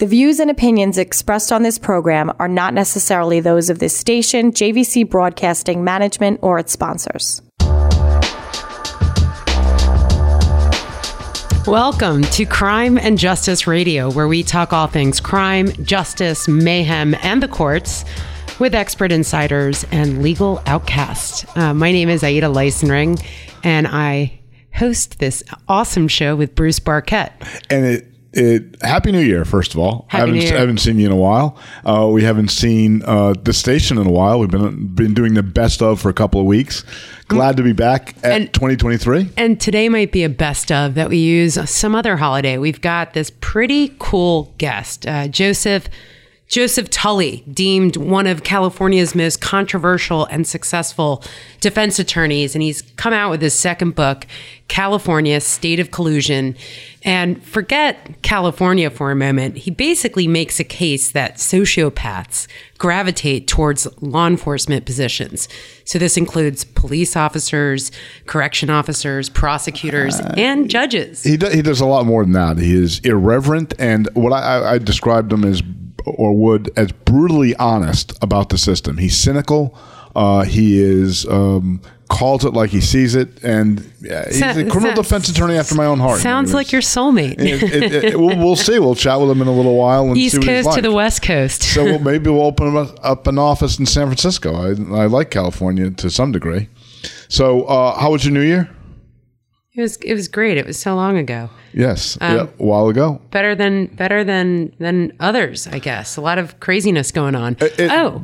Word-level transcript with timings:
The 0.00 0.06
views 0.06 0.38
and 0.38 0.48
opinions 0.48 0.96
expressed 0.96 1.50
on 1.50 1.64
this 1.64 1.76
program 1.76 2.30
are 2.38 2.46
not 2.46 2.72
necessarily 2.72 3.40
those 3.40 3.68
of 3.68 3.80
this 3.80 3.96
station, 3.96 4.52
JVC 4.52 5.10
Broadcasting 5.10 5.82
Management, 5.82 6.38
or 6.40 6.56
its 6.60 6.70
sponsors. 6.70 7.42
Welcome 11.66 12.22
to 12.22 12.46
Crime 12.46 12.96
and 12.96 13.18
Justice 13.18 13.66
Radio, 13.66 14.08
where 14.12 14.28
we 14.28 14.44
talk 14.44 14.72
all 14.72 14.86
things 14.86 15.18
crime, 15.18 15.72
justice, 15.82 16.46
mayhem, 16.46 17.16
and 17.20 17.42
the 17.42 17.48
courts 17.48 18.04
with 18.60 18.76
expert 18.76 19.10
insiders 19.10 19.84
and 19.90 20.22
legal 20.22 20.62
outcasts. 20.66 21.44
Uh, 21.56 21.74
my 21.74 21.90
name 21.90 22.08
is 22.08 22.22
Aida 22.22 22.46
Leisenring, 22.46 23.20
and 23.64 23.88
I 23.88 24.38
host 24.74 25.18
this 25.18 25.42
awesome 25.66 26.06
show 26.06 26.36
with 26.36 26.54
Bruce 26.54 26.78
Barket. 26.78 27.32
And 27.68 27.84
it 27.84 28.06
it, 28.38 28.82
happy 28.82 29.12
New 29.12 29.20
Year, 29.20 29.44
first 29.44 29.74
of 29.74 29.80
all. 29.80 30.06
Happy 30.08 30.20
haven't, 30.20 30.34
New 30.36 30.40
Year. 30.42 30.56
haven't 30.58 30.78
seen 30.78 30.98
you 30.98 31.06
in 31.06 31.12
a 31.12 31.16
while. 31.16 31.58
Uh, 31.84 32.08
we 32.10 32.22
haven't 32.24 32.48
seen 32.48 33.02
uh, 33.04 33.34
the 33.42 33.52
station 33.52 33.98
in 33.98 34.06
a 34.06 34.10
while. 34.10 34.38
We've 34.40 34.50
been 34.50 34.86
been 34.94 35.14
doing 35.14 35.34
the 35.34 35.42
best 35.42 35.82
of 35.82 36.00
for 36.00 36.08
a 36.08 36.14
couple 36.14 36.40
of 36.40 36.46
weeks. 36.46 36.84
Glad 37.28 37.56
to 37.58 37.62
be 37.62 37.72
back 37.74 38.14
at 38.22 38.32
And- 38.40 38.52
2023. 38.54 39.30
And 39.36 39.60
today 39.60 39.88
might 39.90 40.12
be 40.12 40.24
a 40.24 40.28
best 40.30 40.72
of 40.72 40.94
that 40.94 41.10
we 41.10 41.18
use 41.18 41.58
some 41.68 41.94
other 41.94 42.16
holiday. 42.16 42.56
We've 42.56 42.80
got 42.80 43.12
this 43.12 43.30
pretty 43.40 43.94
cool 43.98 44.54
guest, 44.58 45.06
uh, 45.06 45.28
Joseph. 45.28 45.88
Joseph 46.48 46.88
Tully, 46.88 47.44
deemed 47.52 47.96
one 47.96 48.26
of 48.26 48.42
California's 48.42 49.14
most 49.14 49.42
controversial 49.42 50.24
and 50.26 50.46
successful 50.46 51.22
defense 51.60 51.98
attorneys, 51.98 52.54
and 52.54 52.62
he's 52.62 52.80
come 52.96 53.12
out 53.12 53.30
with 53.30 53.42
his 53.42 53.52
second 53.52 53.94
book, 53.94 54.26
California 54.66 55.40
State 55.42 55.78
of 55.78 55.90
Collusion. 55.90 56.56
And 57.04 57.42
forget 57.44 58.22
California 58.22 58.88
for 58.88 59.10
a 59.10 59.14
moment. 59.14 59.58
He 59.58 59.70
basically 59.70 60.26
makes 60.26 60.58
a 60.58 60.64
case 60.64 61.12
that 61.12 61.36
sociopaths 61.36 62.48
gravitate 62.78 63.46
towards 63.46 63.86
law 64.02 64.26
enforcement 64.26 64.86
positions. 64.86 65.48
So 65.84 65.98
this 65.98 66.16
includes 66.16 66.64
police 66.64 67.14
officers, 67.14 67.92
correction 68.26 68.70
officers, 68.70 69.28
prosecutors, 69.28 70.18
uh, 70.18 70.34
and 70.38 70.70
judges. 70.70 71.22
He, 71.22 71.36
do, 71.36 71.48
he 71.50 71.60
does 71.60 71.80
a 71.80 71.86
lot 71.86 72.06
more 72.06 72.24
than 72.24 72.32
that. 72.32 72.58
He 72.58 72.74
is 72.74 73.00
irreverent, 73.00 73.74
and 73.78 74.08
what 74.14 74.32
I, 74.32 74.40
I, 74.40 74.72
I 74.72 74.78
described 74.78 75.32
him 75.32 75.44
as, 75.44 75.62
or 76.16 76.34
would, 76.36 76.70
as 76.76 76.92
brutally 76.92 77.54
honest 77.56 78.12
about 78.22 78.48
the 78.50 78.58
system. 78.58 78.98
He's 78.98 79.16
cynical. 79.16 79.76
Uh, 80.16 80.42
he 80.44 80.80
is 80.80 81.26
um, 81.26 81.80
calls 82.08 82.44
it 82.44 82.52
like 82.54 82.70
he 82.70 82.80
sees 82.80 83.14
it, 83.14 83.42
and 83.44 83.88
yeah, 84.00 84.26
he's 84.26 84.40
a 84.40 84.68
criminal 84.68 84.94
defense 84.94 85.28
attorney 85.28 85.56
after 85.56 85.74
my 85.74 85.84
own 85.84 86.00
heart. 86.00 86.20
Sounds 86.20 86.54
like 86.54 86.72
your 86.72 86.80
soulmate. 86.80 87.38
It, 87.38 87.62
it, 87.62 88.04
it, 88.04 88.20
we'll, 88.20 88.36
we'll 88.36 88.56
see. 88.56 88.78
We'll 88.78 88.94
chat 88.94 89.20
with 89.20 89.30
him 89.30 89.42
in 89.42 89.48
a 89.48 89.52
little 89.52 89.76
while 89.76 90.06
and 90.06 90.14
see 90.16 90.22
East 90.22 90.42
Coast 90.42 90.72
to 90.74 90.82
the 90.82 90.92
West 90.92 91.22
Coast. 91.22 91.62
So 91.62 91.84
we'll, 91.84 91.98
maybe 92.10 92.30
we'll 92.30 92.42
open 92.42 92.76
up- 92.76 92.98
up 93.02 93.26
an 93.26 93.38
office 93.38 93.78
in 93.78 93.86
San 93.86 94.06
Francisco. 94.06 94.54
I, 94.54 94.68
I 95.02 95.06
like 95.06 95.30
California 95.30 95.90
to 95.90 96.10
some 96.10 96.32
degree. 96.32 96.68
So, 97.28 97.64
uh, 97.64 97.98
how 97.98 98.12
was 98.12 98.24
your 98.24 98.32
New 98.34 98.40
Year? 98.42 98.68
It 99.78 99.82
was 99.82 99.96
it 99.98 100.14
was 100.14 100.26
great. 100.26 100.56
It 100.58 100.66
was 100.66 100.76
so 100.76 100.96
long 100.96 101.16
ago. 101.18 101.50
Yes, 101.72 102.18
Um, 102.20 102.34
yeah, 102.36 102.42
a 102.42 102.46
while 102.64 102.88
ago. 102.88 103.20
Better 103.30 103.54
than 103.54 103.86
better 103.86 104.24
than 104.24 104.72
than 104.80 105.12
others, 105.20 105.68
I 105.68 105.78
guess. 105.78 106.16
A 106.16 106.20
lot 106.20 106.36
of 106.38 106.58
craziness 106.58 107.12
going 107.12 107.36
on. 107.36 107.56
it- 107.60 107.88
oh. 107.90 108.20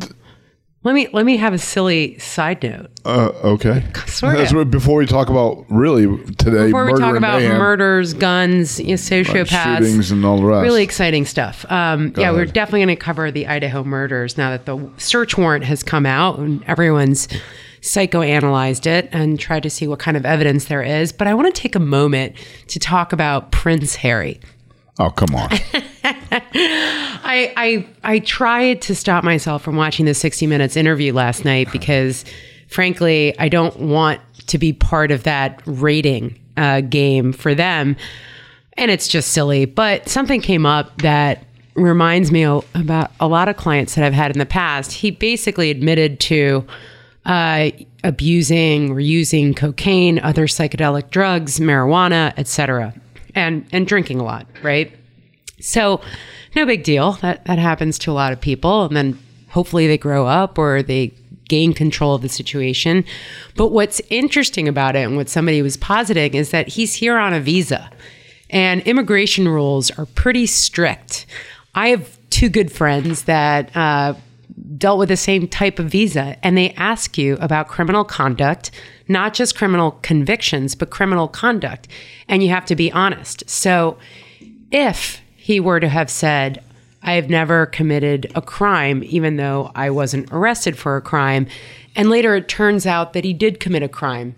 Let 0.83 0.95
me 0.95 1.09
let 1.15 1.25
me 1.25 1.37
have 1.39 1.55
a 1.55 1.59
silly 1.59 2.19
side 2.19 2.63
note. 2.63 2.91
Uh, 3.07 3.31
okay. 3.43 3.85
Sort 4.07 4.37
of. 4.39 4.53
what- 4.53 4.71
before 4.71 4.97
we 4.99 5.07
talk 5.07 5.31
about 5.31 5.65
really 5.71 6.07
today, 6.35 6.67
Before 6.67 6.85
we 6.87 6.93
talk 6.99 7.17
about 7.17 7.41
mayhem, 7.41 7.57
murders, 7.57 8.13
guns, 8.13 8.79
you 8.81 8.89
know, 8.89 8.93
sociopaths, 8.95 9.79
shootings, 9.79 10.11
and 10.11 10.25
all 10.27 10.37
the 10.39 10.45
rest. 10.45 10.63
really 10.65 10.83
exciting 10.83 11.25
stuff. 11.25 11.65
Um, 11.71 12.13
yeah, 12.19 12.33
we're 12.33 12.45
definitely 12.45 12.81
going 12.81 12.89
to 12.89 13.03
cover 13.03 13.31
the 13.31 13.47
Idaho 13.47 13.83
murders 13.85 14.37
now 14.37 14.51
that 14.51 14.67
the 14.67 14.91
search 14.99 15.39
warrant 15.39 15.65
has 15.65 15.83
come 15.83 16.05
out 16.05 16.39
and 16.39 16.63
everyone's 16.67 17.29
psychoanalyzed 17.85 18.87
it 18.87 19.11
and 19.13 19.39
tried 19.39 19.63
to 19.63 19.71
see 19.71 19.87
what 19.87 19.99
kind 19.99 20.17
of 20.17 20.25
evidence 20.25 20.65
there 20.65 20.83
is. 20.83 21.13
But 21.13 21.27
I 21.27 21.35
want 21.35 21.55
to 21.55 21.61
take 21.61 21.75
a 21.75 21.81
moment 21.81 22.35
to 22.69 22.79
talk 22.79 23.13
about 23.13 23.53
Prince 23.53 23.95
Harry. 23.97 24.41
Oh, 24.99 25.11
come 25.11 25.35
on. 25.35 25.51
I, 27.27 27.53
I 27.57 27.87
I 28.03 28.19
tried 28.21 28.81
to 28.83 28.95
stop 28.95 29.23
myself 29.23 29.63
from 29.63 29.77
watching 29.77 30.07
the 30.07 30.15
60 30.15 30.47
Minutes 30.47 30.77
interview 30.77 31.13
last 31.13 31.45
night 31.45 31.71
because, 31.73 32.25
frankly, 32.69 33.39
I 33.39 33.49
don't 33.49 33.77
want 33.79 34.21
to 34.47 34.59
be 34.59 34.73
part 34.73 35.11
of 35.11 35.25
that 35.25 35.61
rating 35.67 36.39
uh, 36.57 36.81
game 36.81 37.33
for 37.33 37.55
them, 37.55 37.97
and 38.75 38.91
it's 38.91 39.09
just 39.09 39.33
silly. 39.33 39.65
But 39.65 40.09
something 40.09 40.41
came 40.41 40.65
up 40.65 41.03
that 41.03 41.45
reminds 41.75 42.31
me 42.31 42.45
about 42.45 43.11
a 43.19 43.27
lot 43.27 43.49
of 43.49 43.57
clients 43.57 43.97
that 43.97 44.05
I've 44.05 44.15
had 44.15 44.31
in 44.31 44.39
the 44.39 44.47
past. 44.47 44.93
He 44.93 45.11
basically 45.11 45.71
admitted 45.71 46.21
to 46.21 46.65
uh, 47.25 47.71
abusing 48.03 48.91
or 48.91 49.01
using 49.01 49.55
cocaine, 49.55 50.19
other 50.19 50.47
psychedelic 50.47 51.11
drugs, 51.11 51.59
marijuana, 51.59 52.35
etc., 52.37 52.95
and 53.35 53.67
and 53.73 53.87
drinking 53.87 54.21
a 54.21 54.25
lot, 54.25 54.47
right? 54.63 54.93
So, 55.61 56.01
no 56.55 56.67
big 56.67 56.85
deal. 56.85 57.13
That 57.23 57.45
that 57.47 57.59
happens 57.59 57.99
to 58.01 58.11
a 58.11 58.13
lot 58.13 58.33
of 58.33 58.41
people, 58.41 58.85
and 58.85 58.97
then 58.97 59.19
hopefully 59.49 59.87
they 59.87 59.99
grow 59.99 60.27
up 60.27 60.59
or 60.59 60.83
they 60.83 61.13
gain 61.49 61.73
control 61.73 62.15
of 62.15 62.23
the 62.23 62.29
situation. 62.29 63.05
But 63.57 63.69
what's 63.69 64.01
interesting 64.11 64.69
about 64.69 64.97
it, 64.97 65.01
and 65.01 65.17
what 65.17 65.29
somebody 65.29 65.63
was 65.63 65.77
positing, 65.77 66.35
is 66.35 66.51
that 66.51 66.69
he's 66.69 66.95
here 66.95 67.17
on 67.17 67.33
a 67.33 67.41
visa, 67.41 67.91
and 68.51 68.83
immigration 68.83 69.49
rules 69.49 69.91
are 69.93 70.07
pretty 70.07 70.47
strict. 70.47 71.27
I 71.75 71.89
have 71.89 72.19
two 72.29 72.51
good 72.51 72.71
friends 72.71 73.25
that. 73.25 73.75
Uh, 73.75 74.15
dealt 74.77 74.99
with 74.99 75.09
the 75.09 75.17
same 75.17 75.49
type 75.49 75.79
of 75.79 75.91
visa 75.91 76.37
and 76.43 76.57
they 76.57 76.71
ask 76.73 77.19
you 77.19 77.37
about 77.41 77.69
criminal 77.69 78.05
conduct, 78.05 78.71
not 79.09 79.35
just 79.35 79.57
criminal 79.57 79.93
convictions, 80.03 80.75
but 80.75 80.91
criminal 80.91 81.29
conduct. 81.29 81.89
And 82.29 82.43
you 82.43 82.51
have 82.51 82.65
to 82.67 82.77
be 82.77 82.93
honest. 82.93 83.49
So 83.49 83.99
if 84.71 85.21
he 85.37 85.61
were 85.61 85.81
to 85.81 85.89
have 85.89 86.11
said, 86.11 86.63
I 87.03 87.13
have 87.15 87.29
never 87.29 87.67
committed 87.67 88.33
a 88.35 88.41
crime, 88.41 89.03
even 89.05 89.37
though 89.37 89.71
I 89.75 89.91
wasn't 89.91 90.33
arrested 90.33 90.79
for 90.79 90.97
a 90.97 91.03
crime, 91.03 91.47
and 91.95 92.09
later 92.09 92.35
it 92.35 92.49
turns 92.49 92.87
out 92.87 93.13
that 93.13 93.25
he 93.25 93.35
did 93.35 93.61
commit 93.61 93.83
a 93.83 93.89
crime, 93.89 94.35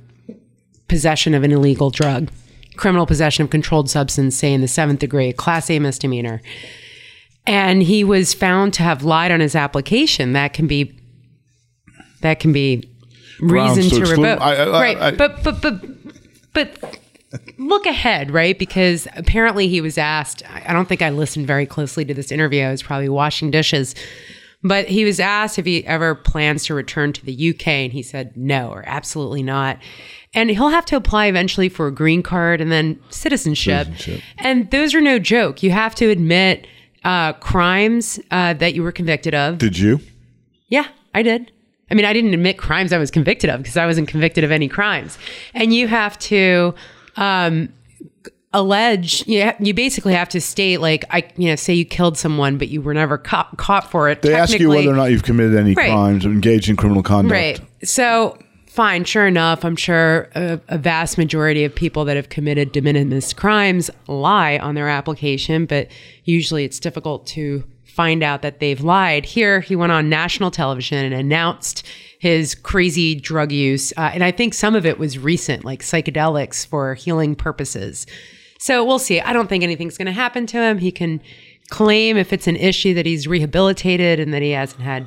possession 0.88 1.32
of 1.34 1.44
an 1.44 1.52
illegal 1.52 1.90
drug, 1.90 2.30
criminal 2.76 3.06
possession 3.06 3.44
of 3.44 3.50
controlled 3.50 3.88
substance, 3.88 4.36
say 4.36 4.52
in 4.52 4.62
the 4.62 4.68
seventh 4.68 4.98
degree, 4.98 5.32
class 5.32 5.70
A 5.70 5.78
misdemeanor, 5.78 6.42
and 7.46 7.82
he 7.82 8.04
was 8.04 8.34
found 8.34 8.74
to 8.74 8.82
have 8.82 9.02
lied 9.02 9.30
on 9.30 9.40
his 9.40 9.54
application, 9.54 10.32
that 10.32 10.52
can 10.52 10.66
be 10.66 10.98
that 12.22 12.40
can 12.40 12.52
be 12.52 12.88
reason 13.40 13.84
to 13.84 14.04
to, 14.04 14.10
revoke. 14.10 14.40
I- 14.40 14.56
I- 14.56 14.68
right, 14.80 14.96
I- 14.98 15.10
but 15.12 15.42
but 15.44 15.60
but 15.62 15.84
but 16.52 16.98
look 17.58 17.86
ahead, 17.86 18.30
right? 18.30 18.58
Because 18.58 19.06
apparently 19.16 19.68
he 19.68 19.80
was 19.80 19.98
asked. 19.98 20.42
I 20.66 20.72
don't 20.72 20.88
think 20.88 21.02
I 21.02 21.10
listened 21.10 21.46
very 21.46 21.66
closely 21.66 22.04
to 22.04 22.14
this 22.14 22.32
interview. 22.32 22.62
I 22.64 22.70
was 22.70 22.82
probably 22.82 23.08
washing 23.08 23.50
dishes. 23.50 23.94
But 24.62 24.88
he 24.88 25.04
was 25.04 25.20
asked 25.20 25.58
if 25.58 25.66
he 25.66 25.86
ever 25.86 26.14
plans 26.14 26.64
to 26.64 26.74
return 26.74 27.12
to 27.12 27.24
the 27.24 27.50
UK, 27.50 27.68
and 27.84 27.92
he 27.92 28.02
said 28.02 28.32
no, 28.36 28.70
or 28.70 28.82
absolutely 28.86 29.42
not. 29.42 29.78
And 30.34 30.50
he'll 30.50 30.70
have 30.70 30.86
to 30.86 30.96
apply 30.96 31.26
eventually 31.26 31.68
for 31.68 31.86
a 31.86 31.92
green 31.92 32.22
card 32.22 32.60
and 32.60 32.72
then 32.72 32.98
citizenship. 33.10 33.86
Citizenship. 33.88 34.22
And 34.38 34.68
those 34.70 34.94
are 34.94 35.00
no 35.00 35.18
joke. 35.20 35.62
You 35.62 35.70
have 35.70 35.94
to 35.96 36.08
admit 36.10 36.66
uh, 37.06 37.32
crimes 37.34 38.18
uh, 38.30 38.52
that 38.54 38.74
you 38.74 38.82
were 38.82 38.92
convicted 38.92 39.32
of. 39.34 39.58
Did 39.58 39.78
you? 39.78 40.00
Yeah, 40.68 40.86
I 41.14 41.22
did. 41.22 41.52
I 41.90 41.94
mean, 41.94 42.04
I 42.04 42.12
didn't 42.12 42.34
admit 42.34 42.58
crimes 42.58 42.92
I 42.92 42.98
was 42.98 43.12
convicted 43.12 43.48
of 43.48 43.62
because 43.62 43.76
I 43.76 43.86
wasn't 43.86 44.08
convicted 44.08 44.42
of 44.42 44.50
any 44.50 44.66
crimes. 44.68 45.16
And 45.54 45.72
you 45.72 45.86
have 45.86 46.18
to 46.30 46.74
um, 47.16 47.68
allege, 48.52 49.24
you, 49.28 49.44
ha- 49.44 49.56
you 49.60 49.72
basically 49.72 50.14
have 50.14 50.28
to 50.30 50.40
state, 50.40 50.80
like, 50.80 51.04
I, 51.10 51.22
you 51.36 51.48
know, 51.48 51.54
say 51.54 51.74
you 51.74 51.84
killed 51.84 52.18
someone, 52.18 52.58
but 52.58 52.68
you 52.68 52.82
were 52.82 52.94
never 52.94 53.18
caught, 53.18 53.56
caught 53.56 53.88
for 53.88 54.08
it. 54.08 54.22
They 54.22 54.34
ask 54.34 54.58
you 54.58 54.68
whether 54.68 54.90
or 54.90 54.96
not 54.96 55.12
you've 55.12 55.22
committed 55.22 55.54
any 55.56 55.74
Right. 55.74 55.90
crimes 55.90 56.26
or 56.26 56.30
engaged 56.30 56.68
in 56.68 56.74
criminal 56.76 57.04
conduct. 57.04 57.32
Right. 57.32 57.60
So, 57.84 58.36
fine, 58.76 59.04
sure 59.04 59.26
enough, 59.26 59.64
I'm 59.64 59.74
sure 59.74 60.28
a, 60.34 60.60
a 60.68 60.76
vast 60.76 61.16
majority 61.16 61.64
of 61.64 61.74
people 61.74 62.04
that 62.04 62.16
have 62.16 62.28
committed 62.28 62.72
de 62.72 62.82
minimis 62.82 63.32
crimes 63.32 63.90
lie 64.06 64.58
on 64.58 64.74
their 64.74 64.88
application, 64.88 65.64
but 65.64 65.88
usually 66.24 66.64
it's 66.64 66.78
difficult 66.78 67.26
to 67.28 67.64
find 67.84 68.22
out 68.22 68.42
that 68.42 68.60
they've 68.60 68.82
lied. 68.82 69.24
Here, 69.24 69.60
he 69.60 69.74
went 69.74 69.92
on 69.92 70.10
national 70.10 70.50
television 70.50 71.02
and 71.06 71.14
announced 71.14 71.86
his 72.18 72.54
crazy 72.54 73.14
drug 73.14 73.50
use. 73.50 73.94
Uh, 73.96 74.10
and 74.12 74.22
I 74.22 74.30
think 74.30 74.52
some 74.52 74.74
of 74.74 74.84
it 74.84 74.98
was 74.98 75.18
recent, 75.18 75.64
like 75.64 75.80
psychedelics 75.80 76.66
for 76.66 76.94
healing 76.94 77.34
purposes. 77.34 78.06
So 78.58 78.84
we'll 78.84 78.98
see. 78.98 79.20
I 79.20 79.32
don't 79.32 79.48
think 79.48 79.64
anything's 79.64 79.96
going 79.96 80.06
to 80.06 80.12
happen 80.12 80.46
to 80.48 80.58
him. 80.58 80.78
He 80.78 80.92
can 80.92 81.22
claim 81.70 82.18
if 82.18 82.32
it's 82.34 82.46
an 82.46 82.56
issue 82.56 82.92
that 82.92 83.06
he's 83.06 83.26
rehabilitated 83.26 84.20
and 84.20 84.34
that 84.34 84.42
he 84.42 84.50
hasn't 84.50 84.82
had 84.82 85.06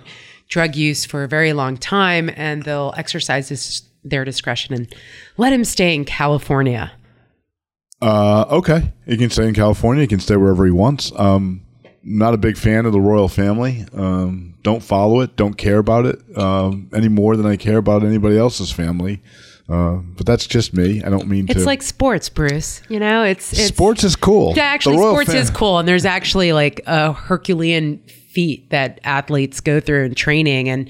drug 0.49 0.75
use 0.75 1.05
for 1.05 1.23
a 1.23 1.27
very 1.27 1.53
long 1.53 1.77
time, 1.77 2.29
and 2.35 2.63
they'll 2.63 2.93
exercise 2.97 3.49
this, 3.49 3.83
their 4.03 4.25
discretion 4.25 4.73
and 4.75 4.93
let 5.37 5.53
him 5.53 5.63
stay 5.63 5.95
in 5.95 6.03
California. 6.03 6.91
Uh, 8.01 8.45
okay. 8.49 8.91
He 9.05 9.17
can 9.17 9.29
stay 9.29 9.47
in 9.47 9.53
California. 9.53 10.03
He 10.03 10.07
can 10.07 10.19
stay 10.19 10.35
wherever 10.35 10.65
he 10.65 10.71
wants. 10.71 11.11
Um, 11.17 11.61
not 12.03 12.33
a 12.33 12.37
big 12.37 12.57
fan 12.57 12.85
of 12.85 12.93
the 12.93 13.01
royal 13.01 13.27
family. 13.27 13.85
Um, 13.93 14.55
don't 14.63 14.81
follow 14.81 15.21
it. 15.21 15.35
Don't 15.35 15.55
care 15.55 15.77
about 15.77 16.05
it 16.05 16.37
um, 16.37 16.89
any 16.93 17.09
more 17.09 17.35
than 17.35 17.45
I 17.45 17.55
care 17.57 17.77
about 17.77 18.03
anybody 18.03 18.37
else's 18.37 18.71
family. 18.71 19.21
Uh, 19.67 19.97
but 20.17 20.25
that's 20.25 20.47
just 20.47 20.73
me. 20.73 21.03
I 21.03 21.09
don't 21.09 21.27
mean 21.27 21.45
It's 21.47 21.59
to. 21.59 21.65
like 21.65 21.83
sports, 21.83 22.27
Bruce. 22.27 22.81
You 22.89 22.99
know, 22.99 23.23
it's, 23.23 23.53
it's 23.53 23.65
sports 23.67 24.03
is 24.03 24.15
cool. 24.15 24.53
Yeah, 24.55 24.63
actually, 24.63 24.97
sports 24.97 25.31
fam- 25.31 25.41
is 25.41 25.51
cool, 25.51 25.77
and 25.77 25.87
there's 25.87 26.05
actually 26.05 26.53
like 26.53 26.81
a 26.87 27.13
Herculean 27.13 28.01
feat 28.29 28.69
that 28.69 28.99
athletes 29.03 29.59
go 29.59 29.79
through 29.79 30.05
in 30.05 30.15
training. 30.15 30.69
And 30.69 30.89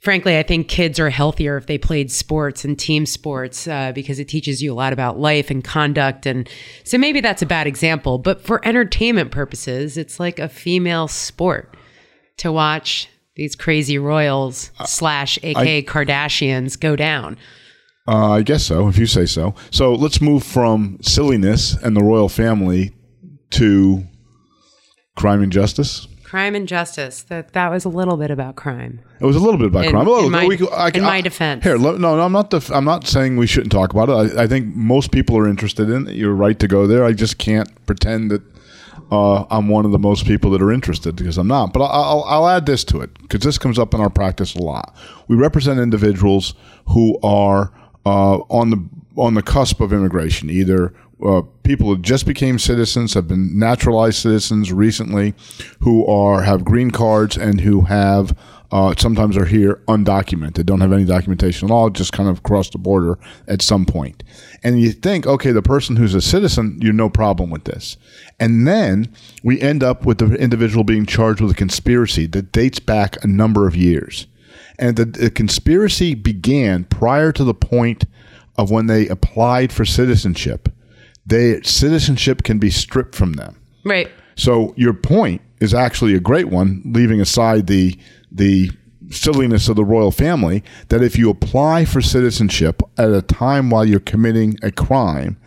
frankly, 0.00 0.36
I 0.38 0.42
think 0.42 0.68
kids 0.68 1.00
are 1.00 1.10
healthier 1.10 1.56
if 1.56 1.66
they 1.66 1.78
played 1.78 2.10
sports 2.10 2.64
and 2.64 2.78
team 2.78 3.06
sports 3.06 3.66
uh, 3.66 3.92
because 3.92 4.18
it 4.18 4.28
teaches 4.28 4.62
you 4.62 4.72
a 4.72 4.74
lot 4.74 4.92
about 4.92 5.18
life 5.18 5.50
and 5.50 5.64
conduct. 5.64 6.26
And 6.26 6.48
so 6.84 6.98
maybe 6.98 7.20
that's 7.20 7.42
a 7.42 7.46
bad 7.46 7.66
example, 7.66 8.18
but 8.18 8.42
for 8.42 8.64
entertainment 8.66 9.30
purposes, 9.30 9.96
it's 9.96 10.20
like 10.20 10.38
a 10.38 10.48
female 10.48 11.08
sport 11.08 11.76
to 12.38 12.52
watch 12.52 13.08
these 13.36 13.56
crazy 13.56 13.98
royals 13.98 14.70
slash 14.86 15.38
AK 15.38 15.86
Kardashians 15.86 16.78
go 16.78 16.96
down. 16.96 17.36
Uh, 18.06 18.32
I 18.32 18.42
guess 18.42 18.64
so, 18.64 18.86
if 18.88 18.98
you 18.98 19.06
say 19.06 19.26
so. 19.26 19.54
So 19.70 19.94
let's 19.94 20.20
move 20.20 20.44
from 20.44 20.98
silliness 21.00 21.74
and 21.74 21.96
the 21.96 22.02
royal 22.02 22.28
family 22.28 22.92
to 23.50 24.04
crime 25.16 25.42
and 25.42 25.50
justice. 25.50 26.06
Crime 26.34 26.56
and 26.56 26.66
justice. 26.66 27.22
That 27.22 27.52
that 27.52 27.70
was 27.70 27.84
a 27.84 27.88
little 27.88 28.16
bit 28.16 28.28
about 28.32 28.56
crime. 28.56 28.98
It 29.20 29.24
was 29.24 29.36
a 29.36 29.38
little 29.38 29.56
bit 29.56 29.68
about 29.68 29.84
In- 29.84 29.92
crime. 29.92 30.04
Well, 30.04 30.24
in 30.26 30.32
my- 30.32 30.46
we- 30.46 30.58
I- 30.68 30.90
in 30.92 31.02
my 31.04 31.18
I- 31.18 31.20
defense. 31.20 31.62
Here, 31.62 31.78
no, 31.78 31.96
no, 31.96 32.20
I'm 32.20 32.32
not. 32.32 32.50
Def- 32.50 32.72
I'm 32.72 32.84
not 32.84 33.06
saying 33.06 33.36
we 33.36 33.46
shouldn't 33.46 33.70
talk 33.70 33.92
about 33.92 34.08
it. 34.08 34.36
I, 34.36 34.42
I 34.42 34.46
think 34.48 34.74
most 34.74 35.12
people 35.12 35.38
are 35.38 35.46
interested 35.46 35.88
in 35.88 36.08
it. 36.08 36.16
You're 36.16 36.34
right 36.34 36.58
to 36.58 36.66
go 36.66 36.88
there. 36.88 37.04
I 37.04 37.12
just 37.12 37.38
can't 37.38 37.68
pretend 37.86 38.32
that 38.32 38.42
uh, 39.12 39.44
I'm 39.48 39.68
one 39.68 39.84
of 39.84 39.92
the 39.92 39.98
most 40.00 40.26
people 40.26 40.50
that 40.50 40.60
are 40.60 40.72
interested 40.72 41.14
because 41.14 41.38
I'm 41.38 41.46
not. 41.46 41.72
But 41.72 41.84
I'll, 41.84 42.02
I'll, 42.02 42.24
I'll 42.24 42.48
add 42.48 42.66
this 42.66 42.82
to 42.86 43.00
it 43.00 43.16
because 43.22 43.42
this 43.42 43.56
comes 43.56 43.78
up 43.78 43.94
in 43.94 44.00
our 44.00 44.10
practice 44.10 44.56
a 44.56 44.60
lot. 44.60 44.92
We 45.28 45.36
represent 45.36 45.78
individuals 45.78 46.54
who 46.88 47.16
are 47.22 47.70
uh, 48.04 48.38
on 48.50 48.70
the 48.70 48.84
on 49.16 49.34
the 49.34 49.42
cusp 49.42 49.80
of 49.80 49.92
immigration, 49.92 50.50
either 50.50 50.92
uh, 51.24 51.42
people 51.62 51.86
who 51.88 51.98
just 51.98 52.26
became 52.26 52.58
citizens, 52.58 53.14
have 53.14 53.28
been 53.28 53.58
naturalized 53.58 54.18
citizens 54.18 54.72
recently, 54.72 55.34
who 55.80 56.06
are 56.06 56.42
have 56.42 56.64
green 56.64 56.90
cards 56.90 57.36
and 57.36 57.60
who 57.60 57.82
have 57.82 58.36
uh, 58.70 58.92
sometimes 58.98 59.36
are 59.36 59.44
here 59.44 59.80
undocumented, 59.86 60.66
don't 60.66 60.80
have 60.80 60.92
any 60.92 61.04
documentation 61.04 61.68
at 61.68 61.72
all, 61.72 61.90
just 61.90 62.12
kind 62.12 62.28
of 62.28 62.42
cross 62.42 62.68
the 62.70 62.78
border 62.78 63.16
at 63.46 63.62
some 63.62 63.86
point. 63.86 64.24
And 64.64 64.80
you 64.80 64.90
think, 64.90 65.26
okay, 65.28 65.52
the 65.52 65.62
person 65.62 65.94
who's 65.94 66.14
a 66.14 66.20
citizen, 66.20 66.78
you 66.82 66.92
no 66.92 67.08
problem 67.08 67.50
with 67.50 67.64
this. 67.64 67.96
And 68.40 68.66
then 68.66 69.14
we 69.44 69.60
end 69.60 69.84
up 69.84 70.04
with 70.04 70.18
the 70.18 70.34
individual 70.34 70.82
being 70.82 71.06
charged 71.06 71.40
with 71.40 71.52
a 71.52 71.54
conspiracy 71.54 72.26
that 72.26 72.50
dates 72.50 72.80
back 72.80 73.22
a 73.22 73.28
number 73.28 73.68
of 73.68 73.76
years. 73.76 74.26
And 74.76 74.96
the, 74.96 75.04
the 75.04 75.30
conspiracy 75.30 76.14
began 76.14 76.82
prior 76.84 77.30
to 77.30 77.44
the 77.44 77.54
point 77.54 78.06
of 78.56 78.72
when 78.72 78.86
they 78.86 79.06
applied 79.06 79.72
for 79.72 79.84
citizenship. 79.84 80.68
They 81.26 81.60
citizenship 81.62 82.42
can 82.42 82.58
be 82.58 82.70
stripped 82.70 83.14
from 83.14 83.34
them. 83.34 83.60
Right. 83.84 84.10
So 84.36 84.74
your 84.76 84.94
point 84.94 85.42
is 85.60 85.74
actually 85.74 86.14
a 86.14 86.20
great 86.20 86.48
one, 86.48 86.82
leaving 86.84 87.20
aside 87.20 87.66
the 87.66 87.98
the 88.30 88.70
silliness 89.10 89.68
of 89.68 89.76
the 89.76 89.84
royal 89.84 90.10
family. 90.10 90.62
That 90.88 91.02
if 91.02 91.16
you 91.18 91.30
apply 91.30 91.84
for 91.84 92.00
citizenship 92.00 92.82
at 92.98 93.10
a 93.10 93.22
time 93.22 93.70
while 93.70 93.84
you're 93.84 94.00
committing 94.00 94.58
a 94.62 94.70
crime, 94.70 95.38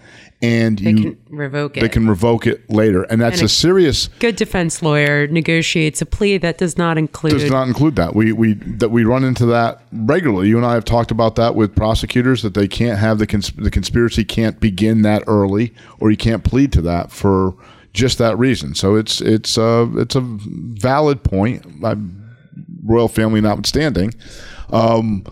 and 0.42 0.78
They 0.78 0.92
you 0.92 0.96
can 1.02 1.18
revoke 1.36 1.78
it. 1.78 1.82
they 1.82 1.90
can 1.90 2.08
revoke 2.08 2.46
it 2.46 2.70
later, 2.70 3.04
and 3.04 3.20
that's 3.20 3.38
And 3.38 3.44
a 3.44 3.46
it- 3.46 3.50
serious. 3.50 4.08
Good 4.20 4.36
defense 4.36 4.82
lawyer 4.84 5.26
negotiates 5.28 6.02
a 6.02 6.06
plea 6.06 6.38
that 6.38 6.58
does 6.60 6.78
not 6.78 6.98
include. 6.98 7.34
Does 7.34 7.50
not 7.50 7.68
include 7.68 7.96
that. 7.96 8.16
We 8.16 8.32
we 8.34 8.54
that 8.54 8.90
we 8.90 9.04
run 9.04 9.24
into 9.24 9.46
that 9.48 9.82
regularly. 9.92 10.50
You 10.50 10.58
and 10.58 10.66
I 10.66 10.74
have 10.76 10.86
talked 10.86 11.10
about 11.10 11.36
that 11.38 11.56
with 11.56 11.76
prosecutors 11.76 12.44
that 12.44 12.54
they 12.54 12.68
can't 12.68 13.00
have 13.00 13.18
the 13.18 13.26
cons- 13.26 13.52
the 13.58 13.72
conspiracy 13.72 14.24
can't 14.24 14.60
begin 14.60 15.02
that 15.02 15.24
early, 15.26 15.74
or 16.00 16.12
you 16.12 16.18
can't 16.18 16.44
plead 16.44 16.72
to 16.74 16.82
that 16.84 17.12
for 17.12 17.56
just 17.94 18.20
that 18.20 18.38
reason. 18.38 18.76
So 18.76 18.96
it's 18.96 19.22
it's 19.22 19.58
uh 19.58 19.88
it's 19.96 20.16
a 20.16 20.22
valid 20.22 21.24
point. 21.24 21.66
Royal 22.84 23.08
family 23.08 23.42
notwithstanding. 23.42 24.14
Um, 24.72 25.26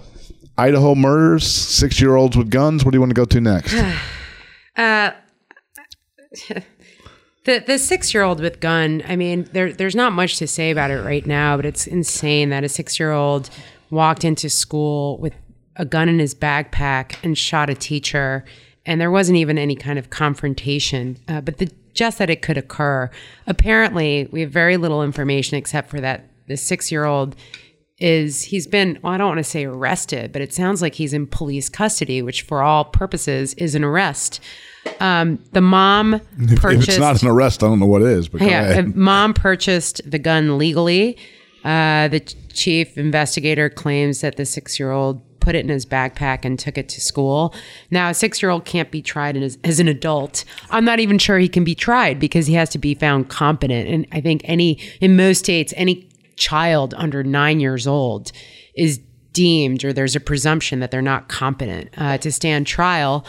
Idaho 0.57 0.95
murders, 0.95 1.45
six 1.45 1.99
year 2.01 2.15
olds 2.15 2.35
with 2.37 2.49
guns. 2.49 2.83
What 2.83 2.91
do 2.91 2.95
you 2.97 2.99
want 3.01 3.11
to 3.11 3.15
go 3.15 3.25
to 3.25 3.41
next? 3.41 3.75
Uh, 4.77 5.11
the 7.45 7.59
the 7.65 7.77
six 7.77 8.13
year 8.13 8.23
old 8.23 8.39
with 8.41 8.59
gun. 8.59 9.03
I 9.07 9.15
mean, 9.15 9.47
there 9.53 9.71
there's 9.71 9.95
not 9.95 10.13
much 10.13 10.37
to 10.37 10.47
say 10.47 10.71
about 10.71 10.91
it 10.91 11.01
right 11.01 11.25
now, 11.25 11.55
but 11.55 11.65
it's 11.65 11.87
insane 11.87 12.49
that 12.49 12.63
a 12.63 12.69
six 12.69 12.99
year 12.99 13.11
old 13.11 13.49
walked 13.89 14.23
into 14.23 14.49
school 14.49 15.17
with 15.19 15.33
a 15.75 15.85
gun 15.85 16.09
in 16.09 16.19
his 16.19 16.33
backpack 16.33 17.15
and 17.23 17.37
shot 17.37 17.69
a 17.69 17.75
teacher, 17.75 18.43
and 18.85 18.99
there 18.99 19.11
wasn't 19.11 19.37
even 19.37 19.57
any 19.57 19.75
kind 19.75 19.99
of 19.99 20.09
confrontation. 20.09 21.17
Uh, 21.27 21.41
but 21.41 21.57
the 21.57 21.69
just 21.93 22.17
that 22.17 22.29
it 22.29 22.41
could 22.41 22.57
occur. 22.57 23.09
Apparently, 23.47 24.27
we 24.31 24.41
have 24.41 24.51
very 24.51 24.77
little 24.77 25.01
information 25.01 25.57
except 25.57 25.89
for 25.89 26.01
that 26.01 26.29
the 26.47 26.57
six 26.57 26.91
year 26.91 27.05
old 27.05 27.35
is 27.99 28.43
he's 28.43 28.67
been 28.67 28.99
well, 29.01 29.13
I 29.13 29.17
don't 29.17 29.27
want 29.27 29.37
to 29.39 29.43
say 29.43 29.65
arrested, 29.65 30.31
but 30.31 30.41
it 30.41 30.53
sounds 30.53 30.81
like 30.81 30.95
he's 30.95 31.13
in 31.13 31.27
police 31.27 31.69
custody, 31.69 32.21
which 32.21 32.41
for 32.41 32.61
all 32.61 32.85
purposes 32.85 33.53
is 33.55 33.75
an 33.75 33.83
arrest. 33.83 34.39
Um, 34.99 35.39
the 35.53 35.61
mom 35.61 36.15
if 36.39 36.61
purchased. 36.61 36.89
it's 36.89 36.97
not 36.97 37.21
an 37.21 37.29
arrest, 37.29 37.63
I 37.63 37.67
don't 37.67 37.79
know 37.79 37.85
what 37.85 38.01
is. 38.01 38.27
But 38.27 38.41
yeah, 38.41 38.81
mom 38.93 39.33
purchased 39.33 40.01
the 40.09 40.19
gun 40.19 40.57
legally. 40.57 41.17
Uh, 41.63 42.07
the 42.09 42.19
chief 42.53 42.95
investigator 42.97 43.69
claims 43.69 44.21
that 44.21 44.37
the 44.37 44.45
six-year-old 44.45 45.19
put 45.39 45.55
it 45.55 45.59
in 45.59 45.69
his 45.69 45.85
backpack 45.85 46.45
and 46.45 46.59
took 46.59 46.77
it 46.77 46.89
to 46.89 47.01
school. 47.01 47.55
Now, 47.89 48.09
a 48.09 48.13
six-year-old 48.13 48.65
can't 48.65 48.91
be 48.91 49.01
tried 49.01 49.35
as, 49.37 49.57
as 49.63 49.79
an 49.79 49.87
adult. 49.87 50.45
I'm 50.69 50.85
not 50.85 50.99
even 50.99 51.17
sure 51.17 51.39
he 51.39 51.49
can 51.49 51.63
be 51.63 51.73
tried 51.73 52.19
because 52.19 52.45
he 52.45 52.53
has 52.53 52.69
to 52.69 52.77
be 52.77 52.93
found 52.93 53.29
competent. 53.29 53.89
And 53.89 54.05
I 54.11 54.21
think 54.21 54.41
any 54.43 54.79
in 55.01 55.15
most 55.15 55.39
states, 55.39 55.73
any 55.75 56.07
child 56.35 56.93
under 56.97 57.23
nine 57.23 57.59
years 57.59 57.87
old 57.87 58.31
is 58.75 58.99
deemed 59.33 59.83
or 59.83 59.91
there's 59.93 60.15
a 60.15 60.19
presumption 60.19 60.79
that 60.79 60.91
they're 60.91 61.01
not 61.01 61.27
competent 61.27 61.89
uh, 61.97 62.17
to 62.19 62.31
stand 62.31 62.65
trial. 62.67 63.25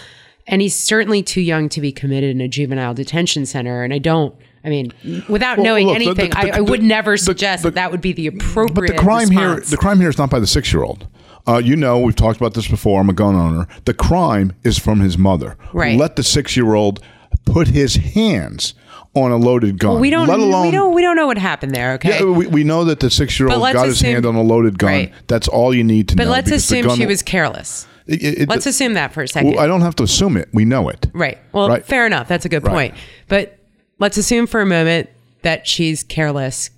And 0.46 0.62
he's 0.62 0.74
certainly 0.78 1.22
too 1.24 1.40
young 1.40 1.68
to 1.70 1.80
be 1.80 1.90
committed 1.90 2.30
in 2.30 2.40
a 2.40 2.46
juvenile 2.48 2.94
detention 2.94 3.46
center. 3.46 3.82
And 3.82 3.92
I 3.92 3.98
don't, 3.98 4.32
I 4.64 4.68
mean, 4.68 4.92
without 5.28 5.58
Well, 5.58 5.64
knowing 5.64 5.86
look, 5.88 5.98
the- 5.98 6.04
anything, 6.04 6.30
the- 6.30 6.38
I, 6.38 6.42
I 6.42 6.56
the- 6.58 6.64
would 6.64 6.82
never 6.84 7.16
suggest 7.16 7.62
the- 7.64 7.70
that 7.70 7.74
that 7.74 7.90
would 7.90 8.00
be 8.00 8.12
the 8.12 8.28
appropriate. 8.28 8.92
But 8.92 8.96
the 8.96 9.02
crime 9.02 9.30
here, 9.30 9.56
the 9.60 9.76
crime 9.76 9.98
here 9.98 10.08
is 10.08 10.18
not 10.18 10.30
by 10.30 10.38
the 10.38 10.46
six 10.46 10.72
year 10.72 10.84
old. 10.84 11.08
Uh, 11.48 11.58
you 11.58 11.74
know, 11.76 11.98
we've 12.00 12.14
talked 12.16 12.36
about 12.38 12.54
this 12.54 12.66
before. 12.68 13.00
I'm 13.00 13.08
a 13.08 13.12
gun 13.12 13.34
owner. 13.36 13.66
The 13.84 13.94
crime 13.94 14.52
is 14.64 14.78
from 14.78 15.00
his 15.00 15.16
mother. 15.16 15.56
Right. 15.72 15.96
Let 15.98 16.16
the 16.16 16.22
six 16.24 16.56
year 16.56 16.74
old 16.74 17.00
put 17.44 17.68
his 17.68 17.94
hands 17.96 18.74
on 19.16 19.32
a 19.32 19.36
loaded 19.36 19.78
gun. 19.78 20.00
we 20.00 20.10
don't, 20.10 20.28
Let 20.28 20.38
alone. 20.40 20.66
we 20.66 20.70
don't, 20.72 20.94
we 20.94 21.02
don't 21.02 21.16
know 21.16 21.26
what 21.26 21.38
happened 21.38 21.74
there. 21.74 21.92
Okay. 21.94 22.10
yeah, 22.18 22.24
we, 22.24 22.46
we 22.46 22.64
know 22.64 22.84
that 22.84 23.00
the 23.00 23.10
six 23.10 23.38
year 23.40 23.48
old 23.48 23.60
got 23.72 23.86
his 23.86 24.00
hand 24.00 24.26
on 24.26 24.34
a 24.34 24.42
loaded 24.42 24.78
gun. 24.78 24.90
Right. 24.90 25.12
That's 25.26 25.48
all 25.48 25.74
you 25.74 25.84
need 25.84 26.08
to 26.10 26.16
but 26.16 26.24
know. 26.24 26.30
But 26.30 26.36
let's 26.36 26.50
assume 26.50 26.90
she 26.96 27.06
was 27.06 27.22
careless. 27.22 27.86
It, 28.06 28.22
it- 28.42 28.48
Let's 28.48 28.66
assume 28.66 28.94
that 28.94 29.12
for 29.12 29.22
a 29.22 29.28
second. 29.28 29.50
well, 29.52 29.60
I 29.60 29.66
don't 29.66 29.80
have 29.80 29.96
to 29.96 30.04
assume 30.04 30.36
it. 30.36 30.48
We 30.52 30.64
know 30.64 30.88
it. 30.88 31.06
Right. 31.12 31.38
Well, 31.52 31.68
Right. 31.68 31.84
fair 31.84 32.06
enough. 32.06 32.28
That's 32.28 32.44
a 32.44 32.48
good 32.48 32.62
Right. 32.64 32.72
point. 32.92 32.94
But 33.28 33.58
let's 33.98 34.16
assume 34.16 34.46
for 34.46 34.60
a 34.60 34.66
moment 34.66 35.08
that 35.42 35.66
she's 35.66 36.04
careless. 36.04 36.70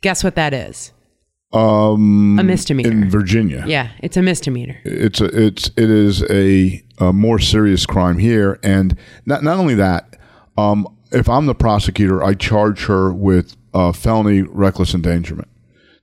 Guess 0.00 0.24
what 0.24 0.34
that 0.36 0.54
is? 0.54 0.92
Um, 1.52 2.38
A 2.38 2.42
misdemeanor. 2.42 2.90
in 2.90 3.10
Virginia. 3.10 3.64
yeah, 3.66 3.90
it's 4.00 4.16
a 4.16 4.22
misdemeanor. 4.22 4.78
it's 4.84 5.20
a, 5.20 5.26
it's 5.26 5.68
it 5.76 5.90
is 5.90 6.22
a, 6.30 6.82
a 6.98 7.12
more 7.12 7.38
serious 7.38 7.86
crime 7.86 8.18
here, 8.18 8.58
and 8.62 8.96
not 9.26 9.42
not 9.42 9.58
only 9.58 9.74
that. 9.74 10.18
Um, 10.58 10.86
if 11.16 11.28
I'm 11.28 11.46
the 11.46 11.54
prosecutor, 11.54 12.22
I 12.22 12.34
charge 12.34 12.84
her 12.86 13.12
with 13.12 13.56
uh, 13.72 13.92
felony 13.92 14.42
reckless 14.42 14.94
endangerment. 14.94 15.48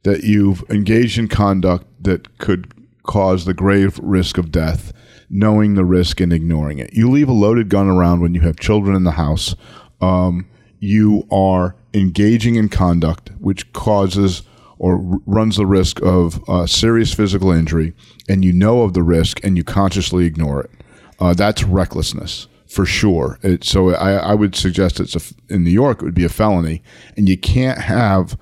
That 0.04 0.24
you've 0.24 0.64
engaged 0.70 1.18
in 1.18 1.30
conduct 1.30 1.86
that 2.04 2.38
could 2.38 2.74
cause 3.04 3.46
the 3.46 3.54
grave 3.54 4.00
risk 4.02 4.38
of 4.38 4.52
death, 4.52 4.92
knowing 5.30 5.76
the 5.76 5.86
risk 5.86 6.20
and 6.20 6.34
ignoring 6.34 6.80
it. 6.80 6.94
You 6.94 7.10
leave 7.10 7.30
a 7.30 7.34
loaded 7.34 7.70
gun 7.70 7.88
around 7.88 8.22
when 8.22 8.34
you 8.34 8.42
have 8.42 8.60
children 8.60 8.96
in 8.96 9.04
the 9.04 9.12
house. 9.12 9.56
Um, 10.02 10.48
you 10.80 11.26
are 11.32 11.76
engaging 11.94 12.56
in 12.56 12.68
conduct 12.68 13.32
which 13.40 13.72
causes 13.72 14.42
or 14.78 14.96
r- 14.96 15.20
runs 15.26 15.56
the 15.56 15.66
risk 15.66 16.02
of 16.02 16.44
uh, 16.50 16.66
serious 16.66 17.14
physical 17.14 17.52
injury, 17.52 17.94
and 18.28 18.44
you 18.44 18.52
know 18.52 18.82
of 18.82 18.94
the 18.94 19.04
risk 19.04 19.42
and 19.44 19.56
you 19.56 19.64
consciously 19.64 20.26
ignore 20.26 20.64
it. 20.64 20.72
Uh, 21.20 21.34
that's 21.34 21.64
recklessness 21.64 22.48
for 22.74 22.86
sure. 22.86 23.40
It, 23.44 23.64
so 23.64 23.94
I, 23.96 24.14
I 24.14 24.34
would 24.34 24.56
suggest 24.56 25.00
it's 25.00 25.16
a 25.16 25.54
in 25.54 25.64
New 25.64 25.70
York 25.70 26.02
it 26.02 26.06
would 26.06 26.14
be 26.16 26.26
a 26.26 26.30
felony, 26.30 26.82
and 27.16 27.30
you 27.30 27.38
can't 27.38 27.80
have 27.80 28.38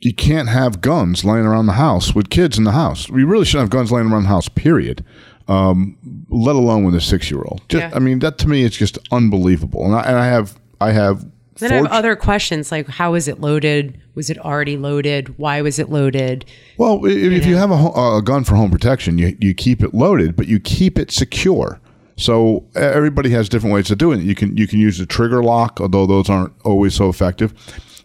you 0.00 0.12
can't 0.14 0.48
have 0.48 0.80
guns 0.80 1.24
laying 1.24 1.46
around 1.46 1.66
the 1.66 1.74
house 1.74 2.14
with 2.14 2.28
kids 2.28 2.58
in 2.58 2.64
the 2.64 2.72
house. 2.72 3.08
We 3.08 3.22
really 3.24 3.44
shouldn't 3.44 3.62
have 3.64 3.70
guns 3.70 3.92
laying 3.92 4.10
around 4.10 4.24
the 4.24 4.28
house. 4.28 4.48
Period. 4.48 5.04
Um, 5.48 5.96
let 6.28 6.56
alone 6.56 6.84
with 6.84 6.94
a 6.94 7.00
six 7.00 7.30
year 7.30 7.42
old. 7.44 7.62
Yeah. 7.70 7.90
I 7.94 7.98
mean, 7.98 8.18
that 8.20 8.38
to 8.38 8.48
me 8.48 8.62
is 8.62 8.76
just 8.76 8.98
unbelievable. 9.10 9.84
And 9.84 9.94
I, 9.94 10.02
and 10.02 10.16
I 10.18 10.26
have 10.26 10.58
I 10.80 10.92
have 10.92 11.24
Then 11.58 11.72
I 11.72 11.76
have 11.76 11.86
other 11.86 12.16
questions 12.16 12.70
like 12.72 12.88
how 12.88 13.12
was 13.12 13.28
it 13.28 13.40
loaded? 13.40 14.00
Was 14.14 14.28
it 14.30 14.38
already 14.38 14.76
loaded? 14.76 15.38
Why 15.38 15.62
was 15.62 15.78
it 15.78 15.88
loaded? 15.88 16.44
Well, 16.78 17.04
i- 17.06 17.08
if 17.10 17.46
you 17.46 17.56
have 17.56 17.70
a, 17.70 17.74
a 17.74 18.22
gun 18.22 18.44
for 18.44 18.54
home 18.56 18.70
protection, 18.70 19.18
you, 19.18 19.36
you 19.40 19.54
keep 19.54 19.82
it 19.82 19.94
loaded, 19.94 20.36
but 20.36 20.46
you 20.48 20.58
keep 20.60 20.98
it 20.98 21.10
secure. 21.10 21.80
So 22.16 22.64
everybody 22.74 23.30
has 23.30 23.48
different 23.48 23.74
ways 23.74 23.90
of 23.90 23.98
doing 23.98 24.20
it. 24.20 24.24
You 24.24 24.34
can 24.34 24.56
you 24.56 24.66
can 24.66 24.78
use 24.78 25.00
a 25.00 25.06
trigger 25.06 25.42
lock, 25.42 25.80
although 25.80 26.06
those 26.06 26.28
aren't 26.30 26.52
always 26.64 26.94
so 26.94 27.08
effective. 27.08 27.52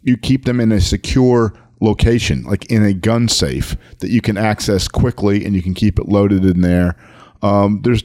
You 0.04 0.18
keep 0.18 0.46
them 0.46 0.60
in 0.60 0.72
a 0.72 0.80
secure 0.82 1.54
location, 1.82 2.44
like 2.44 2.66
in 2.72 2.84
a 2.84 2.94
gun 2.94 3.28
safe 3.28 3.76
that 4.00 4.10
you 4.10 4.22
can 4.22 4.38
access 4.38 4.88
quickly, 4.88 5.46
and 5.46 5.56
you 5.56 5.62
can 5.62 5.74
keep 5.74 6.00
it 6.00 6.08
loaded 6.08 6.44
in 6.46 6.62
there. 6.62 6.96
Um, 7.42 7.82
there's, 7.84 8.04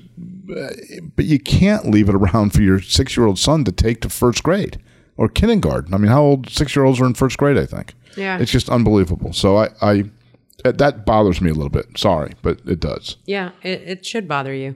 but 1.17 1.25
you 1.25 1.39
can't 1.39 1.87
leave 1.91 2.09
it 2.09 2.15
around 2.15 2.53
for 2.53 2.63
your 2.63 2.81
six 2.81 3.17
year 3.17 3.27
old 3.27 3.39
son 3.39 3.65
to 3.65 3.73
take 3.73 4.01
to 4.03 4.09
first 4.11 4.43
grade 4.43 4.79
or 5.17 5.29
kindergarten. 5.29 5.95
I 5.95 5.99
mean, 5.99 6.11
how 6.11 6.23
old 6.23 6.51
six 6.51 6.75
year 6.77 6.85
olds 6.85 7.01
are 7.01 7.07
in 7.07 7.15
first 7.15 7.39
grade? 7.39 7.57
I 7.57 7.67
think. 7.67 7.95
Yeah. 8.17 8.39
it's 8.39 8.51
just 8.51 8.69
unbelievable. 8.69 9.33
So 9.33 9.57
I, 9.57 9.69
I 9.81 10.05
that- 10.65 11.07
bothers 11.07 11.41
me 11.41 11.51
a 11.51 11.55
little 11.55 11.71
bit. 11.71 11.87
Sorry, 11.97 12.33
but 12.43 12.61
it 12.67 12.79
does. 12.81 13.17
Yeah, 13.25 13.53
it, 13.63 13.83
it 13.87 14.07
should 14.07 14.29
bother 14.29 14.53
you. 14.53 14.75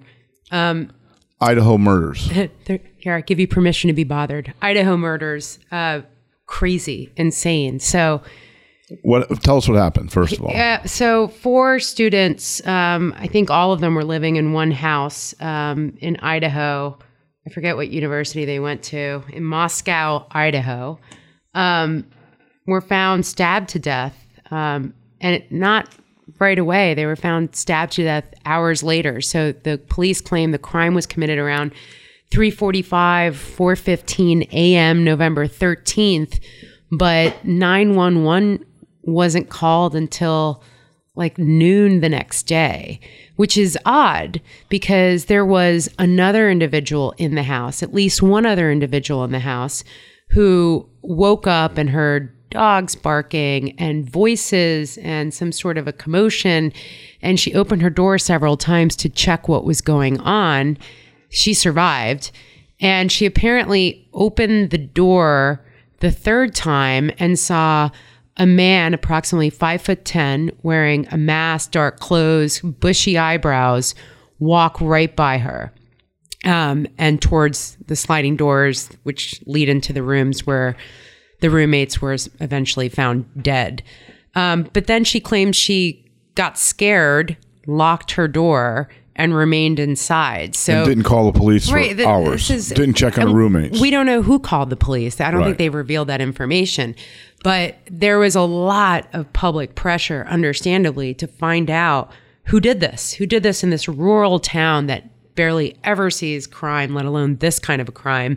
Idaho 1.40 1.78
murders. 1.78 2.30
Here, 2.98 3.14
I 3.14 3.20
give 3.20 3.38
you 3.38 3.46
permission 3.46 3.88
to 3.88 3.94
be 3.94 4.04
bothered. 4.04 4.52
Idaho 4.62 4.96
murders, 4.96 5.58
uh, 5.70 6.00
crazy, 6.46 7.12
insane. 7.16 7.78
So, 7.78 8.22
What? 9.02 9.28
Tell 9.42 9.56
us 9.58 9.68
what 9.68 9.76
happened 9.76 10.12
first 10.12 10.34
of 10.38 10.44
all. 10.44 10.50
Yeah, 10.52 10.84
so 10.84 11.28
four 11.28 11.78
students, 11.80 12.64
um, 12.66 13.14
I 13.18 13.26
think 13.26 13.50
all 13.50 13.72
of 13.72 13.80
them 13.80 13.94
were 13.94 14.04
living 14.04 14.36
in 14.36 14.52
one 14.52 14.70
house 14.70 15.34
um, 15.40 15.96
in 16.00 16.16
Idaho. 16.18 16.98
I 17.46 17.50
forget 17.50 17.76
what 17.76 17.90
university 17.90 18.44
they 18.44 18.58
went 18.58 18.82
to 18.84 19.22
in 19.32 19.44
Moscow, 19.44 20.26
Idaho. 20.30 20.98
Um, 21.54 22.06
were 22.66 22.80
found 22.80 23.24
stabbed 23.24 23.68
to 23.70 23.78
death, 23.78 24.16
um, 24.50 24.92
and 25.20 25.36
it, 25.36 25.52
not 25.52 25.88
right 26.38 26.58
away. 26.58 26.94
They 26.94 27.06
were 27.06 27.16
found 27.16 27.54
stabbed 27.56 27.92
to 27.94 28.04
death 28.04 28.32
hours 28.44 28.82
later. 28.82 29.20
So 29.20 29.52
the 29.52 29.78
police 29.88 30.20
claim 30.20 30.52
the 30.52 30.58
crime 30.58 30.94
was 30.94 31.06
committed 31.06 31.38
around 31.38 31.72
3:45, 32.30 33.34
4:15 33.34 34.48
a.m. 34.52 35.04
November 35.04 35.46
13th, 35.46 36.40
but 36.90 37.44
911 37.44 38.64
wasn't 39.02 39.48
called 39.48 39.94
until 39.94 40.62
like 41.14 41.38
noon 41.38 42.00
the 42.00 42.08
next 42.08 42.42
day, 42.42 43.00
which 43.36 43.56
is 43.56 43.78
odd 43.86 44.40
because 44.68 45.24
there 45.26 45.46
was 45.46 45.88
another 45.98 46.50
individual 46.50 47.14
in 47.16 47.34
the 47.34 47.42
house, 47.42 47.82
at 47.82 47.94
least 47.94 48.20
one 48.20 48.44
other 48.44 48.70
individual 48.70 49.24
in 49.24 49.32
the 49.32 49.38
house, 49.38 49.82
who 50.30 50.86
woke 51.02 51.46
up 51.46 51.78
and 51.78 51.88
heard 51.90 52.35
dogs 52.50 52.94
barking 52.94 53.78
and 53.78 54.08
voices 54.08 54.98
and 54.98 55.32
some 55.32 55.52
sort 55.52 55.78
of 55.78 55.86
a 55.86 55.92
commotion. 55.92 56.72
And 57.22 57.38
she 57.38 57.54
opened 57.54 57.82
her 57.82 57.90
door 57.90 58.18
several 58.18 58.56
times 58.56 58.96
to 58.96 59.08
check 59.08 59.48
what 59.48 59.64
was 59.64 59.80
going 59.80 60.20
on. 60.20 60.78
She 61.28 61.54
survived. 61.54 62.30
And 62.80 63.10
she 63.10 63.26
apparently 63.26 64.08
opened 64.12 64.70
the 64.70 64.78
door 64.78 65.64
the 66.00 66.10
third 66.10 66.54
time 66.54 67.10
and 67.18 67.38
saw 67.38 67.90
a 68.36 68.46
man 68.46 68.92
approximately 68.92 69.50
five 69.50 69.80
foot 69.80 70.04
ten 70.04 70.50
wearing 70.62 71.06
a 71.10 71.16
mask 71.16 71.70
dark 71.70 72.00
clothes 72.00 72.60
bushy 72.60 73.16
eyebrows 73.16 73.94
walk 74.38 74.78
right 74.80 75.16
by 75.16 75.38
her 75.38 75.72
um, 76.44 76.86
and 76.98 77.20
towards 77.22 77.76
the 77.86 77.96
sliding 77.96 78.36
doors 78.36 78.90
which 79.04 79.42
lead 79.46 79.68
into 79.68 79.92
the 79.92 80.02
rooms 80.02 80.46
where 80.46 80.76
the 81.40 81.50
roommates 81.50 82.00
were 82.00 82.16
eventually 82.40 82.88
found 82.88 83.24
dead 83.42 83.82
um, 84.34 84.68
but 84.72 84.86
then 84.86 85.04
she 85.04 85.20
claimed 85.20 85.54
she 85.56 86.04
got 86.34 86.58
scared 86.58 87.36
locked 87.66 88.12
her 88.12 88.28
door 88.28 88.88
and 89.18 89.34
remained 89.34 89.78
inside 89.78 90.54
so 90.54 90.74
and 90.74 90.84
didn't 90.86 91.04
call 91.04 91.30
the 91.30 91.38
police 91.38 91.68
for 91.70 91.76
Right, 91.76 91.96
th- 91.96 92.06
hours. 92.06 92.48
this 92.48 92.68
is- 92.70 92.76
didn't 92.76 92.94
check 92.96 93.18
on 93.18 93.28
her 93.28 93.34
roommates. 93.34 93.80
We 93.80 93.90
don't 93.90 94.04
know 94.04 94.20
who 94.20 94.38
called 94.38 94.68
the 94.68 94.76
police. 94.76 95.20
I 95.22 95.30
don't 95.30 95.40
Right. 95.40 95.46
think 95.46 95.56
they've 95.58 95.74
revealed 95.74 96.08
that 96.08 96.20
information. 96.20 96.94
But 97.42 97.78
there 97.90 98.18
was 98.18 98.36
a 98.36 98.42
lot 98.42 99.08
of 99.14 99.32
public 99.32 99.74
pressure, 99.74 100.26
understandably, 100.28 101.14
to 101.14 101.26
find 101.26 101.70
out 101.70 102.12
who 102.44 102.60
did 102.60 102.80
this, 102.80 103.14
who 103.14 103.24
did 103.24 103.42
this 103.42 103.64
in 103.64 103.70
this 103.70 103.88
rural 103.88 104.38
town 104.38 104.86
that 104.88 105.04
barely 105.34 105.76
ever 105.82 106.10
sees 106.10 106.46
crime, 106.46 106.94
let 106.94 107.06
alone 107.06 107.36
this 107.36 107.58
kind 107.58 107.80
of 107.80 107.88
a 107.88 107.92
crime. 107.92 108.36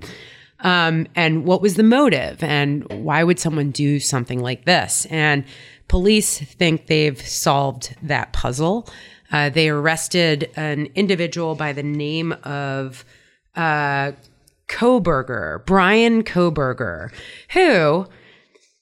Um, 0.61 1.07
and 1.15 1.45
what 1.45 1.61
was 1.61 1.75
the 1.75 1.83
motive? 1.83 2.43
And 2.43 2.85
why 2.91 3.23
would 3.23 3.39
someone 3.39 3.71
do 3.71 3.99
something 3.99 4.41
like 4.41 4.65
this? 4.65 5.07
And 5.09 5.45
police 5.87 6.39
think 6.39 6.87
they've 6.87 7.19
solved 7.19 7.95
that 8.03 8.33
puzzle. 8.33 8.89
Uh, 9.31 9.49
they 9.49 9.69
arrested 9.69 10.49
an 10.55 10.87
individual 10.95 11.55
by 11.55 11.71
the 11.71 11.83
name 11.83 12.33
of 12.43 13.05
uh, 13.55 14.13
Kohberger, 14.67 15.65
Brian 15.65 16.23
Kohberger, 16.23 17.11
who, 17.51 18.07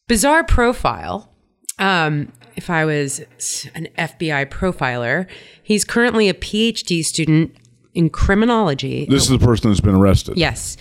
bizarre 0.07 0.43
profile. 0.43 1.34
Um, 1.79 2.31
if 2.55 2.69
I 2.69 2.86
was 2.86 3.19
an 3.75 3.88
FBI 3.98 4.48
profiler, 4.48 5.27
he's 5.62 5.86
currently 5.86 6.27
a 6.27 6.34
PhD 6.34 7.03
student 7.03 7.55
in 7.93 8.10
criminology. 8.10 9.05
this 9.10 9.24
is 9.24 9.29
the 9.29 9.39
person 9.39 9.69
that's 9.69 9.81
been 9.81 9.96
arrested. 9.96 10.38
Yes, 10.38 10.77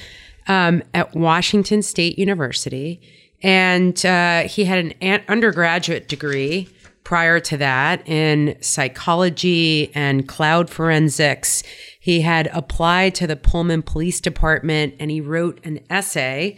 um, 0.49 0.83
at 0.95 1.15
Washington 1.15 1.83
State 1.83 2.19
University, 2.19 3.01
and 3.43 4.05
uh, 4.05 4.43
he 4.43 4.65
had 4.65 4.95
an, 5.01 5.23
undergraduate 5.29 6.09
degree 6.09 6.69
prior 7.05 7.39
to 7.39 7.57
that 7.57 8.07
in 8.09 8.57
psychology 8.61 9.93
and 9.95 10.27
cloud 10.27 10.69
forensics. 10.69 11.63
He 12.01 12.23
had 12.23 12.49
applied 12.53 13.15
to 13.17 13.27
the 13.27 13.37
Pullman 13.37 13.83
Police 13.83 14.21
Department, 14.21 14.95
and 14.99 15.11
he 15.11 15.21
wrote 15.21 15.61
an 15.65 15.81
essay. 15.89 16.57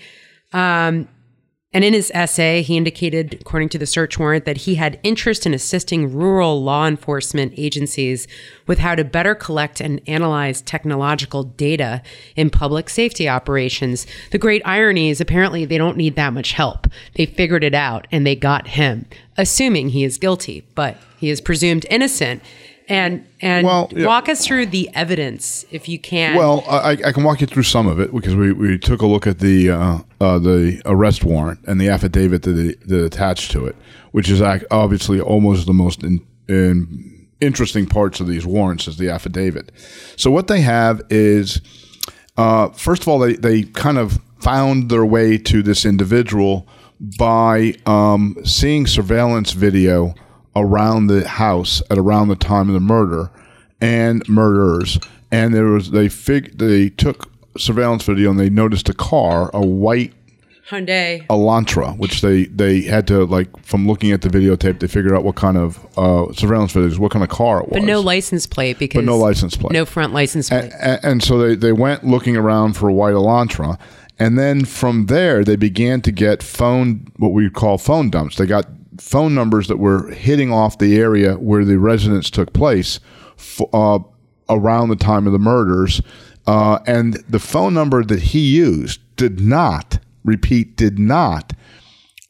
Um, 0.52 1.08
and 1.70 1.84
in 1.84 1.92
his 1.92 2.10
essay, 2.14 2.62
he 2.62 2.78
indicated, 2.78 3.36
according 3.42 3.68
to 3.70 3.78
the 3.78 3.84
search 3.84 4.18
warrant, 4.18 4.46
that 4.46 4.58
he 4.58 4.76
had 4.76 4.98
interest 5.02 5.44
in 5.44 5.52
assisting 5.52 6.14
rural 6.14 6.62
law 6.62 6.86
enforcement 6.86 7.52
agencies 7.58 8.26
with 8.66 8.78
how 8.78 8.94
to 8.94 9.04
better 9.04 9.34
collect 9.34 9.78
and 9.78 10.00
analyze 10.06 10.62
technological 10.62 11.42
data 11.42 12.02
in 12.36 12.48
public 12.48 12.88
safety 12.88 13.28
operations. 13.28 14.06
The 14.30 14.38
great 14.38 14.62
irony 14.64 15.10
is 15.10 15.20
apparently 15.20 15.66
they 15.66 15.76
don't 15.76 15.98
need 15.98 16.16
that 16.16 16.32
much 16.32 16.52
help. 16.52 16.86
They 17.16 17.26
figured 17.26 17.64
it 17.64 17.74
out 17.74 18.06
and 18.10 18.26
they 18.26 18.34
got 18.34 18.68
him, 18.68 19.04
assuming 19.36 19.90
he 19.90 20.04
is 20.04 20.16
guilty, 20.16 20.66
but 20.74 20.96
he 21.18 21.28
is 21.28 21.42
presumed 21.42 21.84
innocent. 21.90 22.42
And 22.88 23.26
and 23.40 23.66
Well, 23.66 23.90
yeah. 23.94 24.06
walk 24.06 24.28
us 24.30 24.46
through 24.46 24.66
the 24.66 24.90
evidence 24.94 25.66
if 25.70 25.88
you 25.88 25.98
can. 25.98 26.36
Well, 26.36 26.64
I, 26.68 26.92
I 27.04 27.12
can 27.12 27.22
walk 27.22 27.42
you 27.42 27.46
through 27.46 27.64
some 27.64 27.86
of 27.86 28.00
it 28.00 28.12
because 28.14 28.34
we, 28.34 28.52
we 28.52 28.78
took 28.78 29.02
a 29.02 29.06
look 29.06 29.26
at 29.26 29.40
the 29.40 29.70
uh, 29.70 29.98
uh, 30.20 30.38
the 30.38 30.80
arrest 30.86 31.22
warrant 31.22 31.60
and 31.66 31.78
the 31.78 31.88
affidavit 31.88 32.42
that, 32.42 32.78
that 32.86 33.04
attached 33.04 33.50
to 33.52 33.66
it, 33.66 33.76
which 34.12 34.30
is 34.30 34.40
obviously 34.70 35.20
almost 35.20 35.66
the 35.66 35.74
most 35.74 36.02
in, 36.02 36.26
in 36.48 37.28
interesting 37.40 37.86
parts 37.86 38.20
of 38.20 38.26
these 38.26 38.46
warrants 38.46 38.88
is 38.88 38.96
the 38.96 39.10
affidavit. 39.10 39.70
So 40.16 40.30
what 40.30 40.48
they 40.48 40.62
have 40.62 41.02
is, 41.10 41.60
uh, 42.36 42.70
first 42.70 43.02
of 43.02 43.08
all, 43.08 43.18
they, 43.18 43.34
they 43.34 43.62
kind 43.62 43.98
of 43.98 44.18
found 44.40 44.90
their 44.90 45.04
way 45.04 45.38
to 45.38 45.62
this 45.62 45.84
individual 45.84 46.66
by 47.18 47.74
um, 47.86 48.36
seeing 48.44 48.86
surveillance 48.86 49.52
video 49.52 50.14
around 50.56 51.06
the 51.06 51.26
house 51.26 51.82
at 51.90 51.98
around 51.98 52.28
the 52.28 52.36
time 52.36 52.68
of 52.68 52.74
the 52.74 52.80
murder 52.80 53.30
and 53.80 54.26
murderers. 54.28 54.98
And 55.30 55.54
there 55.54 55.66
was 55.66 55.90
they 55.90 56.08
fig 56.08 56.58
they 56.58 56.90
took 56.90 57.30
surveillance 57.56 58.04
video 58.04 58.30
and 58.30 58.40
they 58.40 58.50
noticed 58.50 58.88
a 58.88 58.94
car, 58.94 59.50
a 59.52 59.60
white 59.60 60.12
Hyundai. 60.68 61.26
Elantra, 61.28 61.96
which 61.96 62.20
they 62.20 62.44
they 62.46 62.82
had 62.82 63.06
to 63.06 63.24
like 63.24 63.48
from 63.64 63.86
looking 63.86 64.12
at 64.12 64.20
the 64.22 64.28
videotape, 64.28 64.80
they 64.80 64.86
figured 64.86 65.14
out 65.14 65.24
what 65.24 65.34
kind 65.34 65.56
of 65.56 65.78
uh, 65.96 66.30
surveillance 66.34 66.74
videos, 66.74 66.98
what 66.98 67.10
kind 67.10 67.22
of 67.22 67.30
car 67.30 67.60
it 67.60 67.68
was. 67.68 67.80
But 67.80 67.86
no 67.86 68.00
license 68.00 68.46
plate 68.46 68.78
because 68.78 68.98
but 68.98 69.04
no 69.04 69.16
license 69.16 69.56
plate. 69.56 69.72
No 69.72 69.86
front 69.86 70.12
license 70.12 70.50
plate. 70.50 70.72
and, 70.78 71.00
and 71.02 71.22
so 71.22 71.38
they, 71.38 71.54
they 71.54 71.72
went 71.72 72.04
looking 72.04 72.36
around 72.36 72.74
for 72.74 72.88
a 72.88 72.92
white 72.92 73.14
Elantra. 73.14 73.78
And 74.18 74.36
then 74.38 74.64
from 74.64 75.06
there, 75.06 75.44
they 75.44 75.54
began 75.56 76.02
to 76.02 76.10
get 76.10 76.42
phone, 76.42 77.06
what 77.18 77.28
we 77.28 77.48
call 77.48 77.78
phone 77.78 78.10
dumps. 78.10 78.36
They 78.36 78.46
got 78.46 78.66
phone 78.98 79.34
numbers 79.34 79.68
that 79.68 79.78
were 79.78 80.10
hitting 80.10 80.52
off 80.52 80.78
the 80.78 80.96
area 80.98 81.34
where 81.34 81.64
the 81.64 81.78
residence 81.78 82.30
took 82.30 82.52
place 82.52 83.00
uh, 83.72 83.98
around 84.48 84.88
the 84.88 84.96
time 84.96 85.26
of 85.26 85.32
the 85.32 85.38
murders. 85.38 86.02
Uh, 86.46 86.78
and 86.86 87.14
the 87.28 87.38
phone 87.38 87.74
number 87.74 88.02
that 88.02 88.20
he 88.20 88.40
used 88.40 89.00
did 89.16 89.40
not, 89.40 89.98
repeat, 90.24 90.76
did 90.76 90.98
not 90.98 91.52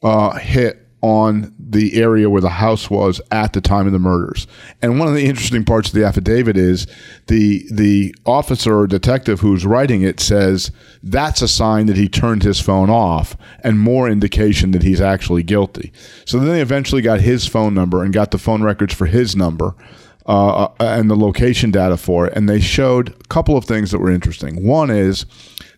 uh, 0.03 0.37
hit 0.37 0.88
on 1.01 1.53
the 1.57 2.01
area 2.01 2.29
where 2.29 2.41
the 2.41 2.49
house 2.49 2.89
was 2.89 3.21
at 3.31 3.53
the 3.53 3.61
time 3.61 3.85
of 3.85 3.93
the 3.93 3.99
murders. 3.99 4.47
And 4.81 4.99
one 4.99 5.07
of 5.07 5.13
the 5.13 5.25
interesting 5.25 5.63
parts 5.63 5.89
of 5.89 5.95
the 5.95 6.05
affidavit 6.05 6.57
is 6.57 6.87
the 7.27 7.65
the 7.71 8.13
officer 8.25 8.77
or 8.77 8.87
detective 8.87 9.39
who's 9.39 9.65
writing 9.65 10.01
it 10.01 10.19
says 10.19 10.71
that's 11.01 11.41
a 11.41 11.47
sign 11.47 11.85
that 11.85 11.95
he 11.95 12.09
turned 12.09 12.43
his 12.43 12.59
phone 12.59 12.89
off 12.89 13.37
and 13.63 13.79
more 13.79 14.09
indication 14.09 14.71
that 14.71 14.83
he's 14.83 14.99
actually 14.99 15.43
guilty. 15.43 15.93
So 16.25 16.37
then 16.37 16.49
they 16.49 16.61
eventually 16.61 17.01
got 17.01 17.21
his 17.21 17.47
phone 17.47 17.73
number 17.73 18.03
and 18.03 18.13
got 18.13 18.31
the 18.31 18.37
phone 18.37 18.61
records 18.63 18.93
for 18.93 19.05
his 19.05 19.35
number. 19.35 19.75
Uh, 20.25 20.67
and 20.79 21.09
the 21.09 21.15
location 21.15 21.71
data 21.71 21.97
for 21.97 22.27
it, 22.27 22.33
and 22.35 22.47
they 22.47 22.59
showed 22.59 23.09
a 23.09 23.27
couple 23.29 23.57
of 23.57 23.65
things 23.65 23.89
that 23.89 23.97
were 23.97 24.11
interesting. 24.11 24.63
One 24.63 24.91
is 24.91 25.25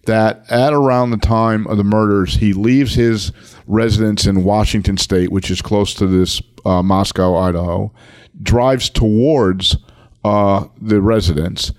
that 0.05 0.43
at 0.49 0.73
around 0.73 1.11
the 1.11 1.17
time 1.17 1.67
of 1.67 1.77
the 1.77 1.83
murders, 1.83 2.35
he 2.35 2.53
leaves 2.53 2.95
his 2.95 3.31
residence 3.67 4.25
in 4.25 4.43
Washington 4.43 4.97
State, 4.97 5.31
which 5.31 5.51
is 5.51 5.61
close 5.61 5.93
to 5.95 6.07
this 6.07 6.41
uh, 6.65 6.81
Moscow, 6.81 7.35
Idaho, 7.35 7.93
drives 8.41 8.89
towards 8.89 9.77
uh, 10.23 10.65
the 10.81 11.01
residence 11.01 11.71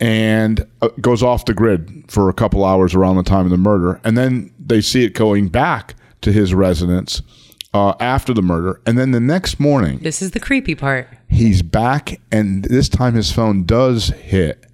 and 0.00 0.66
uh, 0.82 0.88
goes 1.00 1.22
off 1.22 1.44
the 1.44 1.54
grid 1.54 2.04
for 2.08 2.28
a 2.28 2.32
couple 2.32 2.64
hours 2.64 2.94
around 2.94 3.16
the 3.16 3.22
time 3.22 3.44
of 3.44 3.50
the 3.50 3.56
murder. 3.56 4.00
And 4.04 4.16
then 4.16 4.52
they 4.58 4.80
see 4.80 5.04
it 5.04 5.14
going 5.14 5.48
back 5.48 5.94
to 6.20 6.32
his 6.32 6.54
residence 6.54 7.22
uh, 7.74 7.94
after 8.00 8.32
the 8.32 8.42
murder. 8.42 8.80
And 8.86 8.96
then 8.98 9.10
the 9.10 9.20
next 9.20 9.58
morning, 9.60 9.98
This 9.98 10.22
is 10.22 10.32
the 10.32 10.40
creepy 10.40 10.74
part. 10.74 11.08
he's 11.28 11.62
back, 11.62 12.20
and 12.32 12.64
this 12.64 12.88
time 12.88 13.14
his 13.14 13.30
phone 13.32 13.64
does 13.64 14.08
hit 14.08 14.64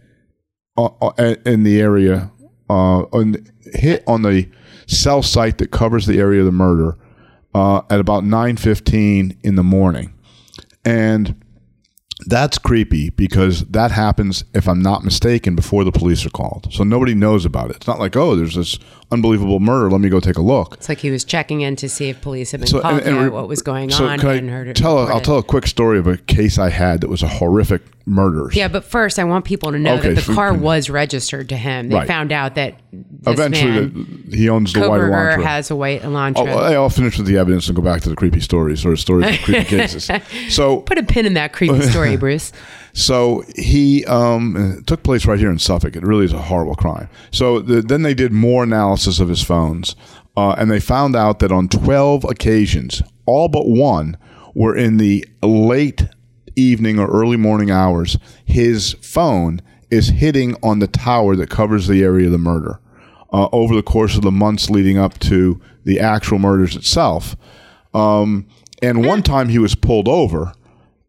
uh, 0.76 0.84
uh, 1.00 1.34
in 1.46 1.62
the 1.62 1.80
area, 1.80 2.30
uh, 2.68 3.02
on, 3.12 3.36
hit 3.72 4.02
on 4.06 4.22
the 4.22 4.48
cell 4.86 5.22
site 5.22 5.58
that 5.58 5.70
covers 5.70 6.06
the 6.06 6.18
area 6.18 6.40
of 6.40 6.46
the 6.46 6.52
murder 6.52 6.96
uh, 7.54 7.82
at 7.90 8.00
about 8.00 8.24
9.15 8.24 9.36
in 9.42 9.54
the 9.54 9.62
morning. 9.62 10.12
And 10.84 11.43
that's 12.26 12.58
creepy 12.58 13.10
because 13.10 13.64
that 13.66 13.90
happens, 13.90 14.44
if 14.54 14.68
I'm 14.68 14.80
not 14.80 15.04
mistaken, 15.04 15.54
before 15.54 15.84
the 15.84 15.92
police 15.92 16.24
are 16.26 16.30
called. 16.30 16.68
So 16.72 16.84
nobody 16.84 17.14
knows 17.14 17.44
about 17.44 17.70
it. 17.70 17.76
It's 17.76 17.86
not 17.86 17.98
like, 17.98 18.16
oh, 18.16 18.36
there's 18.36 18.54
this 18.54 18.78
unbelievable 19.10 19.60
murder. 19.60 19.90
Let 19.90 20.00
me 20.00 20.08
go 20.08 20.18
take 20.20 20.38
a 20.38 20.42
look. 20.42 20.74
It's 20.74 20.88
like 20.88 20.98
he 20.98 21.10
was 21.10 21.24
checking 21.24 21.60
in 21.60 21.76
to 21.76 21.88
see 21.88 22.08
if 22.08 22.20
police 22.20 22.50
had 22.52 22.60
been 22.60 22.68
So, 22.68 22.80
called 22.80 23.02
and- 23.02 23.16
and 23.18 23.32
what 23.32 23.48
was 23.48 23.62
going 23.62 23.90
so 23.90 24.06
on. 24.06 24.18
can 24.18 24.28
I 24.48 24.52
heard 24.52 24.68
it 24.68 24.76
tell? 24.76 24.98
A, 24.98 25.06
I'll 25.06 25.20
tell 25.20 25.38
a 25.38 25.42
quick 25.42 25.66
story 25.66 25.98
of 25.98 26.06
a 26.06 26.16
case 26.16 26.58
I 26.58 26.70
had 26.70 27.00
that 27.02 27.08
was 27.08 27.22
a 27.22 27.28
horrific 27.28 27.82
murder. 28.06 28.50
Yeah, 28.52 28.68
but 28.68 28.84
first, 28.84 29.18
I 29.18 29.24
want 29.24 29.44
people 29.44 29.72
to 29.72 29.78
know 29.78 29.94
Okay, 29.94 30.08
that 30.10 30.14
the 30.16 30.20
so- 30.22 30.34
car 30.34 30.52
was 30.52 30.90
registered 30.90 31.48
to 31.50 31.56
him. 31.56 31.88
They 31.88 31.94
Right. 31.96 32.06
found 32.08 32.32
out 32.32 32.54
that 32.56 32.74
this 32.92 33.32
Eventually, 33.34 33.70
man, 33.70 34.22
the, 34.26 34.36
he 34.36 34.48
owns 34.48 34.72
the 34.72 34.80
white 34.80 35.00
Kohberger, 35.00 35.36
Elantra. 35.38 35.42
has 35.44 35.70
a 35.70 35.76
white 35.76 36.02
Elantra. 36.02 36.46
Oh, 36.48 36.58
I'll 36.74 36.90
finish 36.90 37.16
with 37.18 37.26
the 37.26 37.38
evidence 37.38 37.66
and 37.68 37.74
go 37.76 37.82
back 37.82 38.02
to 38.02 38.08
the 38.10 38.16
creepy 38.16 38.40
stories 38.40 38.84
or 38.84 38.94
stories 38.96 39.34
of 39.34 39.42
creepy 39.42 39.64
cases. 39.76 40.10
So, 40.50 40.78
Put 40.78 40.98
a 40.98 41.02
pin 41.02 41.24
in 41.26 41.34
that 41.34 41.52
creepy 41.52 41.80
story, 41.82 42.13
Bruce. 42.16 42.52
so 42.92 43.42
he 43.56 44.04
um, 44.06 44.82
took 44.86 45.02
place 45.02 45.26
right 45.26 45.38
here 45.38 45.50
in 45.50 45.58
Suffolk. 45.58 45.96
It 45.96 46.02
really 46.02 46.24
is 46.24 46.32
a 46.32 46.42
horrible 46.42 46.74
crime. 46.74 47.08
So 47.30 47.60
the, 47.60 47.82
then 47.82 48.02
they 48.02 48.14
did 48.14 48.32
more 48.32 48.64
analysis 48.64 49.20
of 49.20 49.28
his 49.28 49.42
phones, 49.42 49.96
uh, 50.36 50.52
and 50.58 50.70
they 50.70 50.80
found 50.80 51.16
out 51.16 51.38
that 51.40 51.52
on 51.52 51.68
twelve 51.68 52.24
occasions, 52.24 53.02
all 53.26 53.48
but 53.48 53.66
one 53.66 54.16
were 54.54 54.76
in 54.76 54.98
the 54.98 55.26
late 55.42 56.06
evening 56.56 56.98
or 56.98 57.08
early 57.08 57.36
morning 57.36 57.70
hours. 57.70 58.16
His 58.44 58.94
phone 59.00 59.60
is 59.90 60.08
hitting 60.08 60.56
on 60.62 60.78
the 60.78 60.86
tower 60.86 61.36
that 61.36 61.50
covers 61.50 61.86
the 61.86 62.02
area 62.02 62.26
of 62.26 62.32
the 62.32 62.38
murder. 62.38 62.80
Uh, 63.32 63.48
over 63.50 63.74
the 63.74 63.82
course 63.82 64.14
of 64.14 64.22
the 64.22 64.30
months 64.30 64.70
leading 64.70 64.96
up 64.96 65.18
to 65.18 65.60
the 65.82 65.98
actual 65.98 66.38
murders 66.38 66.76
itself. 66.76 67.34
Um, 67.92 68.46
and 68.80 69.04
one 69.04 69.24
time 69.24 69.48
he 69.48 69.58
was 69.58 69.74
pulled 69.74 70.06
over, 70.06 70.52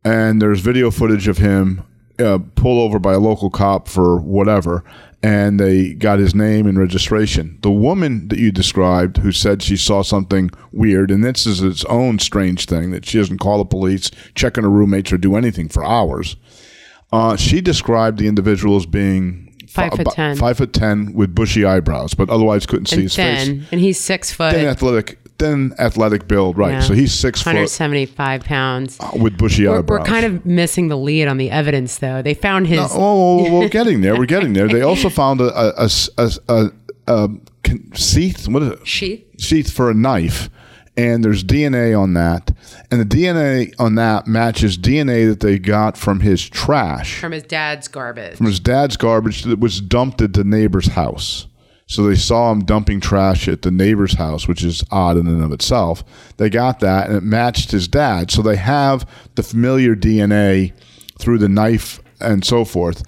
and 0.06 0.42
there's 0.42 0.62
video 0.62 0.90
footage 0.92 1.28
of 1.28 1.40
him 1.40 1.84
uh, 2.20 2.40
pulled 2.56 2.80
over 2.90 3.00
by 3.00 3.14
a 3.14 3.20
local 3.20 3.50
cop 3.50 3.90
for 3.90 4.18
whatever, 4.22 4.84
and 5.22 5.60
they 5.60 5.94
got 5.96 6.20
his 6.20 6.34
name 6.34 6.68
and 6.68 6.78
registration. 6.80 7.58
The 7.62 7.72
woman 7.72 8.28
that 8.30 8.40
you 8.40 8.52
described, 8.52 9.18
who 9.18 9.32
said 9.34 9.62
she 9.62 9.76
saw 9.76 10.04
something 10.04 10.52
weird, 10.72 11.12
and 11.12 11.24
this 11.24 11.46
is 11.46 11.62
its 11.62 11.84
own 11.86 12.20
strange 12.20 12.68
thing 12.68 12.92
that 12.92 13.06
she 13.06 13.18
doesn't 13.18 13.40
call 13.40 13.58
the 13.58 13.66
police, 13.66 14.12
check 14.36 14.58
on 14.58 14.64
her 14.64 14.70
roommates, 14.70 15.12
or 15.12 15.18
do 15.18 15.36
anything 15.36 15.68
for 15.68 15.84
hours. 15.84 16.38
Uh, 17.12 17.36
she 17.36 17.60
described 17.60 18.20
the 18.20 18.28
individual 18.28 18.78
as 18.78 18.86
being 18.86 19.42
Five 19.68 19.92
foot 19.94 20.08
10. 20.12 20.38
five 20.38 20.56
foot 20.58 20.72
ten 20.72 21.12
with 21.14 21.36
bushy 21.36 21.66
eyebrows, 21.66 22.14
but 22.14 22.30
otherwise 22.30 22.66
couldn't 22.66 22.86
see 22.86 22.96
And 22.96 23.04
his 23.04 23.16
face. 23.16 23.48
and 23.72 23.82
he's 23.82 24.00
six 24.00 24.32
foot, 24.32 24.54
Thin 24.54 24.68
athletic, 24.68 25.20
thin 25.38 25.74
athletic 25.80 26.28
build, 26.28 26.58
right? 26.58 26.72
Yeah. 26.74 26.80
So 26.82 26.94
he's 26.94 27.14
six 27.14 27.42
foot 27.42 27.50
175 27.56 28.44
pounds. 28.44 28.98
Uh, 29.00 29.12
with 29.20 29.38
bushy 29.38 29.68
We're, 29.68 29.80
eyebrows. 29.80 30.00
we're 30.00 30.06
kind 30.06 30.26
of 30.26 30.46
missing 30.46 30.88
the 30.88 30.98
lead 30.98 31.28
on 31.28 31.38
the 31.38 31.52
evidence, 31.52 31.98
though. 31.98 32.22
They 32.22 32.34
found 32.34 32.68
his. 32.68 32.80
Oh, 32.80 32.90
oh, 32.94 33.48
oh, 33.48 33.60
we're 33.60 33.70
getting 33.70 34.02
there. 34.02 34.18
We're 34.18 34.26
getting 34.26 34.54
there. 34.54 34.68
They 34.68 34.82
also 34.92 35.10
found 35.10 35.42
a 35.42 35.46
a, 35.84 35.90
a, 36.18 36.30
a, 36.48 36.72
a, 37.08 37.26
a 37.26 37.28
sheath. 37.94 38.48
What 38.48 38.64
is 38.64 38.70
it? 38.74 38.88
Sheath? 38.88 39.26
Sheath 39.38 39.72
for 39.72 39.90
a 39.90 39.94
knife, 39.94 40.50
and 40.96 41.24
there's 41.24 41.44
DNA 41.44 42.00
on 42.00 42.14
that, 42.14 42.52
and 42.90 43.02
the 43.02 43.06
DNA 43.06 43.74
on 43.78 43.96
that 43.96 44.28
matches 44.28 44.78
DNA 44.78 45.28
that 45.28 45.42
they 45.42 45.60
got 45.60 45.98
from 45.98 46.22
his 46.22 46.48
trash, 46.48 47.20
From 47.20 47.34
his 47.34 47.44
dad's 47.44 47.88
garbage. 47.90 48.38
from 48.38 48.46
his 48.46 48.60
dad's 48.62 48.96
garbage 48.96 49.44
that 49.44 49.60
was 49.60 49.82
dumped 49.82 50.22
at 50.22 50.34
the 50.34 50.44
neighbor's 50.46 50.88
house. 50.88 51.48
So 51.88 52.08
they 52.08 52.16
saw 52.16 52.52
him 52.52 52.62
dumping 52.66 53.00
trash 53.00 53.48
at 53.48 53.62
the 53.62 53.72
neighbor's 53.72 54.16
house, 54.16 54.48
which 54.48 54.64
is 54.64 54.84
odd 54.92 55.18
in 55.18 55.28
and 55.28 55.44
of 55.44 55.52
itself. 55.52 56.04
They 56.38 56.50
got 56.50 56.80
that, 56.80 57.08
and 57.08 57.18
it 57.18 57.24
matched 57.24 57.72
his 57.72 57.88
dad. 57.88 58.32
So 58.32 58.42
they 58.42 58.56
have 58.56 59.08
the 59.36 59.44
familiar 59.44 59.96
DNA 59.96 60.74
through 61.20 61.38
the 61.38 61.50
knife 61.50 62.00
and 62.20 62.44
so 62.44 62.66
forth. 62.66 63.04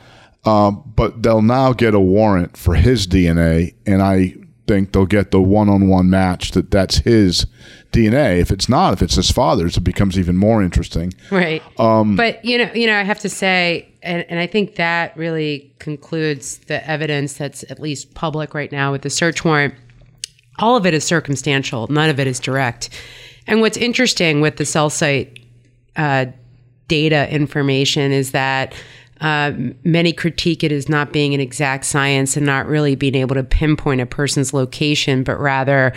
Um, 0.46 0.84
but 0.96 1.24
they'll 1.24 1.42
now 1.42 1.74
get 1.74 1.94
a 1.94 2.00
warrant 2.00 2.56
for 2.56 2.76
his 2.76 3.08
DNA, 3.08 3.74
and 3.86 4.02
I 4.02 4.36
think 4.68 4.92
they'll 4.92 5.06
get 5.06 5.32
the 5.32 5.42
one-on-one 5.42 6.10
match 6.10 6.52
that 6.52 6.72
that's 6.72 7.00
his 7.00 7.48
DNA. 7.92 8.40
If 8.40 8.52
it's 8.52 8.70
not, 8.70 8.94
if 8.94 9.02
it's 9.02 9.16
his 9.16 9.32
father's, 9.32 9.78
it 9.78 9.82
becomes 9.82 10.20
even 10.20 10.38
more 10.38 10.62
interesting. 10.62 11.14
Right. 11.32 11.64
Um, 11.80 12.16
but 12.16 12.44
you 12.46 12.58
know, 12.60 12.72
you 12.74 12.88
know, 12.88 12.96
I 12.96 13.04
have 13.04 13.20
to 13.20 13.30
say, 13.30 13.90
and, 14.08 14.26
and 14.30 14.40
I 14.40 14.48
think 14.48 14.76
that 14.76 15.16
really 15.18 15.74
concludes 15.80 16.60
the 16.60 16.88
evidence 16.90 17.34
that's 17.34 17.64
at 17.70 17.80
least 17.80 18.14
public 18.16 18.54
right 18.54 18.72
now 18.72 18.92
with 18.92 19.02
the 19.02 19.10
search 19.10 19.44
warrant. 19.44 19.76
All 20.60 20.76
of 20.76 20.86
it 20.86 20.94
is 20.94 21.04
circumstantial. 21.04 21.88
None 21.88 22.10
of 22.10 22.20
it 22.20 22.26
is 22.26 22.40
direct. 22.40 22.90
And 23.46 23.62
what's 23.62 23.78
interesting 23.78 24.42
with 24.42 24.58
the 24.58 24.66
cell 24.66 24.90
site 24.90 25.40
uh, 25.96 26.28
data 26.88 27.30
information 27.30 28.12
is 28.12 28.32
that 28.32 28.74
uh, 29.22 29.52
many 29.84 30.14
critique 30.14 30.64
it 30.64 30.72
as 30.72 30.88
not 30.88 31.12
being 31.12 31.34
an 31.34 31.40
exact 31.40 31.86
science 31.86 32.38
and 32.38 32.46
not 32.46 32.68
really 32.68 32.96
being 32.96 33.16
able 33.16 33.36
to 33.36 33.44
pinpoint 33.44 34.00
a 34.00 34.06
person's 34.06 34.54
location, 34.54 35.24
but 35.24 35.40
rather, 35.40 35.94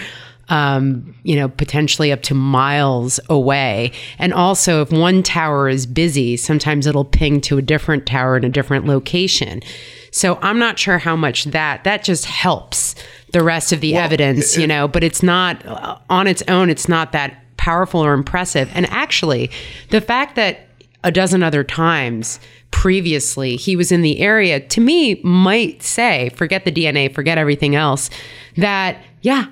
um, 0.50 1.14
you 1.22 1.36
know, 1.36 1.48
potentially 1.48 2.12
up 2.12 2.22
to 2.22 2.34
miles 2.34 3.18
away. 3.30 3.92
And 4.18 4.34
also, 4.34 4.82
if 4.82 4.92
one 4.92 5.22
tower 5.22 5.68
is 5.68 5.86
busy, 5.86 6.36
sometimes 6.36 6.86
it'll 6.86 7.04
ping 7.04 7.40
to 7.42 7.56
a 7.56 7.62
different 7.62 8.04
tower 8.04 8.36
in 8.36 8.44
a 8.44 8.50
different 8.50 8.84
location. 8.84 9.62
So 10.10 10.38
I'm 10.42 10.58
not 10.58 10.78
sure 10.78 10.98
how 10.98 11.14
much 11.14 11.44
that 11.44 11.84
that 11.84 12.02
just 12.02 12.24
helps 12.24 12.96
the 13.32 13.44
rest 13.44 13.72
of 13.72 13.80
the 13.80 13.94
evidence, 13.94 14.56
you 14.56 14.66
know, 14.66 14.88
but 14.88 15.04
it's 15.04 15.22
not 15.22 15.64
uh, 15.64 15.98
on 16.10 16.26
its 16.26 16.42
own. 16.48 16.68
It's 16.68 16.88
not 16.88 17.12
that 17.12 17.36
powerful 17.56 18.04
or 18.04 18.12
impressive. 18.12 18.68
And 18.74 18.86
actually, 18.86 19.52
the 19.90 20.00
fact 20.00 20.34
that 20.34 20.66
a 21.04 21.12
dozen 21.12 21.42
other 21.42 21.64
times 21.64 22.40
previously 22.70 23.56
he 23.56 23.74
was 23.74 23.90
in 23.90 24.02
the 24.02 24.20
area 24.20 24.60
to 24.60 24.80
me 24.80 25.20
might 25.22 25.82
say 25.82 26.28
forget 26.34 26.64
the 26.64 26.70
dna 26.70 27.12
forget 27.12 27.36
everything 27.38 27.74
else 27.74 28.10
that 28.56 29.02
yeah 29.22 29.46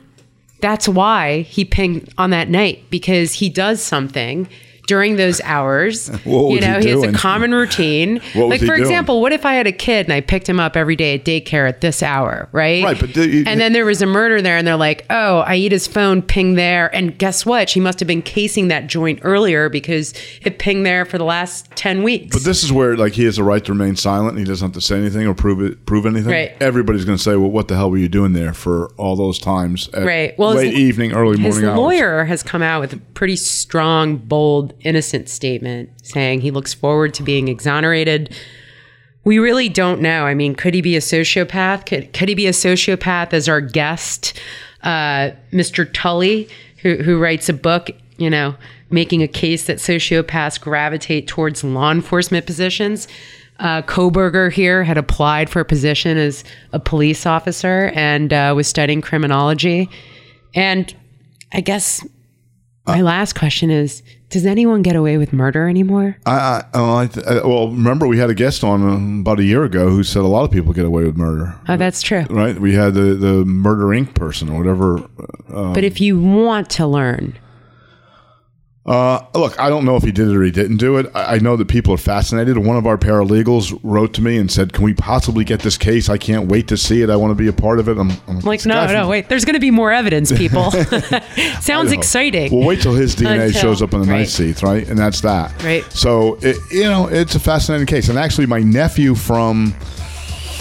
that's 0.61 0.89
why 0.89 1.43
he 1.43 1.65
pinged 1.65 2.13
on 2.19 2.31
that 2.31 2.49
night 2.49 2.85
because 2.91 3.35
he 3.35 3.49
does 3.49 3.83
something 3.83 4.49
during 4.89 5.15
those 5.17 5.41
hours 5.43 6.09
you 6.25 6.61
know 6.61 6.79
he 6.81 6.87
he 6.87 6.91
has 6.91 7.03
a 7.05 7.13
common 7.13 7.53
routine 7.55 8.15
like 8.35 8.59
for 8.61 8.67
doing? 8.67 8.81
example 8.81 9.21
what 9.21 9.33
if 9.33 9.45
i 9.47 9.53
had 9.55 9.67
a 9.67 9.73
kid 9.73 10.07
and 10.07 10.13
i 10.13 10.21
picked 10.21 10.49
him 10.49 10.59
up 10.59 10.77
every 10.77 10.97
day 10.97 11.15
at 11.15 11.25
daycare 11.25 11.69
at 11.69 11.81
this 11.81 12.03
hour 12.03 12.49
right 12.53 12.83
Right, 12.83 12.99
but 12.99 13.13
the- 13.15 13.45
and 13.47 13.61
then 13.61 13.73
there 13.75 13.85
was 13.85 14.03
a 14.03 14.07
murder 14.07 14.41
there 14.43 14.57
and 14.57 14.67
they're 14.67 14.77
like 14.77 15.05
oh 15.11 15.45
aida's 15.47 15.87
phone 15.87 16.23
pinged 16.23 16.57
there 16.59 16.93
and 16.95 17.17
guess 17.19 17.45
what 17.47 17.69
she 17.69 17.79
must 17.79 18.01
have 18.01 18.07
been 18.09 18.23
casing 18.23 18.69
that 18.69 18.87
joint 18.89 19.21
earlier 19.23 19.69
because 19.69 20.15
it 20.43 20.59
pinged 20.59 20.85
there 20.87 21.05
for 21.05 21.19
the 21.19 21.25
last 21.25 21.71
10 21.77 22.03
weeks 22.03 22.35
But 22.35 22.45
this 22.45 22.65
is 22.65 22.73
where 22.73 22.97
like 22.97 23.13
he 23.13 23.25
has 23.25 23.37
a 23.39 23.45
right 23.45 23.63
to 23.67 23.73
remain 23.73 23.95
silent. 23.95 24.31
And 24.31 24.39
he 24.39 24.45
doesn't 24.45 24.69
have 24.69 24.75
to 24.75 24.81
say 24.81 24.97
anything 24.97 25.27
or 25.27 25.35
prove 25.35 25.61
it, 25.61 25.85
prove 25.85 26.07
anything. 26.07 26.33
Right. 26.33 26.57
Everybody's 26.61 27.05
going 27.05 27.19
to 27.19 27.23
say, 27.23 27.37
"Well, 27.37 27.51
what 27.51 27.69
the 27.69 27.77
hell 27.77 27.91
were 27.91 27.99
you 27.99 28.09
doing 28.09 28.33
there 28.33 28.55
for 28.55 28.89
all 28.97 29.15
those 29.17 29.39
times?" 29.39 29.89
At 29.93 30.05
Right. 30.07 30.39
Well, 30.39 30.53
his- 30.53 30.63
late 30.65 30.75
evening, 30.75 31.13
early 31.13 31.39
his 31.39 31.55
morning 31.57 31.71
hours. 31.71 31.79
lawyer 31.79 32.25
has 32.25 32.43
come 32.43 32.63
out 32.63 32.81
with 32.81 32.93
a 32.95 32.97
pretty 32.97 33.37
strong, 33.37 34.17
bold, 34.17 34.73
innocent 34.81 35.29
statement 35.29 35.91
saying 36.03 36.41
he 36.41 36.51
looks 36.51 36.75
forward 36.75 37.15
to 37.15 37.23
being 37.23 37.49
exonerated. 37.49 38.35
We 39.25 39.39
really 39.39 39.69
don't 39.69 40.01
know. 40.01 40.25
I 40.25 40.35
mean, 40.35 40.55
could 40.55 40.75
he 40.75 40.81
be 40.81 40.97
a 40.97 41.01
sociopath? 41.01 41.87
Could, 41.87 42.13
could 42.13 42.29
he 42.29 42.35
be 42.35 42.47
a 42.47 42.53
sociopath 42.53 43.33
as 43.33 43.49
our 43.49 43.61
guest, 43.61 44.39
uh, 44.83 45.31
Mr. 45.53 45.89
Tully, 45.93 46.49
who 46.83 46.97
who 46.97 47.19
writes 47.19 47.49
a 47.49 47.53
book, 47.53 47.91
you 48.17 48.31
know, 48.31 48.55
making 48.91 49.23
a 49.23 49.29
case 49.29 49.67
that 49.67 49.79
sociopaths 49.79 50.61
gravitate 50.61 51.27
towards 51.27 51.63
law 51.63 51.91
enforcement 51.91 52.47
positions. 52.47 53.09
Uh, 53.59 53.83
Kohberger 53.83 54.53
here 54.53 54.85
had 54.85 54.97
applied 54.97 55.51
for 55.51 55.61
a 55.61 55.65
position 55.65 56.17
as 56.17 56.45
a 56.73 56.79
police 56.79 57.27
officer 57.27 57.91
and 57.95 58.33
uh, 58.33 58.53
was 58.55 58.69
studying 58.69 59.01
criminology. 59.01 59.91
And 60.55 60.95
I 61.53 61.61
guess 61.61 62.07
my 62.89 63.03
last 63.03 63.35
question 63.35 63.71
is 63.71 64.03
Does 64.31 64.45
anyone 64.47 64.83
get 64.83 64.97
away 64.97 65.17
with 65.19 65.33
murder 65.33 65.69
anymore? 65.69 66.17
I, 66.27 66.33
I, 66.37 66.65
oh, 66.75 66.97
I 66.97 67.07
th- 67.07 67.27
I- 67.27 67.47
well, 67.47 67.69
remember 67.69 68.07
we 68.07 68.19
had 68.19 68.31
a 68.31 68.35
guest 68.35 68.65
on 68.65 68.83
um, 68.83 69.21
about 69.21 69.39
a 69.39 69.45
year 69.45 69.65
ago 69.65 69.89
who 69.91 70.03
said 70.03 70.23
a 70.23 70.27
lot 70.27 70.45
of 70.45 70.51
people 70.51 70.73
get 70.73 70.85
away 70.85 71.05
with 71.05 71.17
murder. 71.17 71.55
Oh, 71.69 71.77
that's 71.77 72.03
true. 72.03 72.25
Right? 72.31 72.59
We 72.59 72.75
had 72.75 72.95
the, 72.95 73.15
the 73.15 73.45
Murder 73.45 73.87
Inc. 73.87 74.15
person 74.15 74.49
or 74.49 74.59
whatever. 74.59 74.99
uh, 75.53 75.73
But 75.75 75.85
if 75.85 76.01
you 76.01 76.19
want 76.21 76.69
to 76.71 76.87
learn, 76.87 77.39
Uh, 78.89 79.23
look, 79.35 79.61
I 79.61 79.69
don't 79.69 79.85
know 79.85 79.97
if 79.97 80.03
he 80.03 80.13
did 80.13 80.29
it 80.29 80.35
or 80.35 80.43
he 80.43 80.51
didn't 80.51 80.79
do 80.79 80.97
it. 80.97 81.11
I, 81.15 81.35
I 81.35 81.39
know 81.41 81.57
that 81.57 81.69
people 81.69 81.93
are 81.93 81.99
fascinated. 81.99 82.57
One 82.57 82.79
of 82.79 82.87
our 82.87 82.97
paralegals 82.97 83.79
wrote 83.83 84.15
to 84.15 84.23
me 84.23 84.39
and 84.39 84.51
said, 84.51 84.73
"Can 84.73 84.83
we 84.83 84.95
possibly 84.95 85.45
get 85.45 85.61
this 85.61 85.77
case? 85.77 86.09
I 86.09 86.17
can't 86.17 86.49
wait 86.49 86.69
to 86.69 86.79
see 86.79 87.03
it. 87.03 87.11
I 87.11 87.17
want 87.17 87.33
to 87.33 87.35
be 87.35 87.49
a 87.49 87.53
part 87.53 87.81
of 87.81 87.89
it." 87.89 87.99
I'm, 87.99 88.11
I'm 88.27 88.41
like, 88.41 88.65
no, 88.65 88.87
no, 88.87 89.01
from- 89.01 89.09
wait, 89.09 89.29
there's 89.29 89.45
going 89.45 89.55
to 89.57 89.61
be 89.61 89.71
more 89.71 89.93
evidence, 89.93 90.33
people. 90.33 90.71
Sounds 91.61 91.93
exciting. 91.93 92.51
Well, 92.51 92.67
wait 92.67 92.81
till 92.81 92.95
his 92.95 93.15
DNA 93.15 93.49
Until- 93.49 93.61
shows 93.61 93.83
up 93.83 93.93
in 93.93 94.01
the 94.01 94.07
right. 94.07 94.21
night 94.21 94.29
seats, 94.29 94.63
right? 94.63 94.89
And 94.89 94.99
that's 94.99 95.21
that. 95.21 95.63
Right. 95.63 95.85
So, 95.93 96.39
it, 96.41 96.57
you 96.71 96.85
know, 96.85 97.09
it's 97.09 97.35
a 97.35 97.41
fascinating 97.41 97.87
case. 97.87 98.09
And 98.09 98.19
actually, 98.19 98.47
my 98.47 98.61
nephew 98.61 99.15
from 99.15 99.75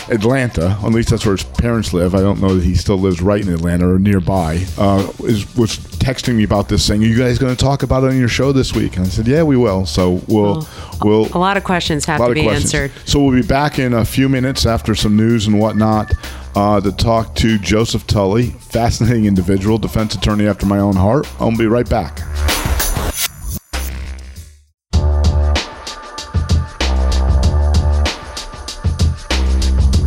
Atlanta, 0.09 0.77
at 0.83 0.91
least 0.91 1.09
that's 1.09 1.25
where 1.25 1.35
his 1.35 1.43
parents 1.43 1.93
live. 1.93 2.15
I 2.15 2.19
don't 2.21 2.41
know 2.41 2.55
that 2.55 2.63
he 2.63 2.75
still 2.75 2.97
lives 2.97 3.21
right 3.21 3.41
in 3.41 3.53
Atlanta 3.53 3.87
or 3.93 3.99
nearby. 3.99 4.65
Uh, 4.77 5.11
is 5.23 5.55
was 5.55 5.77
texting 6.08 6.36
me 6.36 6.46
about 6.46 6.70
this, 6.70 6.86
saying, 6.86 7.04
"Are 7.04 7.06
you 7.06 7.17
guys 7.17 7.38
going 7.38 7.54
to 7.54 7.62
talk 7.62 7.84
about 7.84 8.06
it 8.06 8.08
on 8.08 8.17
your 8.17 8.30
show 8.30 8.54
this 8.54 8.74
week?" 8.74 8.96
And 8.96 9.06
I 9.06 9.10
said, 9.10 9.28
"Yeah, 9.28 9.43
we 9.43 9.58
will." 9.58 9.86
So 9.86 10.22
we'll 10.28 10.65
we'll 11.04 11.28
A 11.36 11.38
lot 11.38 11.58
of 11.58 11.65
questions 11.65 12.06
have 12.06 12.26
to 12.26 12.34
be 12.34 12.43
questions. 12.43 12.74
answered. 12.74 12.91
So 13.04 13.20
we'll 13.20 13.36
be 13.41 13.46
back 13.46 13.78
in 13.78 13.93
a 13.93 14.06
few 14.06 14.30
minutes 14.30 14.65
after 14.65 14.96
some 14.96 15.17
news 15.17 15.48
and 15.48 15.60
whatnot 15.60 16.13
uh, 16.56 16.80
to 16.80 16.93
talk 16.93 17.36
to 17.36 17.58
Joseph 17.58 18.08
Tully, 18.08 18.52
fascinating 18.52 19.26
individual, 19.26 19.78
defense 19.78 20.15
attorney 20.15 20.48
after 20.48 20.65
my 20.65 20.80
own 20.80 20.96
heart. 20.96 21.28
I'll 21.41 21.56
be 21.58 21.67
right 21.67 21.89
back. 21.89 22.22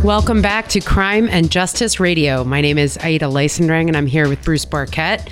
Welcome 0.03 0.41
back 0.41 0.67
to 0.69 0.79
Crime 0.81 1.29
and 1.29 1.51
Justice 1.51 1.99
Radio. 1.99 2.43
My 2.43 2.59
name 2.59 2.79
is 2.79 2.97
Aida 3.03 3.25
Leisenring, 3.25 3.87
and 3.87 3.95
I'm 3.95 4.07
here 4.07 4.27
with 4.27 4.43
Bruce 4.43 4.65
Barket. 4.65 5.29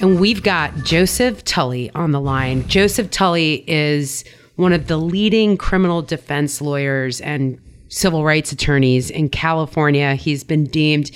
And 0.00 0.20
we've 0.20 0.42
got 0.42 0.74
Joseph 0.84 1.44
Tully 1.44 1.90
on 1.94 2.12
the 2.12 2.20
line. 2.20 2.68
Joseph 2.68 3.10
Tully 3.10 3.64
is 3.66 4.24
one 4.56 4.72
of 4.72 4.88
the 4.88 4.98
leading 4.98 5.56
criminal 5.56 6.02
defense 6.02 6.60
lawyers 6.60 7.20
and 7.20 7.58
civil 7.88 8.24
rights 8.24 8.52
attorneys 8.52 9.10
in 9.10 9.28
California. 9.28 10.14
He's 10.14 10.44
been 10.44 10.64
deemed 10.64 11.10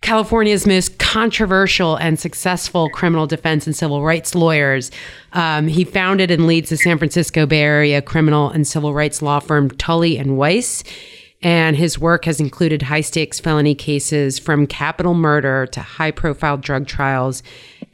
California's 0.00 0.64
most 0.64 0.98
controversial 0.98 1.96
and 1.96 2.20
successful 2.20 2.88
criminal 2.88 3.26
defense 3.26 3.66
and 3.66 3.74
civil 3.74 4.04
rights 4.04 4.34
lawyers. 4.34 4.92
Um, 5.32 5.66
he 5.66 5.82
founded 5.82 6.30
and 6.30 6.46
leads 6.46 6.70
the 6.70 6.76
San 6.76 6.98
Francisco 6.98 7.46
Bay 7.46 7.62
Area 7.62 8.00
criminal 8.00 8.48
and 8.48 8.66
civil 8.66 8.94
rights 8.94 9.22
law 9.22 9.40
firm 9.40 9.70
Tully 9.70 10.16
and 10.16 10.36
Weiss. 10.36 10.84
And 11.42 11.76
his 11.76 11.98
work 11.98 12.24
has 12.24 12.40
included 12.40 12.82
high 12.82 13.00
stakes 13.00 13.38
felony 13.38 13.74
cases 13.74 14.38
from 14.38 14.66
capital 14.66 15.14
murder 15.14 15.66
to 15.66 15.80
high 15.80 16.10
profile 16.10 16.56
drug 16.56 16.86
trials 16.86 17.42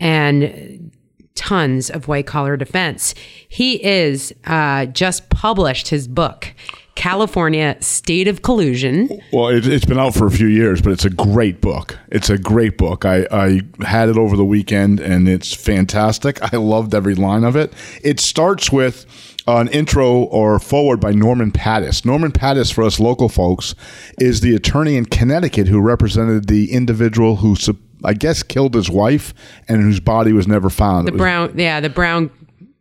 and 0.01 0.91
tons 1.35 1.91
of 1.91 2.09
white 2.09 2.27
collar 2.27 2.57
defense. 2.57 3.15
He 3.49 3.85
is 3.85 4.33
uh, 4.47 4.87
just 4.87 5.29
published 5.31 5.89
his 5.89 6.09
book, 6.09 6.55
California 6.95 7.77
State 7.81 8.29
of 8.29 8.43
Collusion. 8.43 9.21
Well, 9.33 9.49
it, 9.49 9.67
it's 9.67 9.85
been 9.85 9.99
out 9.99 10.15
for 10.15 10.27
a 10.27 10.31
few 10.31 10.47
years, 10.47 10.81
but 10.81 10.93
it's 10.93 11.05
a 11.05 11.11
great 11.11 11.61
book. 11.61 11.99
It's 12.09 12.31
a 12.31 12.39
great 12.39 12.79
book. 12.79 13.05
I, 13.05 13.27
I 13.31 13.63
had 13.85 14.09
it 14.09 14.17
over 14.17 14.37
the 14.37 14.45
weekend, 14.45 15.01
and 15.01 15.29
it's 15.29 15.53
fantastic. 15.53 16.41
I 16.53 16.57
loved 16.57 16.95
every 16.95 17.17
line 17.17 17.45
of 17.45 17.57
it. 17.57 17.73
It 18.03 18.21
starts 18.21 18.71
with 18.71 19.07
an 19.47 19.69
intro 19.69 20.11
or 20.11 20.59
forward 20.59 21.01
by 21.01 21.13
Norman 21.13 21.53
Pattis. 21.53 22.05
Norman 22.05 22.33
Pattis, 22.33 22.73
for 22.73 22.83
us 22.85 22.99
local 22.99 23.29
folks, 23.29 23.75
is 24.19 24.41
the 24.41 24.55
attorney 24.55 24.97
in 24.97 25.05
Connecticut 25.07 25.69
who 25.69 25.81
represented 25.81 26.49
the 26.49 26.73
individual 26.73 27.37
who, 27.37 27.57
I 28.03 28.15
guess, 28.15 28.43
killed 28.43 28.75
his 28.75 28.89
wife 28.91 29.35
and 29.69 29.83
whose 29.83 30.01
body 30.01 30.33
was 30.33 30.47
never 30.49 30.71
found. 30.71 31.09
The 31.09 31.13
was- 31.13 31.19
Brown, 31.19 31.53
yeah, 31.59 31.81
the 31.81 31.91
Brown 31.91 32.31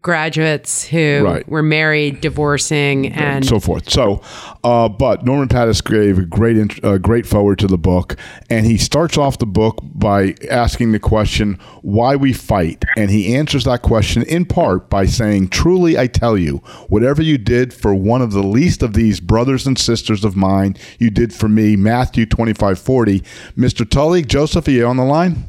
graduates 0.04 0.86
who 0.88 1.22
Right. 1.24 1.48
were 1.50 1.64
married, 1.64 2.22
divorcing, 2.22 3.08
and 3.14 3.44
so 3.46 3.60
forth. 3.60 3.90
So, 3.90 4.22
uh, 4.64 4.90
but 4.90 5.26
Norman 5.26 5.48
Pattis 5.48 5.82
gave 5.84 6.20
a 6.20 6.24
great, 6.26 6.58
int- 6.58 6.84
uh, 6.84 6.98
great 7.00 7.26
forward 7.26 7.58
to 7.60 7.68
the 7.68 7.78
book, 7.78 8.16
and 8.50 8.66
he 8.66 8.78
starts 8.78 9.18
off 9.18 9.40
the 9.40 9.46
book 9.46 9.82
by 9.96 10.36
asking 10.52 10.92
the 10.92 11.00
question, 11.00 11.58
"Why 11.82 12.16
we 12.16 12.34
fight?" 12.34 12.84
And 12.96 13.10
he 13.10 13.34
answers 13.36 13.64
that 13.64 13.82
question 13.82 14.24
in 14.24 14.46
part 14.46 14.90
by 14.90 15.06
saying, 15.06 15.48
"Truly, 15.48 15.98
I 15.98 16.08
tell 16.08 16.38
you, 16.38 16.62
whatever 16.90 17.22
you 17.24 17.38
did 17.38 17.74
for 17.74 17.96
one 17.96 18.22
of 18.22 18.32
the 18.34 18.44
least 18.44 18.84
of 18.84 18.94
these 18.94 19.20
brothers 19.20 19.66
and 19.66 19.78
sisters 19.80 20.24
of 20.26 20.36
mine, 20.36 20.76
you 21.00 21.10
did 21.10 21.34
for 21.34 21.48
me." 21.50 21.76
Matthew 21.76 22.26
twenty-five 22.26 22.78
forty. 22.78 23.24
Mr. 23.58 23.90
Tully, 23.90 24.22
Joseph, 24.22 24.68
are 24.68 24.72
you 24.72 24.86
on 24.86 24.98
the 24.98 25.04
line? 25.06 25.46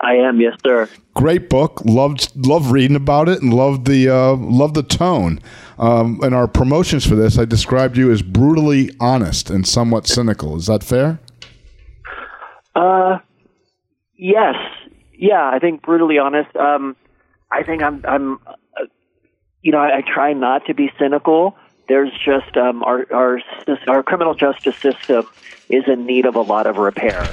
I 0.00 0.14
am, 0.14 0.40
yes, 0.40 0.54
sir. 0.64 0.88
great 1.14 1.48
book. 1.48 1.82
Loved 1.84 2.30
loved 2.46 2.70
reading 2.70 2.96
about 2.96 3.28
it 3.28 3.42
and 3.42 3.52
loved 3.52 3.86
the 3.86 4.08
uh, 4.08 4.36
loved 4.36 4.74
the 4.74 4.82
tone. 4.84 5.40
Um, 5.78 6.20
in 6.22 6.32
our 6.32 6.46
promotions 6.48 7.04
for 7.06 7.14
this, 7.16 7.38
I 7.38 7.44
described 7.44 7.96
you 7.96 8.10
as 8.12 8.22
brutally 8.22 8.90
honest 9.00 9.50
and 9.50 9.66
somewhat 9.66 10.06
cynical. 10.06 10.56
Is 10.56 10.66
that 10.66 10.84
fair? 10.84 11.18
Uh, 12.74 13.18
yes, 14.16 14.54
yeah. 15.14 15.50
I 15.52 15.58
think 15.58 15.82
brutally 15.82 16.18
honest. 16.18 16.54
Um, 16.56 16.96
I 17.50 17.62
think 17.64 17.82
I'm. 17.82 18.04
I'm. 18.06 18.34
Uh, 18.46 18.52
you 19.62 19.72
know, 19.72 19.78
I, 19.78 19.98
I 19.98 20.02
try 20.02 20.32
not 20.32 20.64
to 20.66 20.74
be 20.74 20.92
cynical. 20.98 21.56
There's 21.88 22.12
just 22.24 22.56
um, 22.56 22.84
our 22.84 23.06
our 23.12 23.40
our 23.88 24.02
criminal 24.04 24.34
justice 24.34 24.76
system 24.76 25.26
is 25.68 25.84
in 25.88 26.06
need 26.06 26.24
of 26.26 26.36
a 26.36 26.40
lot 26.40 26.66
of 26.66 26.76
repair, 26.76 27.28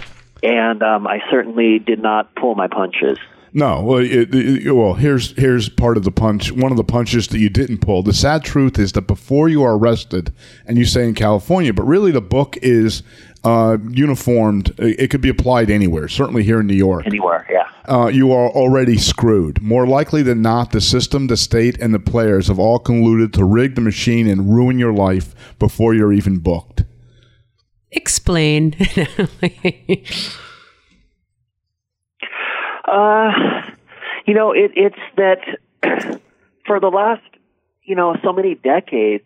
and 0.45 0.83
um, 0.83 1.07
I 1.07 1.19
certainly 1.29 1.79
did 1.79 1.99
not 2.01 2.33
pull 2.35 2.55
my 2.55 2.67
punches. 2.67 3.17
No. 3.53 3.81
Well, 3.81 3.99
it, 3.99 4.35
it- 4.35 4.71
well, 4.71 4.93
here's 4.95 5.31
here's 5.37 5.69
part 5.69 5.97
of 5.97 6.03
the 6.03 6.11
punch. 6.11 6.51
One 6.51 6.71
of 6.71 6.77
the 6.77 6.83
punches 6.83 7.29
that 7.29 7.39
you 7.39 7.49
didn't 7.49 7.79
pull. 7.79 8.03
The 8.03 8.13
sad 8.13 8.43
truth 8.43 8.77
is 8.77 8.91
that 8.93 9.03
before 9.03 9.47
you 9.49 9.63
are 9.63 9.77
arrested, 9.77 10.33
and 10.65 10.77
you 10.77 10.85
say 10.85 11.07
in 11.07 11.15
California, 11.15 11.73
but 11.73 11.83
really 11.83 12.11
the 12.11 12.21
book 12.21 12.57
is 12.61 13.01
uh, 13.45 13.77
uniformed. 13.89 14.73
It, 14.77 15.09
could 15.09 15.21
be 15.21 15.29
applied 15.29 15.69
anywhere. 15.69 16.07
Certainly 16.09 16.43
here 16.43 16.59
in 16.59 16.67
New 16.67 16.75
York. 16.75 17.05
Anywhere, 17.05 17.47
yeah. 17.49 17.67
uh, 17.87 18.07
you 18.07 18.31
are 18.33 18.49
already 18.49 18.97
screwed. 18.97 19.61
More 19.61 19.87
likely 19.87 20.21
than 20.23 20.41
not, 20.41 20.71
the 20.71 20.81
system, 20.81 21.27
the 21.27 21.37
state, 21.37 21.77
and 21.79 21.93
the 21.93 21.99
players 21.99 22.47
have 22.47 22.59
all 22.59 22.79
colluded 22.79 23.33
to 23.33 23.45
rig 23.45 23.75
the 23.75 23.81
machine 23.81 24.27
and 24.27 24.53
ruin 24.53 24.79
your 24.79 24.93
life 24.93 25.33
before 25.59 25.93
you're 25.93 26.11
even 26.11 26.39
booked. 26.39 26.83
Explain. 27.95 28.75
Uh, 32.87 33.31
you 34.25 34.33
know, 34.33 34.51
it, 34.51 34.71
it's 34.75 34.99
that 35.17 35.39
for 36.65 36.79
the 36.79 36.87
last, 36.87 37.23
you 37.83 37.95
know, 37.95 38.15
so 38.23 38.31
many 38.31 38.55
decades, 38.55 39.23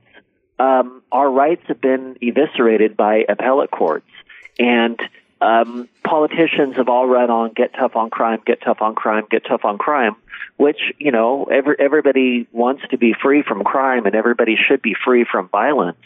um, 0.60 1.04
our 1.12 1.30
rights 1.30 1.64
have 1.68 1.82
been 1.82 2.18
eviscerated 2.22 2.96
by 2.98 3.26
appellate 3.28 3.72
courts, 3.72 4.10
and 4.58 5.00
um, 5.42 5.88
politicians 6.04 6.76
have 6.76 6.90
all 6.90 7.08
run 7.08 7.30
on 7.30 7.54
"get 7.54 7.74
tough 7.74 7.96
on 7.96 8.10
crime, 8.10 8.42
get 8.46 8.62
tough 8.62 8.82
on 8.82 8.96
crime, 8.96 9.26
get 9.30 9.46
tough 9.46 9.64
on 9.64 9.78
crime," 9.78 10.16
which 10.58 10.80
you 10.98 11.12
know, 11.12 11.46
every, 11.46 11.76
everybody 11.80 12.48
wants 12.52 12.84
to 12.92 12.98
be 12.98 13.14
free 13.14 13.42
from 13.42 13.64
crime, 13.64 14.06
and 14.06 14.16
everybody 14.16 14.58
should 14.58 14.82
be 14.82 14.96
free 15.06 15.26
from 15.30 15.48
violence. 15.48 15.98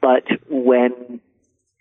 But 0.00 0.24
when 0.48 1.20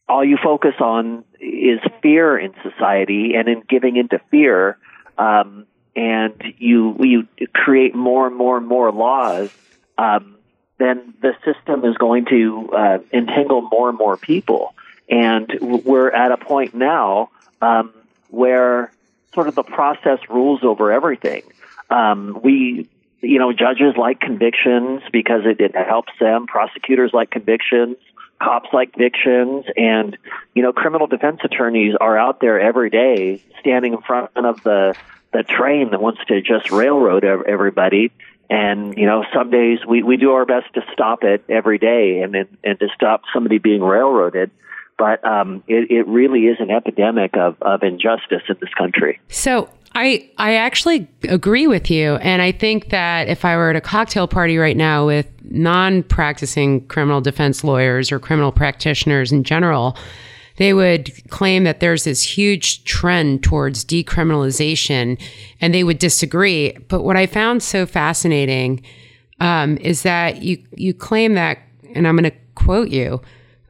all 0.09 0.25
you 0.25 0.37
focus 0.43 0.75
on 0.79 1.23
is 1.39 1.79
fear 2.01 2.37
in 2.37 2.53
society 2.63 3.35
and 3.35 3.47
in 3.47 3.61
giving 3.69 3.95
into 3.95 4.19
fear, 4.31 4.77
um, 5.17 5.65
and 5.95 6.33
you 6.57 6.95
you 6.99 7.27
create 7.53 7.95
more 7.95 8.27
and 8.27 8.35
more 8.35 8.57
and 8.57 8.67
more 8.67 8.91
laws, 8.91 9.51
um, 9.97 10.37
then 10.79 11.13
the 11.21 11.33
system 11.45 11.85
is 11.85 11.95
going 11.97 12.25
to 12.25 12.69
uh, 12.73 12.97
entangle 13.13 13.61
more 13.61 13.89
and 13.89 13.97
more 13.97 14.17
people. 14.17 14.73
And 15.09 15.51
we're 15.85 16.09
at 16.09 16.31
a 16.31 16.37
point 16.37 16.73
now 16.73 17.29
um, 17.61 17.93
where 18.29 18.91
sort 19.33 19.47
of 19.47 19.55
the 19.55 19.63
process 19.63 20.19
rules 20.29 20.63
over 20.63 20.91
everything. 20.91 21.43
Um, 21.89 22.39
we, 22.43 22.87
you 23.21 23.39
know, 23.39 23.51
judges 23.51 23.95
like 23.97 24.19
convictions 24.19 25.01
because 25.11 25.41
it, 25.45 25.59
it 25.59 25.75
helps 25.75 26.13
them. 26.19 26.47
Prosecutors 26.47 27.11
like 27.13 27.31
convictions 27.31 27.97
cops 28.41 28.69
like 28.73 28.93
convictions 28.93 29.65
and 29.75 30.17
you 30.56 30.63
know 30.63 30.73
criminal 30.73 31.08
defense 31.08 31.39
attorneys 31.43 31.95
are 31.99 32.17
out 32.17 32.39
there 32.39 32.60
every 32.60 32.89
day 32.89 33.43
standing 33.60 33.93
in 33.93 34.02
front 34.02 34.32
of 34.36 34.63
the 34.63 34.95
the 35.32 35.43
train 35.43 35.91
that 35.91 36.02
wants 36.02 36.21
to 36.28 36.41
just 36.41 36.71
railroad 36.71 37.23
everybody. 37.23 38.12
And 38.49 38.97
you 38.97 39.06
know, 39.06 39.23
some 39.34 39.52
days 39.52 39.80
we 39.88 40.02
we 40.02 40.17
do 40.17 40.32
our 40.32 40.45
best 40.45 40.73
to 40.73 40.82
stop 40.91 41.23
it 41.23 41.43
every 41.49 41.78
day, 41.78 42.21
and 42.21 42.36
and, 42.36 42.58
and 42.63 42.80
to 42.80 42.88
stop 42.95 43.21
somebody 43.32 43.60
being 43.60 43.82
railroaded 43.82 44.52
but 44.99 45.25
um, 45.25 45.63
it, 45.65 45.89
it 45.89 46.08
really 46.08 46.41
is 46.41 46.58
an 46.60 46.69
epidemic 46.69 47.36
of, 47.38 47.56
of 47.62 47.82
injustice 47.84 48.43
in 48.49 48.58
this 48.60 48.73
country. 48.78 49.19
So 49.30 49.69
I 49.95 50.30
I 50.38 50.56
actually 50.56 51.08
agree 51.23 51.67
with 51.67 51.89
you, 51.89 52.15
and 52.15 52.41
I 52.41 52.52
think 52.52 52.89
that 52.89 53.28
if 53.28 53.43
I 53.43 53.56
were 53.56 53.71
at 53.71 53.75
a 53.75 53.82
cocktail 53.82 54.28
party 54.28 54.58
right 54.58 54.78
now 54.78 55.06
with 55.06 55.28
non-practicing 55.43 56.86
criminal 56.88 57.21
defense 57.21 57.63
lawyers 57.63 58.12
or 58.12 58.19
criminal 58.19 58.52
practitioners 58.52 59.32
in 59.32 59.43
general, 59.43 59.97
they 60.58 60.73
would 60.73 61.12
claim 61.30 61.63
that 61.63 61.80
there's 61.80 62.04
this 62.04 62.21
huge 62.21 62.84
trend 62.84 63.43
towards 63.43 63.84
decriminalization, 63.84 65.19
and 65.60 65.73
they 65.73 65.84
would 65.84 65.99
disagree. 65.99 66.73
But 66.88 67.04
what 67.04 67.17
I 67.17 67.25
found 67.25 67.63
so 67.63 67.86
fascinating 67.86 68.84
um, 69.39 69.78
is 69.78 70.04
that 70.04 70.43
you 70.43 70.63
you 70.75 70.93
claim 70.93 71.34
that, 71.34 71.58
and 71.95 72.08
I'm 72.08 72.15
going 72.15 72.30
to 72.30 72.38
quote 72.56 72.89
you 72.89 73.21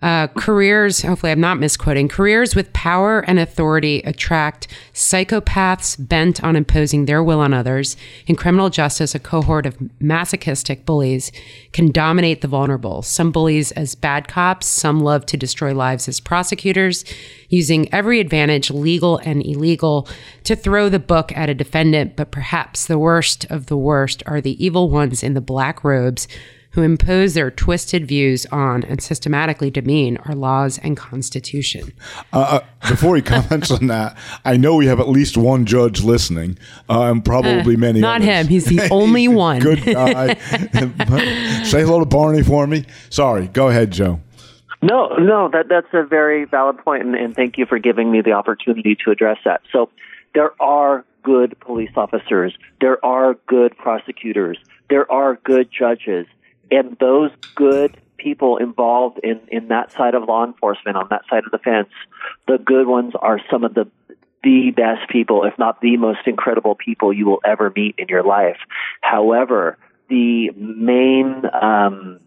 uh, 0.01 0.27
careers, 0.27 1.01
hopefully 1.01 1.31
I'm 1.31 1.41
not 1.41 1.59
misquoting, 1.59 2.07
careers 2.07 2.55
with 2.55 2.71
power 2.71 3.19
and 3.19 3.37
authority 3.37 4.01
attract 4.03 4.67
psychopaths 4.93 5.95
bent 6.07 6.41
on 6.43 6.55
imposing 6.55 7.05
their 7.05 7.21
will 7.21 7.41
on 7.41 7.53
others. 7.53 7.97
In 8.25 8.37
criminal 8.37 8.69
justice, 8.69 9.13
a 9.13 9.19
cohort 9.19 9.65
of 9.65 9.77
masochistic 9.99 10.85
bullies 10.85 11.33
can 11.73 11.91
dominate 11.91 12.39
the 12.41 12.47
vulnerable. 12.47 13.01
Some 13.01 13.31
bullies 13.31 13.73
as 13.73 13.95
bad 13.95 14.29
cops, 14.29 14.67
some 14.67 15.01
love 15.01 15.25
to 15.27 15.37
destroy 15.37 15.73
lives 15.73 16.07
as 16.07 16.21
prosecutors, 16.21 17.03
using 17.49 17.93
every 17.93 18.21
advantage, 18.21 18.71
legal 18.71 19.17
and 19.25 19.45
illegal, 19.45 20.07
to 20.45 20.55
throw 20.55 20.87
the 20.87 20.99
book 20.99 21.35
at 21.35 21.49
a 21.49 21.53
defendant. 21.53 22.15
But 22.15 22.31
perhaps 22.31 22.85
the 22.85 22.99
worst 22.99 23.45
of 23.49 23.65
the 23.65 23.77
worst 23.77 24.23
are 24.25 24.39
the 24.39 24.63
evil 24.63 24.89
ones 24.89 25.23
in 25.23 25.33
the 25.33 25.41
black 25.41 25.83
robes 25.83 26.27
who 26.79 26.85
impose 26.85 27.33
their 27.33 27.51
twisted 27.51 28.07
views 28.07 28.45
on 28.53 28.83
and 28.83 29.03
systematically 29.03 29.69
demean 29.69 30.15
our 30.25 30.33
laws 30.33 30.79
and 30.79 30.95
constitution. 30.95 31.91
Uh, 32.31 32.61
uh 32.61 32.89
before 32.89 33.17
he 33.17 33.21
comments 33.21 33.69
on 33.69 33.87
that, 33.87 34.17
I 34.45 34.55
know 34.55 34.75
we 34.75 34.85
have 34.85 35.01
at 35.01 35.09
least 35.09 35.35
one 35.35 35.65
judge 35.65 36.01
listening, 36.01 36.57
uh, 36.89 37.11
and 37.11 37.23
probably 37.23 37.75
uh, 37.75 37.77
many. 37.77 37.99
Not 37.99 38.21
others. 38.21 38.29
him. 38.29 38.47
He's 38.47 38.65
the 38.65 38.87
only 38.91 39.23
He's 39.23 39.29
one. 39.29 39.59
Good 39.59 39.83
guy. 39.83 40.35
Say 41.65 41.81
hello 41.81 41.99
to 41.99 42.05
Barney 42.05 42.43
for 42.43 42.65
me. 42.65 42.85
Sorry. 43.09 43.47
Go 43.47 43.67
ahead, 43.67 43.91
Joe. 43.91 44.21
No, 44.81 45.17
no, 45.17 45.49
that 45.49 45.67
that's 45.67 45.87
a 45.91 46.05
very 46.05 46.45
valid 46.45 46.77
point, 46.77 47.03
and, 47.03 47.13
and 47.13 47.35
thank 47.35 47.57
you 47.57 47.65
for 47.65 47.77
giving 47.77 48.09
me 48.09 48.21
the 48.21 48.31
opportunity 48.31 48.95
to 49.03 49.11
address 49.11 49.37
that. 49.43 49.61
So, 49.73 49.89
there 50.33 50.51
are 50.61 51.03
good 51.23 51.59
police 51.59 51.91
officers, 51.97 52.57
there 52.79 53.03
are 53.05 53.33
good 53.47 53.75
prosecutors, 53.75 54.57
there 54.89 55.11
are 55.11 55.35
good 55.43 55.69
judges 55.77 56.25
and 56.71 56.97
those 56.99 57.31
good 57.55 57.97
people 58.17 58.57
involved 58.57 59.19
in, 59.23 59.39
in 59.49 59.69
that 59.69 59.91
side 59.91 60.13
of 60.13 60.23
law 60.27 60.45
enforcement, 60.45 60.97
on 60.97 61.07
that 61.09 61.21
side 61.29 61.43
of 61.45 61.51
the 61.51 61.57
fence, 61.57 61.89
the 62.47 62.57
good 62.57 62.87
ones 62.87 63.13
are 63.19 63.39
some 63.49 63.63
of 63.63 63.73
the 63.73 63.89
the 64.41 64.71
best 64.71 65.09
people, 65.09 65.43
if 65.43 65.57
not 65.59 65.81
the 65.81 65.97
most 65.97 66.19
incredible 66.25 66.73
people 66.73 67.11
you 67.11 67.25
will 67.25 67.41
ever 67.45 67.73
meet 67.75 67.95
in 67.97 68.07
your 68.07 68.23
life. 68.23 68.57
However, 69.01 69.77
the 70.07 70.51
main 70.51 71.43
um, 71.61 72.21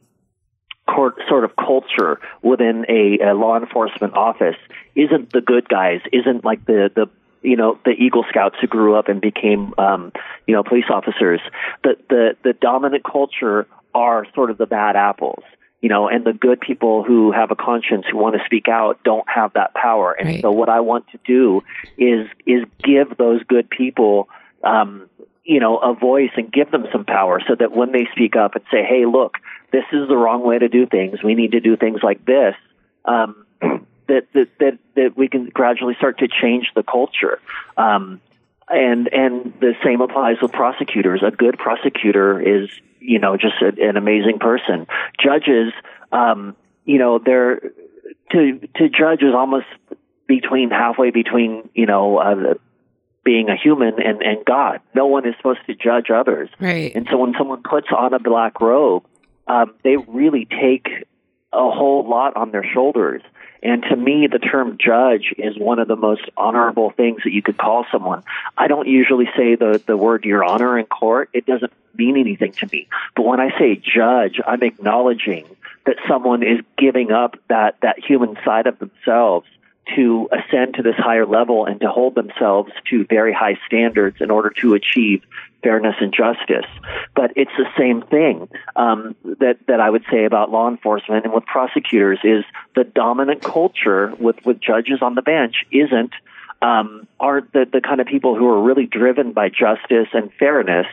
court, 0.86 1.14
sort 1.28 1.44
of 1.44 1.56
culture 1.56 2.20
within 2.42 2.84
a, 2.88 3.30
a 3.30 3.34
law 3.34 3.56
enforcement 3.56 4.14
office 4.14 4.56
isn't 4.94 5.32
the 5.32 5.40
good 5.40 5.68
guys, 5.68 6.00
isn't 6.12 6.44
like 6.44 6.64
the 6.66 6.90
the 6.94 7.06
you 7.42 7.56
know 7.56 7.78
the 7.84 7.90
Eagle 7.90 8.24
Scouts 8.28 8.56
who 8.60 8.66
grew 8.66 8.94
up 8.94 9.08
and 9.08 9.20
became 9.20 9.74
um, 9.78 10.12
you 10.46 10.54
know 10.54 10.62
police 10.62 10.84
officers. 10.90 11.40
The 11.82 11.96
the 12.08 12.36
the 12.44 12.52
dominant 12.52 13.04
culture 13.04 13.66
are 13.94 14.26
sort 14.34 14.50
of 14.50 14.58
the 14.58 14.66
bad 14.66 14.96
apples 14.96 15.42
you 15.82 15.88
know, 15.88 16.08
and 16.08 16.24
the 16.24 16.32
good 16.32 16.60
people 16.60 17.02
who 17.02 17.32
have 17.32 17.50
a 17.50 17.56
conscience 17.56 18.06
who 18.08 18.16
want 18.16 18.36
to 18.36 18.44
speak 18.46 18.68
out 18.68 19.02
don't 19.02 19.28
have 19.28 19.52
that 19.54 19.74
power. 19.74 20.12
And 20.12 20.28
right. 20.28 20.40
so 20.40 20.52
what 20.52 20.68
I 20.68 20.78
want 20.78 21.08
to 21.10 21.18
do 21.26 21.64
is 21.98 22.28
is 22.46 22.62
give 22.84 23.16
those 23.18 23.42
good 23.42 23.68
people 23.68 24.28
um, 24.62 25.10
you 25.44 25.58
know, 25.58 25.78
a 25.78 25.92
voice 25.92 26.30
and 26.36 26.52
give 26.52 26.70
them 26.70 26.86
some 26.92 27.04
power 27.04 27.40
so 27.48 27.56
that 27.56 27.72
when 27.72 27.90
they 27.90 28.06
speak 28.12 28.36
up 28.36 28.54
and 28.54 28.64
say, 28.70 28.84
"Hey, 28.84 29.06
look, 29.06 29.38
this 29.72 29.84
is 29.92 30.08
the 30.08 30.16
wrong 30.16 30.44
way 30.44 30.58
to 30.58 30.68
do 30.68 30.86
things. 30.86 31.20
We 31.22 31.34
need 31.34 31.52
to 31.52 31.60
do 31.60 31.76
things 31.76 32.00
like 32.00 32.24
this." 32.24 32.54
Um, 33.04 33.44
that, 33.60 34.28
that 34.34 34.48
that 34.60 34.78
that 34.94 35.16
we 35.16 35.28
can 35.28 35.46
gradually 35.46 35.94
start 35.96 36.18
to 36.18 36.28
change 36.28 36.70
the 36.76 36.84
culture. 36.84 37.40
Um, 37.76 38.20
and 38.68 39.12
and 39.12 39.52
the 39.58 39.74
same 39.84 40.00
applies 40.00 40.36
with 40.40 40.52
prosecutors. 40.52 41.24
A 41.26 41.32
good 41.32 41.58
prosecutor 41.58 42.40
is 42.40 42.70
you 43.02 43.18
know 43.18 43.36
just 43.36 43.54
a, 43.60 43.88
an 43.88 43.96
amazing 43.96 44.38
person. 44.38 44.86
Judges, 45.22 45.72
um, 46.12 46.56
you 46.84 46.98
know, 46.98 47.18
they're 47.18 47.60
to 48.32 48.60
to 48.76 48.88
judge 48.88 49.22
is 49.22 49.34
almost 49.34 49.66
between 50.26 50.70
halfway 50.70 51.10
between 51.10 51.68
you 51.74 51.86
know 51.86 52.18
uh, 52.18 52.54
being 53.24 53.48
a 53.48 53.56
human 53.56 53.94
and 54.02 54.22
and 54.22 54.44
God. 54.44 54.80
No 54.94 55.06
one 55.06 55.26
is 55.26 55.34
supposed 55.36 55.60
to 55.66 55.74
judge 55.74 56.10
others, 56.14 56.48
right? 56.60 56.92
And 56.94 57.06
so 57.10 57.16
when 57.18 57.34
someone 57.38 57.62
puts 57.62 57.88
on 57.96 58.14
a 58.14 58.18
black 58.18 58.60
robe, 58.60 59.04
um, 59.46 59.74
they 59.84 59.96
really 59.96 60.46
take 60.46 60.88
a 61.52 61.70
whole 61.70 62.08
lot 62.08 62.36
on 62.36 62.50
their 62.50 62.64
shoulders 62.64 63.22
and 63.62 63.82
to 63.84 63.96
me, 63.96 64.26
the 64.26 64.40
term 64.40 64.76
judge 64.78 65.32
is 65.38 65.56
one 65.56 65.78
of 65.78 65.86
the 65.86 65.96
most 65.96 66.22
honorable 66.36 66.90
things 66.90 67.22
that 67.24 67.32
you 67.32 67.42
could 67.42 67.56
call 67.56 67.86
someone. 67.92 68.24
I 68.58 68.66
don't 68.66 68.88
usually 68.88 69.26
say 69.36 69.54
the, 69.54 69.80
the 69.86 69.96
word 69.96 70.24
your 70.24 70.44
honor 70.44 70.78
in 70.78 70.86
court. 70.86 71.30
It 71.32 71.46
doesn't 71.46 71.72
mean 71.94 72.16
anything 72.16 72.52
to 72.52 72.68
me. 72.72 72.88
But 73.14 73.22
when 73.22 73.40
I 73.40 73.56
say 73.58 73.76
judge, 73.76 74.40
I'm 74.44 74.62
acknowledging 74.62 75.46
that 75.86 75.96
someone 76.08 76.42
is 76.42 76.60
giving 76.76 77.12
up 77.12 77.36
that, 77.48 77.76
that 77.82 77.98
human 78.04 78.36
side 78.44 78.66
of 78.66 78.78
themselves 78.80 79.46
to 79.96 80.28
ascend 80.32 80.74
to 80.74 80.82
this 80.82 80.94
higher 80.96 81.26
level 81.26 81.66
and 81.66 81.80
to 81.80 81.88
hold 81.88 82.14
themselves 82.14 82.70
to 82.90 83.04
very 83.06 83.32
high 83.32 83.58
standards 83.66 84.18
in 84.20 84.30
order 84.30 84.50
to 84.50 84.74
achieve 84.74 85.22
fairness 85.62 85.96
and 86.00 86.14
justice. 86.14 86.70
But 87.14 87.32
it's 87.36 87.50
the 87.56 87.66
same 87.78 88.02
thing 88.02 88.48
um, 88.76 89.16
that 89.24 89.58
that 89.66 89.80
I 89.80 89.90
would 89.90 90.04
say 90.10 90.24
about 90.24 90.50
law 90.50 90.68
enforcement 90.68 91.24
and 91.24 91.34
with 91.34 91.44
prosecutors 91.44 92.20
is 92.24 92.44
the 92.74 92.84
dominant 92.84 93.42
culture 93.42 94.14
with 94.18 94.44
with 94.44 94.60
judges 94.60 95.02
on 95.02 95.14
the 95.14 95.22
bench 95.22 95.64
isn't 95.70 96.12
um, 96.60 97.06
aren't 97.18 97.52
the 97.52 97.66
the 97.70 97.80
kind 97.80 98.00
of 98.00 98.06
people 98.06 98.36
who 98.36 98.46
are 98.48 98.62
really 98.62 98.86
driven 98.86 99.32
by 99.32 99.48
justice 99.48 100.08
and 100.12 100.32
fairness. 100.38 100.86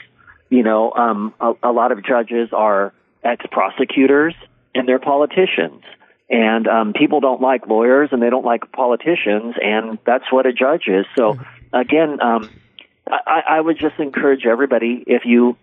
You 0.49 0.63
know, 0.63 0.91
um, 0.93 1.33
a, 1.39 1.53
a 1.63 1.71
lot 1.71 1.91
of 1.91 2.03
judges 2.03 2.49
are 2.53 2.91
ex 3.23 3.45
prosecutors 3.51 4.33
and 4.73 4.87
they're 4.87 4.99
politicians. 4.99 5.83
And 6.29 6.67
um, 6.67 6.93
people 6.93 7.21
don't 7.21 7.41
like 7.41 7.67
lawyers 7.67 8.09
and 8.11 8.21
they 8.21 8.29
don't 8.29 8.45
like 8.45 8.71
politicians, 8.71 9.55
and 9.59 9.97
that's 10.05 10.31
what 10.31 10.45
a 10.45 10.53
judge 10.53 10.83
is. 10.87 11.05
So, 11.17 11.39
again, 11.73 12.21
um, 12.21 12.49
I, 13.07 13.41
I 13.47 13.61
would 13.61 13.79
just 13.79 13.99
encourage 13.99 14.45
everybody 14.45 15.03
if 15.07 15.25
you 15.25 15.57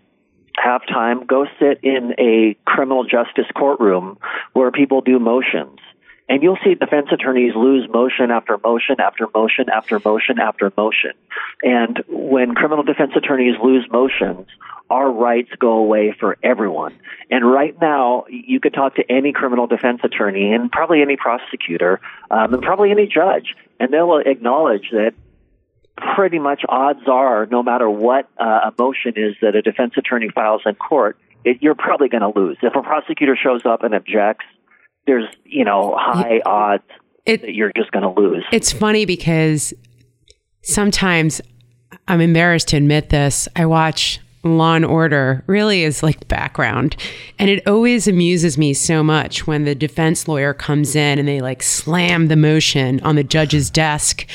have 0.57 0.85
time, 0.87 1.25
go 1.25 1.45
sit 1.59 1.79
in 1.83 2.15
a 2.19 2.57
criminal 2.65 3.03
justice 3.03 3.45
courtroom 3.55 4.17
where 4.53 4.71
people 4.71 5.01
do 5.01 5.19
motions. 5.19 5.79
And 6.29 6.43
you'll 6.43 6.57
see 6.63 6.75
defense 6.75 7.07
attorneys 7.11 7.55
lose 7.55 7.87
motion 7.89 8.31
after 8.31 8.57
motion 8.57 8.99
after 8.99 9.27
motion 9.33 9.69
after 9.69 9.99
motion 10.03 10.39
after 10.39 10.71
motion. 10.75 11.11
And 11.63 12.03
when 12.09 12.53
criminal 12.53 12.83
defense 12.83 13.13
attorneys 13.15 13.55
lose 13.63 13.85
motions, 13.89 14.47
our 14.89 15.09
rights 15.09 15.49
go 15.59 15.73
away 15.73 16.15
for 16.17 16.37
everyone. 16.43 16.97
And 17.29 17.49
right 17.49 17.75
now, 17.79 18.25
you 18.29 18.59
could 18.59 18.73
talk 18.73 18.95
to 18.95 19.11
any 19.11 19.33
criminal 19.33 19.67
defense 19.67 20.01
attorney 20.03 20.53
and 20.53 20.71
probably 20.71 21.01
any 21.01 21.17
prosecutor 21.17 21.99
um, 22.31 22.53
and 22.53 22.63
probably 22.63 22.91
any 22.91 23.07
judge, 23.07 23.55
and 23.79 23.91
they'll 23.91 24.17
acknowledge 24.17 24.89
that 24.91 25.13
pretty 26.15 26.39
much 26.39 26.61
odds 26.69 27.07
are, 27.07 27.47
no 27.47 27.63
matter 27.63 27.89
what 27.89 28.29
uh, 28.39 28.69
a 28.69 28.73
motion 28.77 29.13
is 29.15 29.35
that 29.41 29.55
a 29.55 29.61
defense 29.61 29.93
attorney 29.97 30.29
files 30.29 30.61
in 30.65 30.75
court, 30.75 31.17
it, 31.43 31.57
you're 31.61 31.75
probably 31.75 32.07
going 32.07 32.21
to 32.21 32.39
lose. 32.39 32.57
If 32.61 32.75
a 32.75 32.81
prosecutor 32.81 33.35
shows 33.35 33.61
up 33.65 33.83
and 33.83 33.93
objects, 33.93 34.45
there's 35.07 35.25
you 35.43 35.65
know 35.65 35.95
high 35.97 36.41
odds 36.45 36.83
it, 37.25 37.41
that 37.41 37.53
you're 37.53 37.71
just 37.75 37.91
going 37.91 38.03
to 38.03 38.19
lose. 38.21 38.43
It's 38.51 38.71
funny 38.71 39.05
because 39.05 39.73
sometimes 40.61 41.41
I'm 42.07 42.21
embarrassed 42.21 42.69
to 42.69 42.77
admit 42.77 43.09
this. 43.09 43.47
I 43.55 43.65
watch 43.65 44.19
Law 44.43 44.75
and 44.75 44.85
Order 44.85 45.43
really 45.47 45.83
is 45.83 46.03
like 46.03 46.27
background. 46.27 46.95
And 47.37 47.49
it 47.49 47.67
always 47.67 48.07
amuses 48.07 48.57
me 48.57 48.73
so 48.73 49.03
much 49.03 49.47
when 49.47 49.65
the 49.65 49.75
defense 49.75 50.27
lawyer 50.27 50.53
comes 50.53 50.95
in 50.95 51.19
and 51.19 51.27
they 51.27 51.41
like 51.41 51.63
slam 51.63 52.27
the 52.27 52.35
motion 52.35 52.99
on 53.01 53.15
the 53.15 53.23
judge's 53.23 53.69
desk 53.69 54.25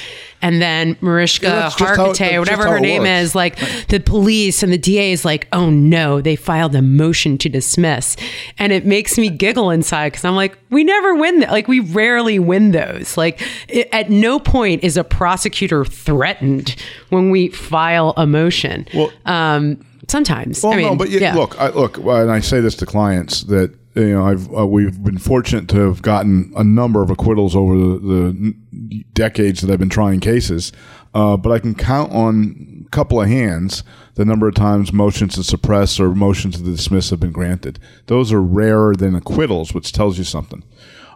and 0.43 0.61
then 0.61 0.97
Mariska 1.01 1.47
Yeah, 1.47 1.55
that's 1.61 1.77
Hargitay, 1.77 2.35
or 2.35 2.41
whatever 2.41 2.69
her 2.69 2.81
name 2.81 3.03
works. 3.03 3.11
is, 3.29 3.35
like 3.35 3.57
the 3.89 4.01
police 4.01 4.63
and 4.63 4.73
the 4.73 4.79
DA 4.79 5.13
is 5.13 5.25
like, 5.25 5.49
oh 5.53 5.71
no, 5.71 6.21
they 6.21 6.37
filed 6.37 6.75
a 6.75 6.83
motion 6.83 7.39
to 7.39 7.49
dismiss. 7.49 8.17
And 8.59 8.73
it 8.73 8.85
makes 8.85 9.17
me 9.17 9.31
giggle 9.31 9.71
inside 9.71 10.11
because 10.11 10.25
I'm 10.25 10.35
like, 10.37 10.59
we 10.71 10.85
never 10.85 11.15
win 11.15 11.41
that. 11.41 11.51
Like, 11.51 11.69
we 11.69 11.81
rarely 11.81 12.39
win 12.39 12.73
those. 12.73 13.17
Like, 13.17 13.41
it, 13.69 13.89
at 13.93 14.11
no 14.11 14.39
point 14.39 14.83
is 14.85 14.97
a 14.97 15.05
prosecutor 15.05 15.85
threatened 15.85 16.77
when 17.11 17.31
we 17.31 17.49
file 17.49 18.13
a 18.17 18.27
motion. 18.27 18.87
Well- 18.95 19.13
um, 19.27 19.85
sometimes. 20.13 20.63
Well, 20.63 20.75
I 20.75 20.77
mean, 20.77 20.87
no, 20.87 20.97
but 20.97 21.11
yeah, 21.11 21.21
yeah. 21.21 21.35
look, 21.35 21.59
I, 21.61 21.71
look, 21.71 21.97
and 21.97 22.31
I 22.31 22.39
say 22.39 22.61
this 22.61 22.77
to 22.77 22.87
clients 22.87 23.43
that 23.45 23.75
you 23.95 24.13
know 24.13 24.25
I've 24.25 24.55
uh, 24.55 24.67
we've 24.67 25.03
been 25.03 25.19
fortunate 25.19 25.69
to 25.71 25.79
have 25.89 26.03
gotten 26.03 26.53
a 26.57 26.63
number 26.63 27.03
of 27.03 27.11
acquittals 27.11 27.57
over 27.57 27.75
the, 27.75 27.99
the 27.99 29.05
decades 29.15 29.63
that 29.63 29.73
I've 29.73 29.81
been 29.81 29.89
trying 29.89 30.21
cases, 30.21 30.71
uh, 31.15 31.37
but 31.37 31.51
I 31.51 31.59
can 31.59 31.75
count 31.75 32.13
on 32.13 32.85
a 32.87 32.91
couple 32.91 33.21
of 33.21 33.29
hands 33.29 33.83
the 34.15 34.25
number 34.25 34.47
of 34.47 34.55
times 34.55 34.93
motions 34.93 35.35
to 35.35 35.43
suppress 35.43 35.99
or 35.99 36.15
motions 36.15 36.59
to 36.59 36.63
dismiss 36.63 37.11
have 37.11 37.19
been 37.19 37.33
granted. 37.33 37.81
Those 38.07 38.33
are 38.33 38.43
rarer 38.43 38.95
than 38.95 39.15
acquittals, 39.15 39.73
which 39.73 39.91
tells 39.93 40.19
you 40.19 40.25
something. 40.25 40.63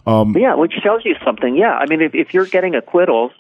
Yeah, 0.07 0.55
which 0.55 0.75
tells 0.83 1.05
you 1.05 1.15
something. 1.25 1.57
Yeah, 1.57 1.75
I 1.75 1.87
mean, 1.87 2.01
if, 2.01 2.15
if 2.15 2.33
you're 2.33 2.47
getting 2.47 2.75
acquittals 2.75 3.33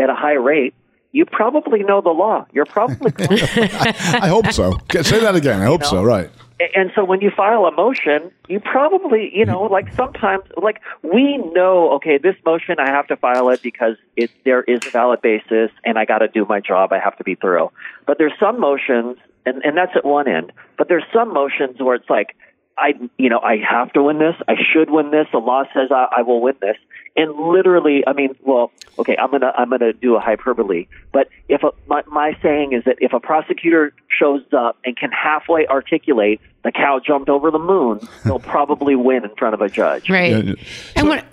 at 0.00 0.08
a 0.08 0.14
high 0.14 0.34
rate, 0.34 0.74
you 1.14 1.24
probably 1.24 1.84
know 1.84 2.00
the 2.00 2.10
law. 2.10 2.44
You're 2.52 2.66
probably, 2.66 3.12
I 3.18 4.26
hope 4.26 4.50
so. 4.50 4.80
Say 4.90 5.20
that 5.20 5.36
again. 5.36 5.62
I 5.62 5.64
hope 5.64 5.84
so. 5.84 6.02
Right. 6.02 6.28
and 6.74 6.90
so 6.96 7.04
when 7.04 7.20
you 7.20 7.30
file 7.30 7.66
a 7.66 7.70
motion, 7.70 8.32
you 8.48 8.58
probably, 8.58 9.30
you 9.32 9.44
know, 9.44 9.62
like 9.62 9.94
sometimes, 9.94 10.42
like 10.60 10.80
we 11.02 11.38
know, 11.54 11.92
okay, 11.94 12.18
this 12.18 12.34
motion 12.44 12.80
I 12.80 12.90
have 12.90 13.06
to 13.06 13.16
file 13.16 13.48
it 13.50 13.62
because 13.62 13.94
it 14.16 14.32
there 14.44 14.64
is 14.64 14.84
a 14.86 14.90
valid 14.90 15.22
basis, 15.22 15.70
and 15.84 15.98
I 15.98 16.04
got 16.04 16.18
to 16.18 16.28
do 16.28 16.44
my 16.46 16.58
job. 16.58 16.92
I 16.92 16.98
have 16.98 17.16
to 17.18 17.24
be 17.24 17.36
thorough. 17.36 17.72
But 18.06 18.18
there's 18.18 18.34
some 18.40 18.58
motions, 18.58 19.16
and 19.46 19.64
and 19.64 19.76
that's 19.76 19.92
at 19.94 20.04
one 20.04 20.26
end. 20.26 20.52
But 20.76 20.88
there's 20.88 21.06
some 21.14 21.32
motions 21.32 21.80
where 21.80 21.94
it's 21.94 22.10
like. 22.10 22.36
I, 22.76 22.94
you 23.18 23.28
know, 23.28 23.38
I 23.38 23.58
have 23.58 23.92
to 23.92 24.02
win 24.02 24.18
this. 24.18 24.34
I 24.48 24.54
should 24.72 24.90
win 24.90 25.12
this. 25.12 25.28
The 25.30 25.38
law 25.38 25.62
says 25.72 25.92
I, 25.92 26.08
I 26.10 26.22
will 26.22 26.40
win 26.40 26.56
this. 26.60 26.76
And 27.16 27.32
literally, 27.38 28.02
I 28.06 28.12
mean, 28.12 28.34
well, 28.42 28.72
okay, 28.98 29.16
I'm 29.16 29.30
gonna, 29.30 29.52
I'm 29.56 29.70
gonna 29.70 29.92
do 29.92 30.16
a 30.16 30.20
hyperbole. 30.20 30.86
But 31.12 31.28
if 31.48 31.62
a, 31.62 31.70
my, 31.86 32.02
my 32.06 32.36
saying 32.42 32.72
is 32.72 32.84
that 32.84 32.96
if 33.00 33.12
a 33.12 33.20
prosecutor 33.20 33.92
shows 34.08 34.42
up 34.52 34.78
and 34.84 34.96
can 34.96 35.10
halfway 35.10 35.66
articulate 35.66 36.40
the 36.64 36.72
cow 36.72 37.00
jumped 37.04 37.28
over 37.28 37.50
the 37.50 37.58
moon, 37.58 38.00
they'll 38.24 38.38
probably 38.40 38.96
win 38.96 39.24
in 39.24 39.34
front 39.36 39.54
of 39.54 39.60
a 39.60 39.68
judge. 39.68 40.10
Right. 40.10 40.32
Yeah, 40.32 40.38
yeah. 40.38 40.54
and 40.96 41.08
what 41.08 41.24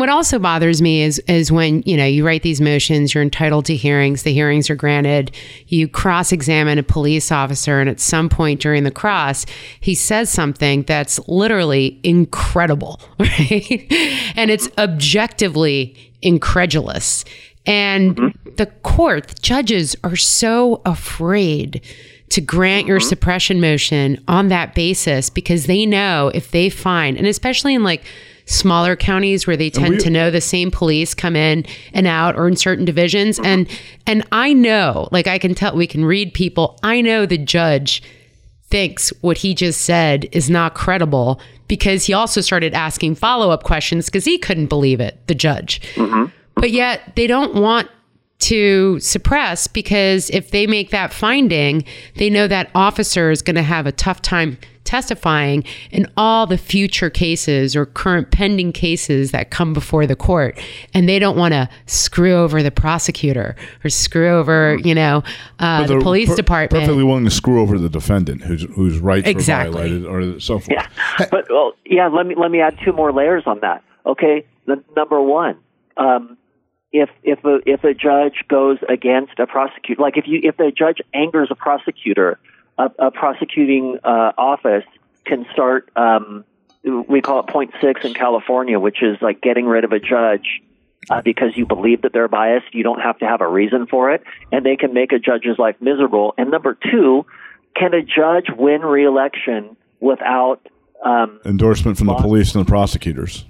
what 0.00 0.08
also 0.08 0.38
bothers 0.38 0.82
me 0.82 1.02
is 1.02 1.18
is 1.28 1.52
when 1.52 1.82
you 1.86 1.96
know 1.96 2.04
you 2.04 2.26
write 2.26 2.42
these 2.42 2.60
motions, 2.60 3.14
you're 3.14 3.22
entitled 3.22 3.64
to 3.66 3.76
hearings. 3.76 4.22
The 4.22 4.32
hearings 4.32 4.70
are 4.70 4.74
granted. 4.74 5.30
You 5.68 5.88
cross 5.88 6.32
examine 6.32 6.78
a 6.78 6.82
police 6.82 7.30
officer, 7.30 7.80
and 7.80 7.88
at 7.88 8.00
some 8.00 8.28
point 8.28 8.60
during 8.60 8.84
the 8.84 8.90
cross, 8.90 9.46
he 9.80 9.94
says 9.94 10.30
something 10.30 10.82
that's 10.82 11.18
literally 11.28 12.00
incredible, 12.02 13.00
right? 13.18 13.86
and 14.36 14.50
it's 14.50 14.68
objectively 14.78 16.12
incredulous. 16.22 17.24
And 17.66 18.16
mm-hmm. 18.16 18.54
the 18.56 18.66
court, 18.66 19.28
the 19.28 19.34
judges 19.34 19.96
are 20.04 20.16
so 20.16 20.82
afraid 20.84 21.82
to 22.30 22.40
grant 22.40 22.86
your 22.86 22.98
mm-hmm. 22.98 23.08
suppression 23.08 23.60
motion 23.60 24.22
on 24.28 24.48
that 24.48 24.74
basis 24.74 25.30
because 25.30 25.66
they 25.66 25.86
know 25.86 26.30
if 26.34 26.50
they 26.50 26.68
find, 26.68 27.16
and 27.16 27.26
especially 27.26 27.74
in 27.74 27.84
like 27.84 28.04
smaller 28.46 28.96
counties 28.96 29.46
where 29.46 29.56
they 29.56 29.70
tend 29.70 29.96
we- 29.96 29.98
to 29.98 30.10
know 30.10 30.30
the 30.30 30.40
same 30.40 30.70
police 30.70 31.14
come 31.14 31.36
in 31.36 31.66
and 31.92 32.06
out 32.06 32.36
or 32.36 32.48
in 32.48 32.56
certain 32.56 32.84
divisions. 32.84 33.38
And 33.40 33.68
and 34.06 34.26
I 34.32 34.52
know 34.52 35.08
like 35.12 35.26
I 35.26 35.38
can 35.38 35.54
tell 35.54 35.76
we 35.76 35.86
can 35.86 36.04
read 36.04 36.32
people. 36.32 36.78
I 36.82 37.00
know 37.00 37.26
the 37.26 37.38
judge 37.38 38.02
thinks 38.68 39.10
what 39.20 39.38
he 39.38 39.54
just 39.54 39.82
said 39.82 40.28
is 40.32 40.50
not 40.50 40.74
credible 40.74 41.40
because 41.68 42.06
he 42.06 42.12
also 42.12 42.40
started 42.40 42.74
asking 42.74 43.14
follow-up 43.14 43.62
questions 43.62 44.06
because 44.06 44.24
he 44.24 44.38
couldn't 44.38 44.66
believe 44.66 45.00
it 45.00 45.24
the 45.26 45.34
judge. 45.34 45.80
Mm-hmm. 45.94 46.26
But 46.54 46.70
yet 46.70 47.14
they 47.16 47.26
don't 47.26 47.54
want 47.54 47.88
to 48.38 48.98
suppress 49.00 49.66
because 49.66 50.30
if 50.30 50.50
they 50.50 50.66
make 50.66 50.90
that 50.90 51.12
finding, 51.12 51.84
they 52.16 52.28
know 52.28 52.46
that 52.46 52.70
officer 52.74 53.30
is 53.30 53.40
going 53.40 53.56
to 53.56 53.62
have 53.62 53.86
a 53.86 53.92
tough 53.92 54.20
time 54.20 54.58
testifying 54.86 55.64
in 55.90 56.10
all 56.16 56.46
the 56.46 56.56
future 56.56 57.10
cases 57.10 57.76
or 57.76 57.84
current 57.84 58.30
pending 58.30 58.72
cases 58.72 59.32
that 59.32 59.50
come 59.50 59.72
before 59.72 60.06
the 60.06 60.16
court. 60.16 60.58
And 60.94 61.08
they 61.08 61.18
don't 61.18 61.36
want 61.36 61.52
to 61.52 61.68
screw 61.86 62.34
over 62.34 62.62
the 62.62 62.70
prosecutor 62.70 63.56
or 63.84 63.90
screw 63.90 64.28
over, 64.28 64.78
you 64.82 64.94
know, 64.94 65.22
uh, 65.58 65.82
the 65.82 65.88
They're 65.88 66.00
police 66.00 66.30
per- 66.30 66.36
department. 66.36 66.84
Perfectly 66.84 67.04
willing 67.04 67.24
to 67.24 67.30
screw 67.30 67.60
over 67.60 67.78
the 67.78 67.88
defendant 67.88 68.42
whose 68.42 68.62
whose 68.74 68.98
rights 68.98 69.28
Exactly. 69.28 69.72
were 69.72 70.08
violated 70.08 70.36
or 70.36 70.40
so 70.40 70.58
forth. 70.58 70.70
Yeah, 70.70 70.86
but 71.30 71.46
well, 71.50 71.72
yeah. 71.84 72.08
Let 72.08 72.26
me 72.26 72.34
let 72.36 72.50
me 72.50 72.60
add 72.60 72.78
two 72.84 72.92
more 72.92 73.12
layers 73.12 73.42
on 73.46 73.60
that. 73.60 73.82
Okay, 74.04 74.46
the, 74.66 74.82
number 74.96 75.20
one, 75.20 75.58
um, 75.96 76.36
if 76.92 77.10
if 77.22 77.44
a 77.44 77.58
if 77.66 77.84
a 77.84 77.94
judge 77.94 78.44
goes 78.48 78.78
against 78.88 79.38
a 79.38 79.46
prosecutor, 79.46 80.00
like 80.00 80.16
if 80.16 80.24
you 80.26 80.40
if 80.42 80.56
the 80.56 80.72
judge 80.76 80.98
angers 81.12 81.48
a 81.50 81.54
prosecutor, 81.54 82.38
a, 82.78 82.90
a 82.98 83.10
prosecuting 83.10 83.98
uh, 84.04 84.32
office 84.36 84.84
can 85.24 85.46
start. 85.52 85.90
Um, 85.96 86.44
we 86.84 87.20
call 87.20 87.40
it 87.40 87.48
point 87.48 87.72
six 87.80 88.04
in 88.04 88.14
California, 88.14 88.78
which 88.78 89.02
is 89.02 89.16
like 89.20 89.40
getting 89.40 89.66
rid 89.66 89.84
of 89.84 89.92
a 89.92 89.98
judge 89.98 90.62
uh, 91.10 91.20
because 91.22 91.56
you 91.56 91.66
believe 91.66 92.02
that 92.02 92.12
they're 92.12 92.28
biased. 92.28 92.74
You 92.74 92.84
don't 92.84 93.00
have 93.00 93.18
to 93.18 93.26
have 93.26 93.40
a 93.40 93.48
reason 93.48 93.86
for 93.86 94.12
it, 94.12 94.22
and 94.52 94.64
they 94.64 94.76
can 94.76 94.94
make 94.94 95.12
a 95.12 95.18
judge's 95.18 95.58
life 95.58 95.76
miserable. 95.80 96.34
And 96.38 96.50
number 96.50 96.78
two, 96.90 97.26
can 97.74 97.92
a 97.94 98.02
judge 98.02 98.46
win 98.56 98.82
reelection 98.82 99.76
without 100.00 100.60
um, 101.04 101.40
Endorsement 101.44 101.98
from 101.98 102.06
the 102.06 102.14
police 102.14 102.54
and 102.54 102.64
the 102.64 102.68
prosecutors. 102.68 103.44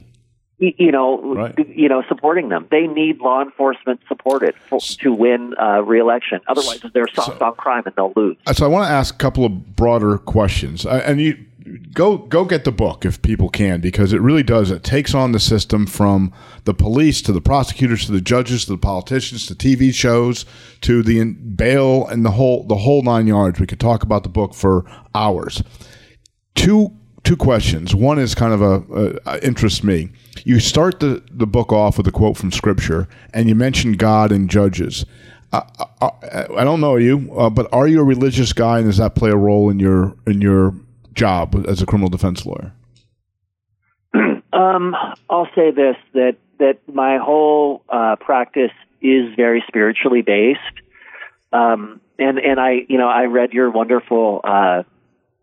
You 0.58 0.90
know, 0.90 1.34
Right. 1.34 1.68
you 1.68 1.88
know, 1.88 2.02
supporting 2.08 2.48
them. 2.48 2.66
They 2.70 2.86
need 2.86 3.18
law 3.20 3.42
enforcement 3.42 4.00
supported 4.08 4.54
for, 4.68 4.80
to 4.80 5.12
win 5.12 5.54
uh, 5.60 5.82
reelection. 5.82 6.40
Otherwise, 6.48 6.80
they're 6.94 7.08
soft 7.14 7.42
on 7.42 7.54
crime 7.54 7.82
and 7.86 7.94
they'll 7.94 8.12
lose. 8.16 8.36
So 8.54 8.64
I 8.64 8.68
want 8.68 8.86
to 8.88 8.92
ask 8.92 9.14
a 9.14 9.18
couple 9.18 9.44
of 9.44 9.76
broader 9.76 10.16
questions, 10.18 10.86
Uh, 10.86 11.02
and 11.04 11.20
you 11.20 11.36
go 11.92 12.16
go 12.16 12.44
get 12.44 12.64
the 12.64 12.72
book 12.72 13.04
if 13.04 13.20
people 13.22 13.48
can, 13.48 13.80
because 13.80 14.12
it 14.12 14.20
really 14.20 14.42
does. 14.44 14.70
It 14.70 14.82
takes 14.82 15.14
on 15.14 15.32
the 15.32 15.40
system 15.40 15.84
from 15.86 16.32
the 16.64 16.72
police 16.74 17.20
to 17.22 17.32
the 17.32 17.40
prosecutors 17.40 18.06
to 18.06 18.12
the 18.12 18.20
judges 18.20 18.64
to 18.64 18.72
the 18.72 18.78
politicians 18.78 19.46
to 19.46 19.54
TV 19.54 19.92
shows 19.92 20.46
to 20.82 21.02
the 21.02 21.18
in- 21.20 21.54
bail 21.56 22.06
and 22.06 22.24
the 22.24 22.30
whole 22.30 22.64
the 22.66 22.76
whole 22.76 23.02
nine 23.02 23.26
yards. 23.26 23.60
We 23.60 23.66
could 23.66 23.80
talk 23.80 24.02
about 24.02 24.22
the 24.22 24.28
book 24.30 24.54
for 24.54 24.84
hours. 25.14 25.62
Two 26.54 26.92
two 27.26 27.36
questions. 27.36 27.94
One 27.94 28.18
is 28.18 28.34
kind 28.34 28.54
of 28.54 28.62
a, 28.62 28.94
a, 28.94 29.20
a 29.26 29.44
interests 29.44 29.82
me. 29.82 30.10
You 30.44 30.60
start 30.60 31.00
the 31.00 31.22
the 31.30 31.46
book 31.46 31.72
off 31.72 31.98
with 31.98 32.06
a 32.06 32.12
quote 32.12 32.36
from 32.36 32.52
Scripture, 32.52 33.08
and 33.34 33.48
you 33.48 33.54
mention 33.54 33.94
God 33.94 34.30
and 34.32 34.48
judges. 34.48 35.04
I, 35.52 35.62
I, 36.00 36.46
I 36.58 36.64
don't 36.64 36.80
know 36.80 36.96
you, 36.96 37.32
uh, 37.36 37.50
but 37.50 37.72
are 37.72 37.86
you 37.86 38.00
a 38.00 38.04
religious 38.04 38.52
guy, 38.52 38.78
and 38.78 38.86
does 38.86 38.98
that 38.98 39.14
play 39.14 39.30
a 39.30 39.36
role 39.36 39.68
in 39.68 39.80
your 39.80 40.14
in 40.26 40.40
your 40.40 40.74
job 41.14 41.64
as 41.68 41.82
a 41.82 41.86
criminal 41.86 42.08
defense 42.08 42.46
lawyer? 42.46 42.72
Um, 44.52 44.96
I'll 45.28 45.48
say 45.54 45.70
this 45.70 45.96
that 46.14 46.36
that 46.58 46.78
my 46.90 47.18
whole 47.18 47.82
uh, 47.90 48.16
practice 48.16 48.70
is 49.02 49.34
very 49.34 49.62
spiritually 49.68 50.22
based. 50.22 50.60
Um, 51.52 52.00
and 52.18 52.38
and 52.38 52.58
I 52.58 52.86
you 52.88 52.96
know 52.96 53.08
I 53.08 53.24
read 53.24 53.52
your 53.52 53.70
wonderful. 53.70 54.40
Uh, 54.42 54.84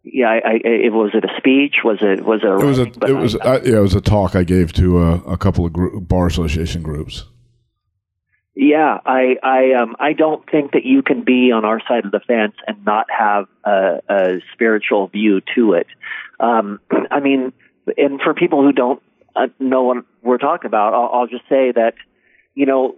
yeah, 0.04 0.28
I, 0.28 0.36
I, 0.36 0.60
it 0.64 0.92
was 0.94 1.12
it 1.14 1.24
a 1.24 1.30
speech? 1.38 1.76
Was 1.84 2.00
it 2.02 2.26
was 2.26 2.42
it? 2.44 2.48
A 2.48 2.60
It 2.60 2.66
was 2.66 2.80
a 2.80 2.88
it 3.08 3.14
was 3.14 3.36
I- 3.38 3.56
uh, 3.56 3.62
yeah, 3.64 3.78
it 3.78 3.82
was 3.82 3.96
a 3.96 4.02
talk 4.02 4.36
I 4.36 4.44
gave 4.44 4.74
to 4.74 5.00
a, 5.00 5.14
a 5.24 5.38
couple 5.38 5.66
of 5.66 5.72
group, 5.74 6.08
bar 6.08 6.28
association 6.28 6.82
groups. 6.82 7.26
Yeah, 8.56 9.00
I 9.06 9.38
I 9.42 9.74
um 9.82 9.96
I 10.00 10.14
don't 10.14 10.48
think 10.50 10.74
that 10.74 10.86
you 10.86 11.02
can 11.02 11.24
be 11.24 11.52
on 11.52 11.66
our 11.66 11.80
side 11.88 12.06
of 12.06 12.12
the 12.12 12.20
fence 12.20 12.54
and 12.68 12.86
not 12.86 13.08
have 13.10 13.46
a, 13.64 14.00
a 14.10 14.42
spiritual 14.54 15.08
view 15.08 15.42
to 15.56 15.74
it. 15.74 15.88
Um, 16.40 16.80
I 17.10 17.20
mean, 17.20 17.54
and 17.98 18.22
for 18.22 18.34
people 18.34 18.62
who 18.62 18.72
don't 18.72 19.02
uh, 19.36 19.48
know 19.60 19.84
what 19.84 20.06
we're 20.22 20.38
talking 20.38 20.68
about, 20.68 20.94
I'll, 20.94 21.22
I'll 21.22 21.28
just 21.28 21.48
say 21.50 21.72
that 21.72 21.94
you 22.54 22.66
know 22.66 22.96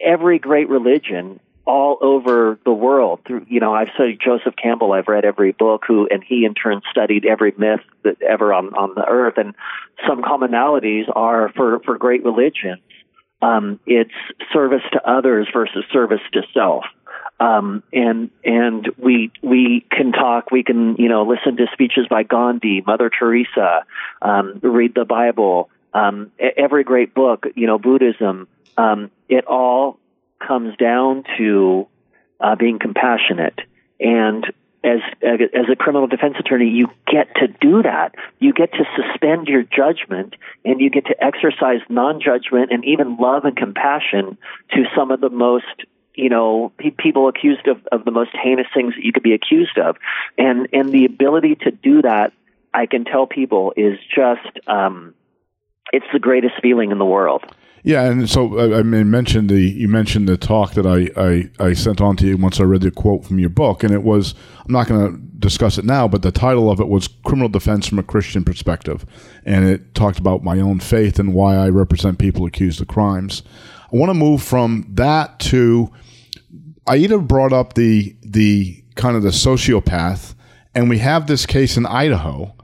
every 0.00 0.38
great 0.38 0.68
religion 0.68 1.40
all 1.66 1.98
over 2.00 2.58
the 2.64 2.72
world 2.72 3.20
through 3.26 3.46
you 3.48 3.60
know 3.60 3.74
I've 3.74 3.88
studied 3.94 4.20
Joseph 4.22 4.54
Campbell 4.56 4.92
I've 4.92 5.08
read 5.08 5.24
every 5.24 5.52
book 5.52 5.84
who 5.86 6.06
and 6.10 6.22
he 6.22 6.44
in 6.44 6.54
turn 6.54 6.82
studied 6.90 7.24
every 7.24 7.54
myth 7.56 7.80
that 8.02 8.20
ever 8.22 8.52
on 8.52 8.74
on 8.74 8.94
the 8.94 9.04
earth 9.06 9.38
and 9.38 9.54
some 10.06 10.22
commonalities 10.22 11.04
are 11.14 11.50
for 11.56 11.80
for 11.80 11.96
great 11.96 12.24
religions 12.24 12.82
um, 13.44 13.80
it's 13.86 14.14
service 14.52 14.82
to 14.92 15.08
others 15.08 15.48
versus 15.52 15.84
service 15.92 16.20
to 16.32 16.42
self. 16.52 16.84
Um, 17.40 17.82
and 17.92 18.30
and 18.44 18.88
we 18.96 19.32
we 19.42 19.84
can 19.90 20.12
talk, 20.12 20.50
we 20.50 20.62
can 20.62 20.96
you 20.96 21.08
know 21.08 21.24
listen 21.24 21.56
to 21.56 21.66
speeches 21.72 22.06
by 22.08 22.22
Gandhi, 22.22 22.82
Mother 22.86 23.10
Teresa, 23.10 23.84
um, 24.22 24.60
read 24.62 24.94
the 24.94 25.04
Bible, 25.04 25.68
um, 25.92 26.30
every 26.38 26.84
great 26.84 27.12
book, 27.12 27.46
you 27.54 27.66
know 27.66 27.78
Buddhism. 27.78 28.46
Um, 28.76 29.10
it 29.28 29.44
all 29.46 29.98
comes 30.46 30.76
down 30.76 31.24
to 31.38 31.86
uh, 32.40 32.56
being 32.56 32.78
compassionate 32.78 33.58
and 34.00 34.46
as 34.84 35.00
as 35.22 35.64
a 35.72 35.76
criminal 35.76 36.06
defense 36.06 36.36
attorney, 36.38 36.68
you 36.68 36.88
get 37.10 37.34
to 37.36 37.48
do 37.48 37.82
that. 37.82 38.14
You 38.38 38.52
get 38.52 38.70
to 38.72 38.84
suspend 38.94 39.48
your 39.48 39.62
judgment, 39.62 40.34
and 40.64 40.80
you 40.80 40.90
get 40.90 41.06
to 41.06 41.24
exercise 41.24 41.80
non-judgment 41.88 42.70
and 42.70 42.84
even 42.84 43.16
love 43.16 43.46
and 43.46 43.56
compassion 43.56 44.36
to 44.72 44.84
some 44.94 45.10
of 45.10 45.22
the 45.22 45.30
most 45.30 45.64
you 46.14 46.28
know 46.28 46.70
pe- 46.76 46.90
people 46.90 47.28
accused 47.28 47.66
of, 47.66 47.78
of 47.90 48.04
the 48.04 48.10
most 48.10 48.30
heinous 48.34 48.66
things 48.74 48.94
that 48.94 49.04
you 49.04 49.12
could 49.12 49.22
be 49.22 49.32
accused 49.32 49.78
of, 49.78 49.96
and 50.36 50.68
and 50.74 50.92
the 50.92 51.06
ability 51.06 51.54
to 51.62 51.70
do 51.70 52.02
that, 52.02 52.34
I 52.74 52.84
can 52.84 53.06
tell 53.06 53.26
people 53.26 53.72
is 53.76 53.98
just 54.14 54.68
um, 54.68 55.14
it's 55.94 56.06
the 56.12 56.18
greatest 56.18 56.56
feeling 56.60 56.90
in 56.90 56.98
the 56.98 57.06
world. 57.06 57.42
Yeah, 57.86 58.04
and 58.04 58.28
so 58.30 58.58
I, 58.58 58.78
I 58.78 58.82
mean, 58.82 59.10
mentioned 59.10 59.50
the 59.50 59.60
you 59.60 59.88
mentioned 59.88 60.26
the 60.26 60.38
talk 60.38 60.72
that 60.72 60.86
I, 60.86 61.10
I 61.20 61.50
I 61.68 61.74
sent 61.74 62.00
on 62.00 62.16
to 62.16 62.26
you 62.26 62.38
once 62.38 62.58
I 62.58 62.64
read 62.64 62.80
the 62.80 62.90
quote 62.90 63.26
from 63.26 63.38
your 63.38 63.50
book, 63.50 63.84
and 63.84 63.92
it 63.92 64.02
was 64.02 64.34
I'm 64.64 64.72
not 64.72 64.88
going 64.88 65.12
to 65.12 65.18
discuss 65.38 65.76
it 65.76 65.84
now, 65.84 66.08
but 66.08 66.22
the 66.22 66.32
title 66.32 66.70
of 66.70 66.80
it 66.80 66.88
was 66.88 67.08
"Criminal 67.26 67.50
Defense 67.50 67.86
from 67.86 67.98
a 67.98 68.02
Christian 68.02 68.42
Perspective," 68.42 69.04
and 69.44 69.66
it 69.66 69.94
talked 69.94 70.18
about 70.18 70.42
my 70.42 70.60
own 70.60 70.80
faith 70.80 71.18
and 71.18 71.34
why 71.34 71.56
I 71.56 71.68
represent 71.68 72.18
people 72.18 72.46
accused 72.46 72.80
of 72.80 72.88
crimes. 72.88 73.42
I 73.92 73.96
want 73.96 74.08
to 74.08 74.14
move 74.14 74.42
from 74.42 74.86
that 74.94 75.38
to 75.40 75.92
Aida 76.86 77.18
brought 77.18 77.52
up 77.52 77.74
the 77.74 78.16
the 78.22 78.82
kind 78.94 79.14
of 79.14 79.22
the 79.22 79.28
sociopath, 79.28 80.34
and 80.74 80.88
we 80.88 81.00
have 81.00 81.26
this 81.26 81.44
case 81.44 81.76
in 81.76 81.84
Idaho 81.84 82.54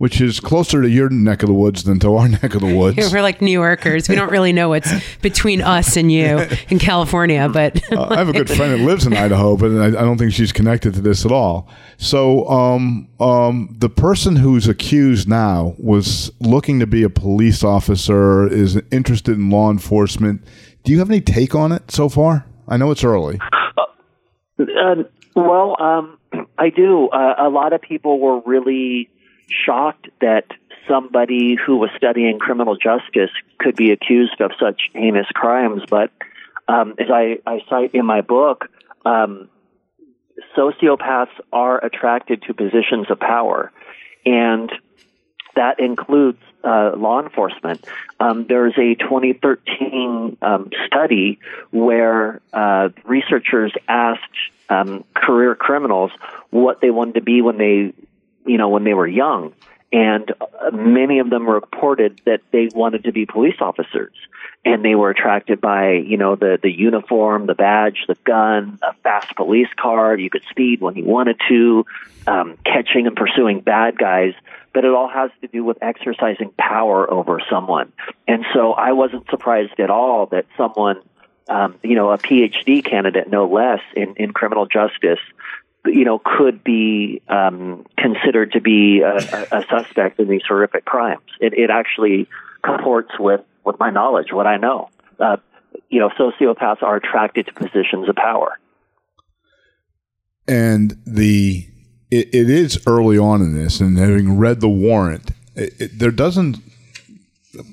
which 0.00 0.18
is 0.18 0.40
closer 0.40 0.80
to 0.80 0.88
your 0.88 1.10
neck 1.10 1.42
of 1.42 1.46
the 1.46 1.54
woods 1.54 1.84
than 1.84 1.98
to 1.98 2.16
our 2.16 2.26
neck 2.42 2.54
of 2.54 2.62
the 2.62 2.74
woods. 2.74 3.12
We're 3.12 3.20
like 3.20 3.42
New 3.42 3.50
Yorkers. 3.52 4.08
We 4.08 4.14
don't 4.14 4.30
really 4.30 4.50
know 4.50 4.70
what's 4.70 4.90
between 5.18 5.60
us 5.60 5.94
and 5.94 6.10
you 6.10 6.46
in 6.70 6.78
California, 6.78 7.50
but 7.52 7.78
uh, 7.92 8.06
I 8.08 8.16
have 8.16 8.30
a 8.30 8.32
good 8.32 8.48
friend 8.48 8.72
that 8.72 8.82
lives 8.82 9.04
in 9.04 9.12
Idaho, 9.12 9.58
but 9.58 9.70
I, 9.72 9.88
I 9.88 9.90
don't 9.90 10.16
think 10.16 10.32
she's 10.32 10.52
connected 10.52 10.94
to 10.94 11.02
this 11.02 11.26
at 11.26 11.32
all. 11.32 11.68
So, 11.98 12.48
um, 12.48 13.08
um, 13.20 13.76
the 13.78 13.90
person 13.90 14.36
who's 14.36 14.66
accused 14.66 15.28
now 15.28 15.74
was 15.76 16.32
looking 16.40 16.80
to 16.80 16.86
be 16.86 17.02
a 17.02 17.10
police 17.10 17.62
officer, 17.62 18.48
is 18.48 18.80
interested 18.90 19.36
in 19.36 19.50
law 19.50 19.70
enforcement. 19.70 20.42
Do 20.82 20.92
you 20.92 20.98
have 21.00 21.10
any 21.10 21.20
take 21.20 21.54
on 21.54 21.72
it 21.72 21.90
so 21.90 22.08
far? 22.08 22.46
I 22.68 22.78
know 22.78 22.90
it's 22.90 23.04
early. 23.04 23.38
Uh, 23.76 24.62
uh, 24.62 24.94
well, 25.36 25.76
um, 25.78 26.18
I 26.58 26.70
do. 26.70 27.10
Uh, 27.10 27.34
a 27.38 27.50
lot 27.50 27.74
of 27.74 27.82
people 27.82 28.18
were 28.18 28.40
really 28.46 29.10
shocked 29.50 30.08
that 30.20 30.46
somebody 30.88 31.56
who 31.56 31.76
was 31.76 31.90
studying 31.96 32.38
criminal 32.38 32.76
justice 32.76 33.30
could 33.58 33.76
be 33.76 33.92
accused 33.92 34.40
of 34.40 34.52
such 34.58 34.82
heinous 34.92 35.26
crimes. 35.32 35.82
But 35.88 36.10
um, 36.68 36.94
as 36.98 37.08
I, 37.12 37.38
I, 37.46 37.60
cite 37.68 37.94
in 37.94 38.06
my 38.06 38.20
book, 38.20 38.68
um, 39.04 39.48
sociopaths 40.56 41.28
are 41.52 41.84
attracted 41.84 42.42
to 42.42 42.54
positions 42.54 43.10
of 43.10 43.18
power, 43.20 43.72
and 44.24 44.70
that 45.56 45.80
includes 45.80 46.38
uh, 46.62 46.92
law 46.96 47.22
enforcement. 47.22 47.84
Um, 48.18 48.46
there's 48.48 48.74
a 48.76 48.94
2013 48.94 50.36
um, 50.42 50.70
study 50.86 51.38
where 51.70 52.40
uh, 52.52 52.90
researchers 53.04 53.72
asked 53.88 54.20
um, 54.68 55.04
career 55.14 55.54
criminals 55.54 56.12
what 56.50 56.80
they 56.80 56.90
wanted 56.90 57.14
to 57.14 57.22
be 57.22 57.42
when 57.42 57.58
they 57.58 57.92
you 58.50 58.58
know, 58.58 58.68
when 58.68 58.82
they 58.82 58.94
were 58.94 59.06
young. 59.06 59.52
And 59.92 60.32
uh, 60.40 60.70
many 60.72 61.20
of 61.20 61.30
them 61.30 61.48
reported 61.48 62.20
that 62.24 62.40
they 62.52 62.68
wanted 62.74 63.04
to 63.04 63.12
be 63.12 63.26
police 63.26 63.56
officers 63.60 64.12
and 64.64 64.84
they 64.84 64.94
were 64.94 65.10
attracted 65.10 65.60
by, 65.60 65.92
you 65.92 66.16
know, 66.16 66.36
the, 66.36 66.58
the 66.60 66.70
uniform, 66.70 67.46
the 67.46 67.54
badge, 67.54 68.04
the 68.06 68.16
gun, 68.24 68.78
a 68.82 68.92
fast 69.02 69.34
police 69.36 69.68
car. 69.76 70.16
You 70.18 70.30
could 70.30 70.42
speed 70.50 70.80
when 70.80 70.96
you 70.96 71.04
wanted 71.04 71.40
to, 71.48 71.86
um, 72.26 72.58
catching 72.64 73.06
and 73.06 73.16
pursuing 73.16 73.60
bad 73.60 73.96
guys. 73.96 74.34
But 74.74 74.84
it 74.84 74.92
all 74.92 75.08
has 75.08 75.30
to 75.40 75.48
do 75.48 75.64
with 75.64 75.78
exercising 75.80 76.52
power 76.58 77.10
over 77.10 77.40
someone. 77.50 77.92
And 78.28 78.44
so 78.52 78.72
I 78.72 78.92
wasn't 78.92 79.28
surprised 79.30 79.78
at 79.80 79.90
all 79.90 80.26
that 80.26 80.46
someone, 80.56 81.00
um, 81.48 81.76
you 81.82 81.96
know, 81.96 82.10
a 82.10 82.18
PhD 82.18 82.84
candidate, 82.84 83.28
no 83.28 83.48
less, 83.48 83.80
in, 83.96 84.14
in 84.16 84.32
criminal 84.32 84.66
justice, 84.66 85.18
you 85.86 86.04
know, 86.04 86.20
could 86.22 86.62
be 86.62 87.22
um, 87.28 87.86
considered 87.96 88.52
to 88.52 88.60
be 88.60 89.00
a, 89.00 89.16
a, 89.16 89.64
suspect 89.70 90.20
in 90.20 90.28
these 90.28 90.42
horrific 90.46 90.84
crimes. 90.84 91.22
It, 91.40 91.54
it 91.54 91.70
actually 91.70 92.28
comports 92.62 93.12
with, 93.18 93.40
with 93.64 93.78
my 93.78 93.90
knowledge, 93.90 94.32
what 94.32 94.46
I 94.46 94.56
know. 94.56 94.90
Uh, 95.18 95.36
you 95.88 96.00
know, 96.00 96.10
sociopaths 96.10 96.82
are 96.82 96.96
attracted 96.96 97.46
to 97.46 97.52
positions 97.52 98.08
of 98.08 98.16
power. 98.16 98.58
And 100.46 100.96
the 101.06 101.66
it, 102.10 102.34
it 102.34 102.50
is 102.50 102.82
early 102.86 103.18
on 103.18 103.40
in 103.40 103.54
this, 103.54 103.80
and 103.80 103.96
having 103.96 104.36
read 104.36 104.60
the 104.60 104.68
warrant, 104.68 105.30
it, 105.54 105.98
there 105.98 106.10
doesn't. 106.10 106.58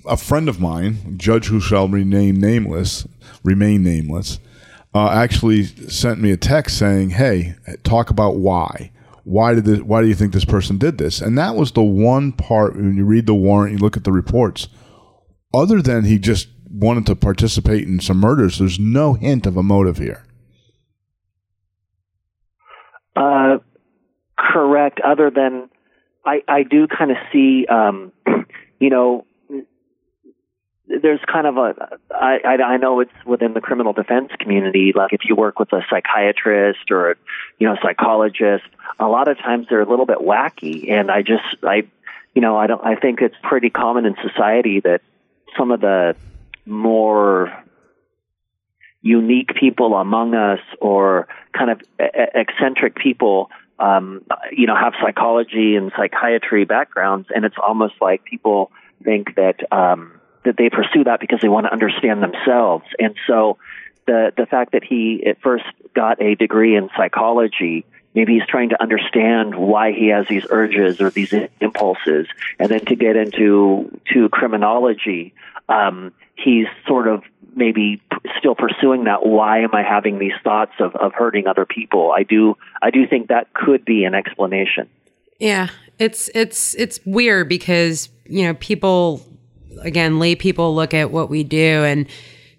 A 0.08 0.18
friend 0.18 0.50
of 0.50 0.60
mine, 0.60 1.18
judge 1.18 1.48
who 1.48 1.60
shall 1.60 1.88
remain 1.88 2.40
nameless, 2.40 3.08
remain 3.44 3.84
nameless, 3.84 4.40
uh, 4.98 5.12
actually 5.12 5.64
sent 5.64 6.20
me 6.20 6.32
a 6.32 6.38
text 6.38 6.78
saying, 6.78 7.12
"Hey, 7.12 7.56
talk 7.84 8.10
about 8.10 8.38
why. 8.38 8.92
Why 9.24 9.54
did 9.54 9.66
this, 9.66 9.82
Why 9.82 10.02
do 10.02 10.08
you 10.08 10.16
think 10.16 10.34
this 10.34 10.46
person 10.46 10.78
did 10.78 10.98
this?" 10.98 11.22
And 11.22 11.38
that 11.38 11.56
was 11.56 11.72
the 11.72 11.84
one 11.84 12.32
part 12.32 12.76
when 12.76 12.98
you 12.98 13.06
read 13.06 13.28
the 13.28 13.36
warrant, 13.36 13.74
you 13.74 13.78
look 13.78 13.96
at 13.96 14.04
the 14.04 14.12
reports. 14.12 14.68
Other 15.54 15.82
than 15.82 16.06
he 16.06 16.18
just 16.18 16.48
wanted 16.70 17.06
to 17.06 17.16
participate 17.16 17.88
in 17.88 18.00
some 18.00 18.18
murders, 18.18 18.58
there's 18.58 18.80
no 18.80 19.14
hint 19.14 19.46
of 19.46 19.56
a 19.56 19.64
motive 19.64 19.98
here. 19.98 20.26
Uh, 23.16 23.58
correct. 24.38 25.00
Other 25.06 25.30
than 25.30 25.70
I, 26.26 26.42
I 26.48 26.64
do 26.64 26.88
kind 26.88 27.12
of 27.12 27.18
see, 27.32 27.68
um, 27.68 28.12
you 28.80 28.90
know, 28.90 29.27
there's 30.88 31.20
kind 31.32 31.48
of 31.48 31.58
a 31.58 31.76
I, 32.12 32.40
I 32.46 32.64
I 32.64 32.78
know 32.78 33.02
it's 33.02 33.12
within 33.26 33.54
the 33.54 33.62
criminal 33.62 33.94
defense 33.94 34.32
community. 34.40 34.94
Like 34.96 35.12
if 35.14 35.22
you 35.26 35.36
work 35.36 35.60
with 35.60 35.72
a 35.74 35.82
psychiatrist 35.90 36.92
or 36.92 37.18
you 37.60 37.68
know 37.68 37.76
psychologist, 37.82 38.66
a 39.00 39.08
lot 39.08 39.28
of 39.28 39.38
times 39.38 39.68
they're 39.70 39.82
a 39.82 39.90
little 39.90 40.06
bit 40.06 40.20
wacky. 40.20 40.90
And 40.90 41.12
I 41.12 41.22
just 41.22 41.44
I 41.64 41.84
you 42.34 42.42
know 42.42 42.58
I 42.58 42.68
don't 42.68 42.84
I 42.84 42.96
think 42.96 43.22
it's 43.22 43.36
pretty 43.44 43.70
common 43.70 44.06
in 44.06 44.16
society 44.22 44.80
that 44.82 45.02
some 45.58 45.72
of 45.72 45.82
the 45.82 46.16
more 46.66 47.52
unique 49.02 49.56
people 49.56 49.96
among 49.96 50.36
us 50.36 50.60
or 50.80 51.28
kind 51.54 51.72
of 51.72 51.82
eccentric 52.00 52.96
people 52.96 53.50
um, 53.80 54.24
you 54.52 54.68
know 54.68 54.76
have 54.76 54.94
psychology 55.02 55.76
and 55.76 55.92
psychiatry 55.98 56.64
backgrounds, 56.64 57.28
and 57.34 57.44
it's 57.44 57.58
almost 57.62 57.96
like 58.00 58.24
people 58.24 58.72
think 59.04 59.36
that. 59.36 59.72
Um, 59.72 60.14
that 60.46 60.58
they 60.58 60.70
pursue 60.70 61.04
that 61.04 61.20
because 61.20 61.40
they 61.42 61.50
want 61.50 61.66
to 61.66 61.72
understand 61.72 62.24
themselves. 62.24 62.86
And 63.00 63.16
so 63.28 63.58
the 64.06 64.34
the 64.36 64.46
fact 64.46 64.72
that 64.72 64.84
he 64.84 65.26
at 65.26 65.42
first 65.42 65.66
got 65.94 66.22
a 66.22 66.36
degree 66.36 66.76
in 66.76 66.90
psychology, 66.96 67.86
maybe 68.14 68.34
he's 68.34 68.48
trying 68.48 68.70
to 68.70 68.82
understand 68.82 69.56
why 69.56 69.92
he 69.92 70.08
has 70.08 70.28
these 70.28 70.46
urges 70.50 71.02
or 71.02 71.10
these 71.10 71.34
impulses, 71.60 72.28
and 72.60 72.70
then 72.70 72.86
to 72.86 72.96
get 72.96 73.16
into 73.16 74.00
to 74.14 74.30
criminology, 74.30 75.34
um, 75.70 76.14
he's 76.36 76.68
sort 76.88 77.08
of 77.08 77.24
maybe 77.56 78.02
still 78.38 78.56
pursuing 78.56 79.06
that 79.06 79.26
why 79.26 79.62
am 79.62 79.74
i 79.74 79.82
having 79.82 80.20
these 80.20 80.34
thoughts 80.44 80.74
of, 80.80 80.96
of 80.96 81.14
hurting 81.14 81.48
other 81.48 81.66
people? 81.66 82.12
I 82.12 82.24
do 82.24 82.56
i 82.82 82.92
do 82.92 83.08
think 83.08 83.28
that 83.28 83.54
could 83.54 83.84
be 83.84 84.04
an 84.06 84.14
explanation. 84.14 84.90
Yeah 85.40 85.70
it's 86.00 86.30
it's 86.36 86.76
it's 86.76 87.00
weird 87.06 87.50
because 87.50 88.10
you 88.26 88.44
know 88.44 88.54
people 88.56 89.22
again, 89.82 90.20
lay 90.20 90.36
people 90.36 90.76
look 90.76 90.94
at 90.94 91.12
what 91.12 91.30
we 91.30 91.44
do 91.44 91.84
and 91.84 92.08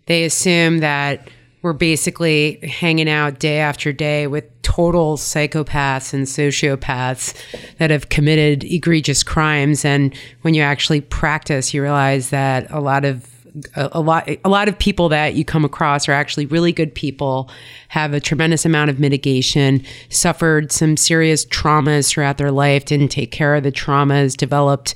they 0.06 0.24
assume 0.24 0.78
that 0.78 1.28
we're 1.62 1.72
basically 1.72 2.58
hanging 2.66 3.08
out 3.08 3.38
day 3.38 3.58
after 3.58 3.92
day 3.92 4.26
with 4.26 4.44
total 4.62 5.16
psychopaths 5.16 6.14
and 6.14 6.26
sociopaths 6.26 7.34
that 7.78 7.90
have 7.90 8.08
committed 8.10 8.64
egregious 8.64 9.22
crimes. 9.22 9.84
And 9.84 10.16
when 10.42 10.54
you 10.54 10.62
actually 10.62 11.00
practice, 11.00 11.74
you 11.74 11.82
realize 11.82 12.30
that 12.30 12.70
a 12.70 12.80
lot 12.80 13.04
of 13.04 13.28
a, 13.74 13.88
a, 13.92 14.00
lot 14.00 14.28
a 14.44 14.48
lot 14.48 14.68
of 14.68 14.78
people 14.78 15.08
that 15.08 15.34
you 15.34 15.44
come 15.44 15.64
across 15.64 16.08
are 16.08 16.12
actually 16.12 16.46
really 16.46 16.72
good 16.72 16.94
people 16.94 17.50
have 17.88 18.12
a 18.12 18.20
tremendous 18.20 18.64
amount 18.64 18.90
of 18.90 19.00
mitigation 19.00 19.84
suffered 20.10 20.70
some 20.70 20.96
serious 20.96 21.44
traumas 21.46 22.08
throughout 22.08 22.38
their 22.38 22.52
life 22.52 22.84
didn't 22.84 23.08
take 23.08 23.30
care 23.30 23.54
of 23.54 23.62
the 23.62 23.72
traumas 23.72 24.36
developed 24.36 24.94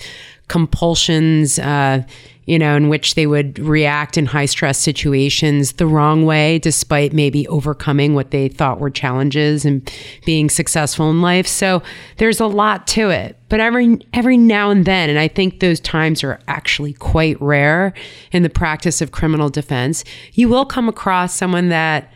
compulsions, 0.48 1.58
uh, 1.58 2.02
you 2.46 2.58
know, 2.58 2.76
in 2.76 2.88
which 2.88 3.14
they 3.14 3.26
would 3.26 3.58
react 3.60 4.18
in 4.18 4.26
high 4.26 4.46
stress 4.46 4.76
situations 4.76 5.74
the 5.74 5.86
wrong 5.86 6.24
way, 6.24 6.58
despite 6.58 7.12
maybe 7.12 7.46
overcoming 7.48 8.14
what 8.14 8.32
they 8.32 8.48
thought 8.48 8.80
were 8.80 8.90
challenges 8.90 9.64
and 9.64 9.90
being 10.26 10.50
successful 10.50 11.08
in 11.08 11.22
life. 11.22 11.46
So 11.46 11.82
there's 12.16 12.40
a 12.40 12.46
lot 12.46 12.86
to 12.88 13.10
it. 13.10 13.38
But 13.48 13.60
every 13.60 13.98
every 14.12 14.36
now 14.36 14.70
and 14.70 14.84
then, 14.84 15.08
and 15.08 15.18
I 15.18 15.28
think 15.28 15.60
those 15.60 15.78
times 15.78 16.24
are 16.24 16.40
actually 16.48 16.94
quite 16.94 17.40
rare 17.40 17.92
in 18.32 18.42
the 18.42 18.50
practice 18.50 19.00
of 19.00 19.12
criminal 19.12 19.48
defense, 19.48 20.04
you 20.32 20.48
will 20.48 20.64
come 20.64 20.88
across 20.88 21.36
someone 21.36 21.68
that 21.68 22.12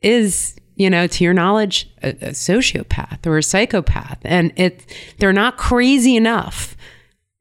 is 0.00 0.56
you 0.76 0.90
know, 0.90 1.06
to 1.06 1.24
your 1.24 1.32
knowledge, 1.32 1.90
a, 2.02 2.10
a, 2.10 2.30
sociopath 2.30 3.26
or 3.26 3.38
a 3.38 3.42
psychopath, 3.42 4.18
and 4.24 4.52
it 4.56 4.84
they're 5.18 5.32
not 5.32 5.56
crazy 5.56 6.14
enough, 6.14 6.75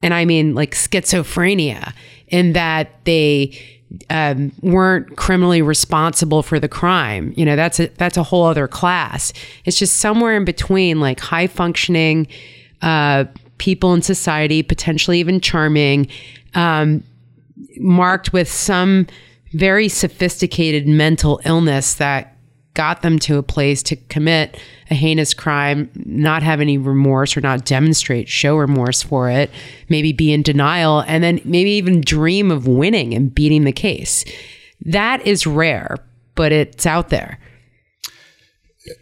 and 0.02 0.14
I 0.14 0.26
mean 0.26 0.56
like 0.56 0.76
schizophrenia, 0.76 1.94
in 2.28 2.54
that 2.54 3.04
they 3.06 3.58
um, 4.10 4.52
weren't 4.62 5.16
criminally 5.16 5.62
responsible 5.62 6.44
for 6.44 6.60
the 6.60 6.68
crime. 6.68 7.34
You 7.36 7.46
know, 7.46 7.56
that's 7.56 7.80
a 7.80 7.88
that's 7.88 8.18
a 8.18 8.24
whole 8.24 8.46
other 8.46 8.68
class. 8.68 9.34
It's 9.66 9.78
just 9.78 9.98
somewhere 9.98 10.36
in 10.36 10.46
between, 10.46 11.00
like 11.00 11.20
high 11.20 11.48
functioning 11.48 12.28
uh, 12.82 13.26
people 13.58 13.94
in 13.94 14.02
society, 14.02 14.64
potentially 14.64 15.20
even 15.20 15.40
charming, 15.40 16.08
um, 16.54 17.04
marked 17.78 18.34
with 18.34 18.52
some 18.52 19.08
very 19.54 19.88
sophisticated 19.88 20.88
mental 20.88 21.40
illness 21.46 21.96
that 21.96 22.35
got 22.76 23.02
them 23.02 23.18
to 23.20 23.38
a 23.38 23.44
place 23.44 23.82
to 23.84 23.96
commit 23.96 24.58
a 24.92 24.94
heinous 24.94 25.34
crime, 25.34 25.90
not 25.96 26.44
have 26.44 26.62
any 26.62 26.78
remorse 26.78 27.36
or 27.36 27.42
not 27.42 27.66
demonstrate, 27.66 28.30
show 28.30 28.56
remorse 28.56 29.02
for 29.02 29.30
it, 29.30 29.50
maybe 29.90 30.14
be 30.14 30.32
in 30.32 30.44
denial, 30.44 31.04
and 31.08 31.24
then 31.24 31.42
maybe 31.44 31.72
even 31.72 32.02
dream 32.02 32.52
of 32.52 32.68
winning 32.68 33.14
and 33.14 33.34
beating 33.34 33.64
the 33.64 33.72
case. 33.72 34.24
That 34.86 35.26
is 35.26 35.48
rare, 35.48 35.98
but 36.36 36.52
it's 36.52 36.86
out 36.86 37.10
there. 37.10 37.40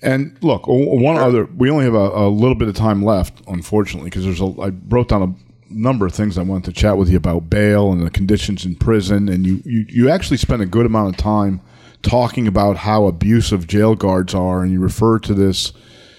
And 0.01 0.37
look, 0.41 0.63
one 0.65 1.17
other, 1.17 1.45
we 1.45 1.69
only 1.69 1.83
have 1.83 1.93
a, 1.93 1.97
a 1.97 2.29
little 2.29 2.55
bit 2.55 2.69
of 2.69 2.75
time 2.75 3.03
left, 3.03 3.41
unfortunately, 3.47 4.09
because 4.09 4.23
there's 4.23 4.39
a, 4.39 4.45
I 4.61 4.71
wrote 4.87 5.09
down 5.09 5.21
a 5.21 5.35
number 5.73 6.05
of 6.05 6.13
things 6.13 6.37
I 6.37 6.43
wanted 6.43 6.65
to 6.65 6.79
chat 6.79 6.97
with 6.97 7.09
you 7.09 7.17
about 7.17 7.49
bail 7.49 7.91
and 7.91 8.05
the 8.05 8.11
conditions 8.11 8.65
in 8.65 8.75
prison. 8.75 9.27
And 9.27 9.45
you, 9.45 9.61
you, 9.65 9.85
you 9.89 10.09
actually 10.09 10.37
spent 10.37 10.61
a 10.61 10.65
good 10.65 10.85
amount 10.85 11.09
of 11.09 11.17
time 11.17 11.59
talking 12.03 12.47
about 12.47 12.77
how 12.77 13.05
abusive 13.05 13.65
jail 13.67 13.95
guards 13.95 14.35
are, 14.35 14.61
and 14.61 14.71
you 14.71 14.79
refer 14.79 15.19
to 15.19 15.33
this 15.33 15.73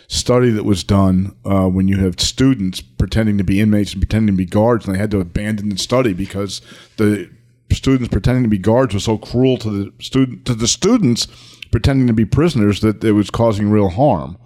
study 0.08 0.50
that 0.50 0.64
was 0.64 0.84
done 0.84 1.36
uh, 1.44 1.66
when 1.66 1.88
you 1.88 1.98
have 1.98 2.20
students 2.20 2.80
pretending 2.80 3.38
to 3.38 3.44
be 3.44 3.60
inmates 3.60 3.92
and 3.92 4.02
pretending 4.02 4.34
to 4.34 4.38
be 4.38 4.46
guards, 4.46 4.86
and 4.86 4.94
they 4.94 4.98
had 4.98 5.10
to 5.10 5.20
abandon 5.20 5.68
the 5.68 5.78
study 5.78 6.12
because 6.12 6.60
the 6.96 7.30
students 7.70 8.08
pretending 8.08 8.42
to 8.44 8.48
be 8.48 8.58
guards 8.58 8.94
were 8.94 9.00
so 9.00 9.18
cruel 9.18 9.56
to 9.58 9.70
the 9.70 9.92
student 10.02 10.44
to 10.44 10.54
the 10.54 10.68
students 10.68 11.26
pretending 11.70 12.06
to 12.06 12.12
be 12.12 12.24
prisoners 12.24 12.80
that 12.80 13.02
it 13.02 13.12
was 13.12 13.30
causing 13.30 13.70
real 13.70 13.88
harm. 13.88 14.38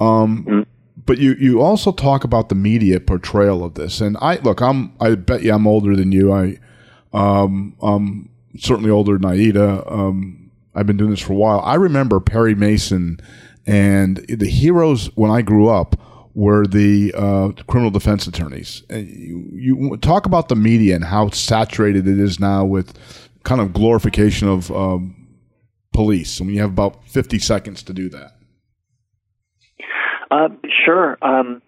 Um, 0.00 0.44
mm-hmm. 0.44 0.60
But 1.06 1.18
you, 1.18 1.34
you 1.34 1.60
also 1.60 1.92
talk 1.92 2.24
about 2.24 2.48
the 2.48 2.54
media 2.54 2.98
portrayal 2.98 3.62
of 3.62 3.74
this, 3.74 4.00
and 4.00 4.16
I 4.20 4.36
look. 4.36 4.60
I'm 4.60 4.94
I 5.00 5.14
bet 5.16 5.42
you 5.42 5.52
I'm 5.52 5.66
older 5.66 5.94
than 5.94 6.12
you. 6.12 6.32
I 6.32 6.58
um, 7.12 7.76
I'm 7.82 8.30
certainly 8.58 8.90
older 8.90 9.18
than 9.18 9.30
Aida. 9.30 9.84
Um, 9.86 10.43
I've 10.74 10.86
been 10.86 10.96
doing 10.96 11.10
this 11.10 11.20
for 11.20 11.32
a 11.32 11.36
while. 11.36 11.60
I 11.60 11.74
remember 11.74 12.20
Perry 12.20 12.54
Mason 12.54 13.20
and 13.66 14.18
the 14.28 14.48
heroes 14.48 15.06
when 15.16 15.30
I 15.30 15.42
grew 15.42 15.68
up 15.68 15.96
were 16.34 16.66
the 16.66 17.14
uh, 17.16 17.50
criminal 17.68 17.90
defense 17.90 18.26
attorneys. 18.26 18.82
You, 18.90 19.48
you, 19.52 19.96
talk 19.98 20.26
about 20.26 20.48
the 20.48 20.56
media 20.56 20.96
and 20.96 21.04
how 21.04 21.30
saturated 21.30 22.08
it 22.08 22.18
is 22.18 22.40
now 22.40 22.64
with 22.64 22.98
kind 23.44 23.60
of 23.60 23.72
glorification 23.72 24.48
of 24.48 24.70
um, 24.72 25.24
police. 25.92 26.40
And 26.40 26.48
we 26.48 26.56
have 26.56 26.70
about 26.70 27.06
50 27.08 27.38
seconds 27.38 27.82
to 27.84 27.92
do 27.92 28.08
that. 28.10 28.32
Uh, 30.30 30.48
sure. 30.84 31.16
Um, 31.22 31.62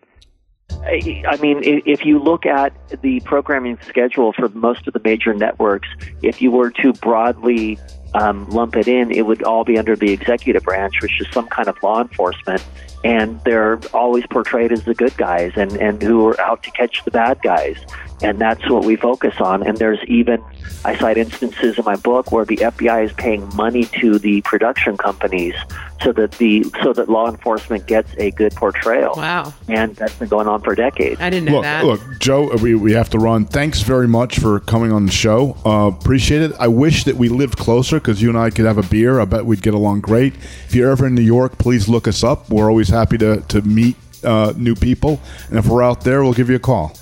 I, 0.70 1.22
I 1.28 1.36
mean, 1.36 1.60
if 1.62 2.04
you 2.04 2.18
look 2.18 2.44
at 2.44 2.72
the 3.02 3.20
programming 3.20 3.78
schedule 3.82 4.32
for 4.32 4.48
most 4.48 4.86
of 4.88 4.92
the 4.92 5.00
major 5.04 5.32
networks, 5.32 5.88
if 6.22 6.42
you 6.42 6.50
were 6.50 6.70
to 6.82 6.92
broadly 6.94 7.78
um, 8.16 8.48
lump 8.48 8.76
it 8.76 8.88
in, 8.88 9.10
it 9.10 9.26
would 9.26 9.42
all 9.42 9.64
be 9.64 9.78
under 9.78 9.94
the 9.94 10.10
executive 10.10 10.62
branch, 10.62 11.02
which 11.02 11.20
is 11.20 11.28
some 11.32 11.46
kind 11.48 11.68
of 11.68 11.80
law 11.82 12.00
enforcement. 12.00 12.64
And 13.04 13.40
they're 13.44 13.78
always 13.92 14.26
portrayed 14.26 14.72
as 14.72 14.84
the 14.84 14.94
good 14.94 15.16
guys 15.16 15.52
and, 15.56 15.72
and 15.76 16.02
who 16.02 16.26
are 16.26 16.40
out 16.40 16.62
to 16.64 16.70
catch 16.70 17.04
the 17.04 17.10
bad 17.10 17.40
guys. 17.42 17.76
And 18.22 18.38
that's 18.38 18.68
what 18.68 18.84
we 18.84 18.96
focus 18.96 19.34
on. 19.40 19.62
And 19.66 19.76
there's 19.76 20.02
even, 20.06 20.42
I 20.84 20.96
cite 20.96 21.18
instances 21.18 21.78
in 21.78 21.84
my 21.84 21.96
book 21.96 22.32
where 22.32 22.44
the 22.44 22.56
FBI 22.56 23.04
is 23.04 23.12
paying 23.12 23.48
money 23.54 23.84
to 24.00 24.18
the 24.18 24.40
production 24.42 24.96
companies 24.96 25.54
so 26.02 26.12
that 26.12 26.32
the 26.32 26.64
so 26.82 26.92
that 26.92 27.08
law 27.08 27.28
enforcement 27.28 27.86
gets 27.86 28.10
a 28.18 28.30
good 28.32 28.54
portrayal. 28.54 29.14
Wow. 29.16 29.52
And 29.68 29.94
that's 29.96 30.14
been 30.14 30.28
going 30.28 30.46
on 30.46 30.62
for 30.62 30.74
decades. 30.74 31.20
I 31.20 31.30
didn't 31.30 31.46
know 31.46 31.56
look, 31.56 31.62
that. 31.64 31.84
Look, 31.84 32.00
Joe, 32.18 32.54
we, 32.56 32.74
we 32.74 32.92
have 32.92 33.10
to 33.10 33.18
run. 33.18 33.44
Thanks 33.44 33.82
very 33.82 34.08
much 34.08 34.38
for 34.38 34.60
coming 34.60 34.92
on 34.92 35.06
the 35.06 35.12
show. 35.12 35.56
Uh, 35.64 35.88
appreciate 35.88 36.42
it. 36.42 36.52
I 36.58 36.68
wish 36.68 37.04
that 37.04 37.16
we 37.16 37.28
lived 37.28 37.58
closer 37.58 37.98
because 37.98 38.22
you 38.22 38.28
and 38.28 38.38
I 38.38 38.50
could 38.50 38.64
have 38.64 38.78
a 38.78 38.82
beer. 38.82 39.20
I 39.20 39.24
bet 39.24 39.44
we'd 39.44 39.62
get 39.62 39.74
along 39.74 40.00
great. 40.00 40.34
If 40.36 40.74
you're 40.74 40.90
ever 40.90 41.06
in 41.06 41.14
New 41.14 41.22
York, 41.22 41.58
please 41.58 41.88
look 41.88 42.08
us 42.08 42.24
up. 42.24 42.48
We're 42.50 42.70
always 42.70 42.88
happy 42.88 43.18
to, 43.18 43.40
to 43.40 43.62
meet 43.62 43.96
uh, 44.24 44.52
new 44.56 44.74
people. 44.74 45.20
And 45.48 45.58
if 45.58 45.66
we're 45.66 45.82
out 45.82 46.02
there, 46.02 46.22
we'll 46.22 46.34
give 46.34 46.50
you 46.50 46.56
a 46.56 46.60
call. 46.60 46.96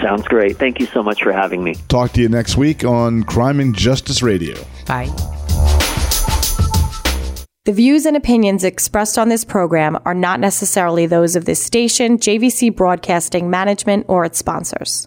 Sounds 0.00 0.26
great. 0.28 0.56
Thank 0.56 0.80
you 0.80 0.86
so 0.86 1.02
much 1.02 1.22
for 1.22 1.32
having 1.32 1.62
me. 1.62 1.76
Talk 1.88 2.12
to 2.12 2.20
you 2.20 2.28
next 2.28 2.56
week 2.56 2.84
on 2.84 3.22
Crime 3.24 3.60
and 3.60 3.74
Justice 3.74 4.22
Radio. 4.22 4.56
Bye. 4.86 5.10
The 7.66 7.72
views 7.72 8.04
and 8.04 8.14
opinions 8.14 8.62
expressed 8.62 9.16
on 9.18 9.30
this 9.30 9.42
program 9.42 9.96
are 10.04 10.12
not 10.12 10.38
necessarily 10.38 11.06
those 11.06 11.34
of 11.34 11.46
this 11.46 11.64
station, 11.64 12.18
JVC 12.18 12.76
Broadcasting 12.76 13.48
Management, 13.48 14.04
or 14.06 14.26
its 14.26 14.36
sponsors. 14.36 15.02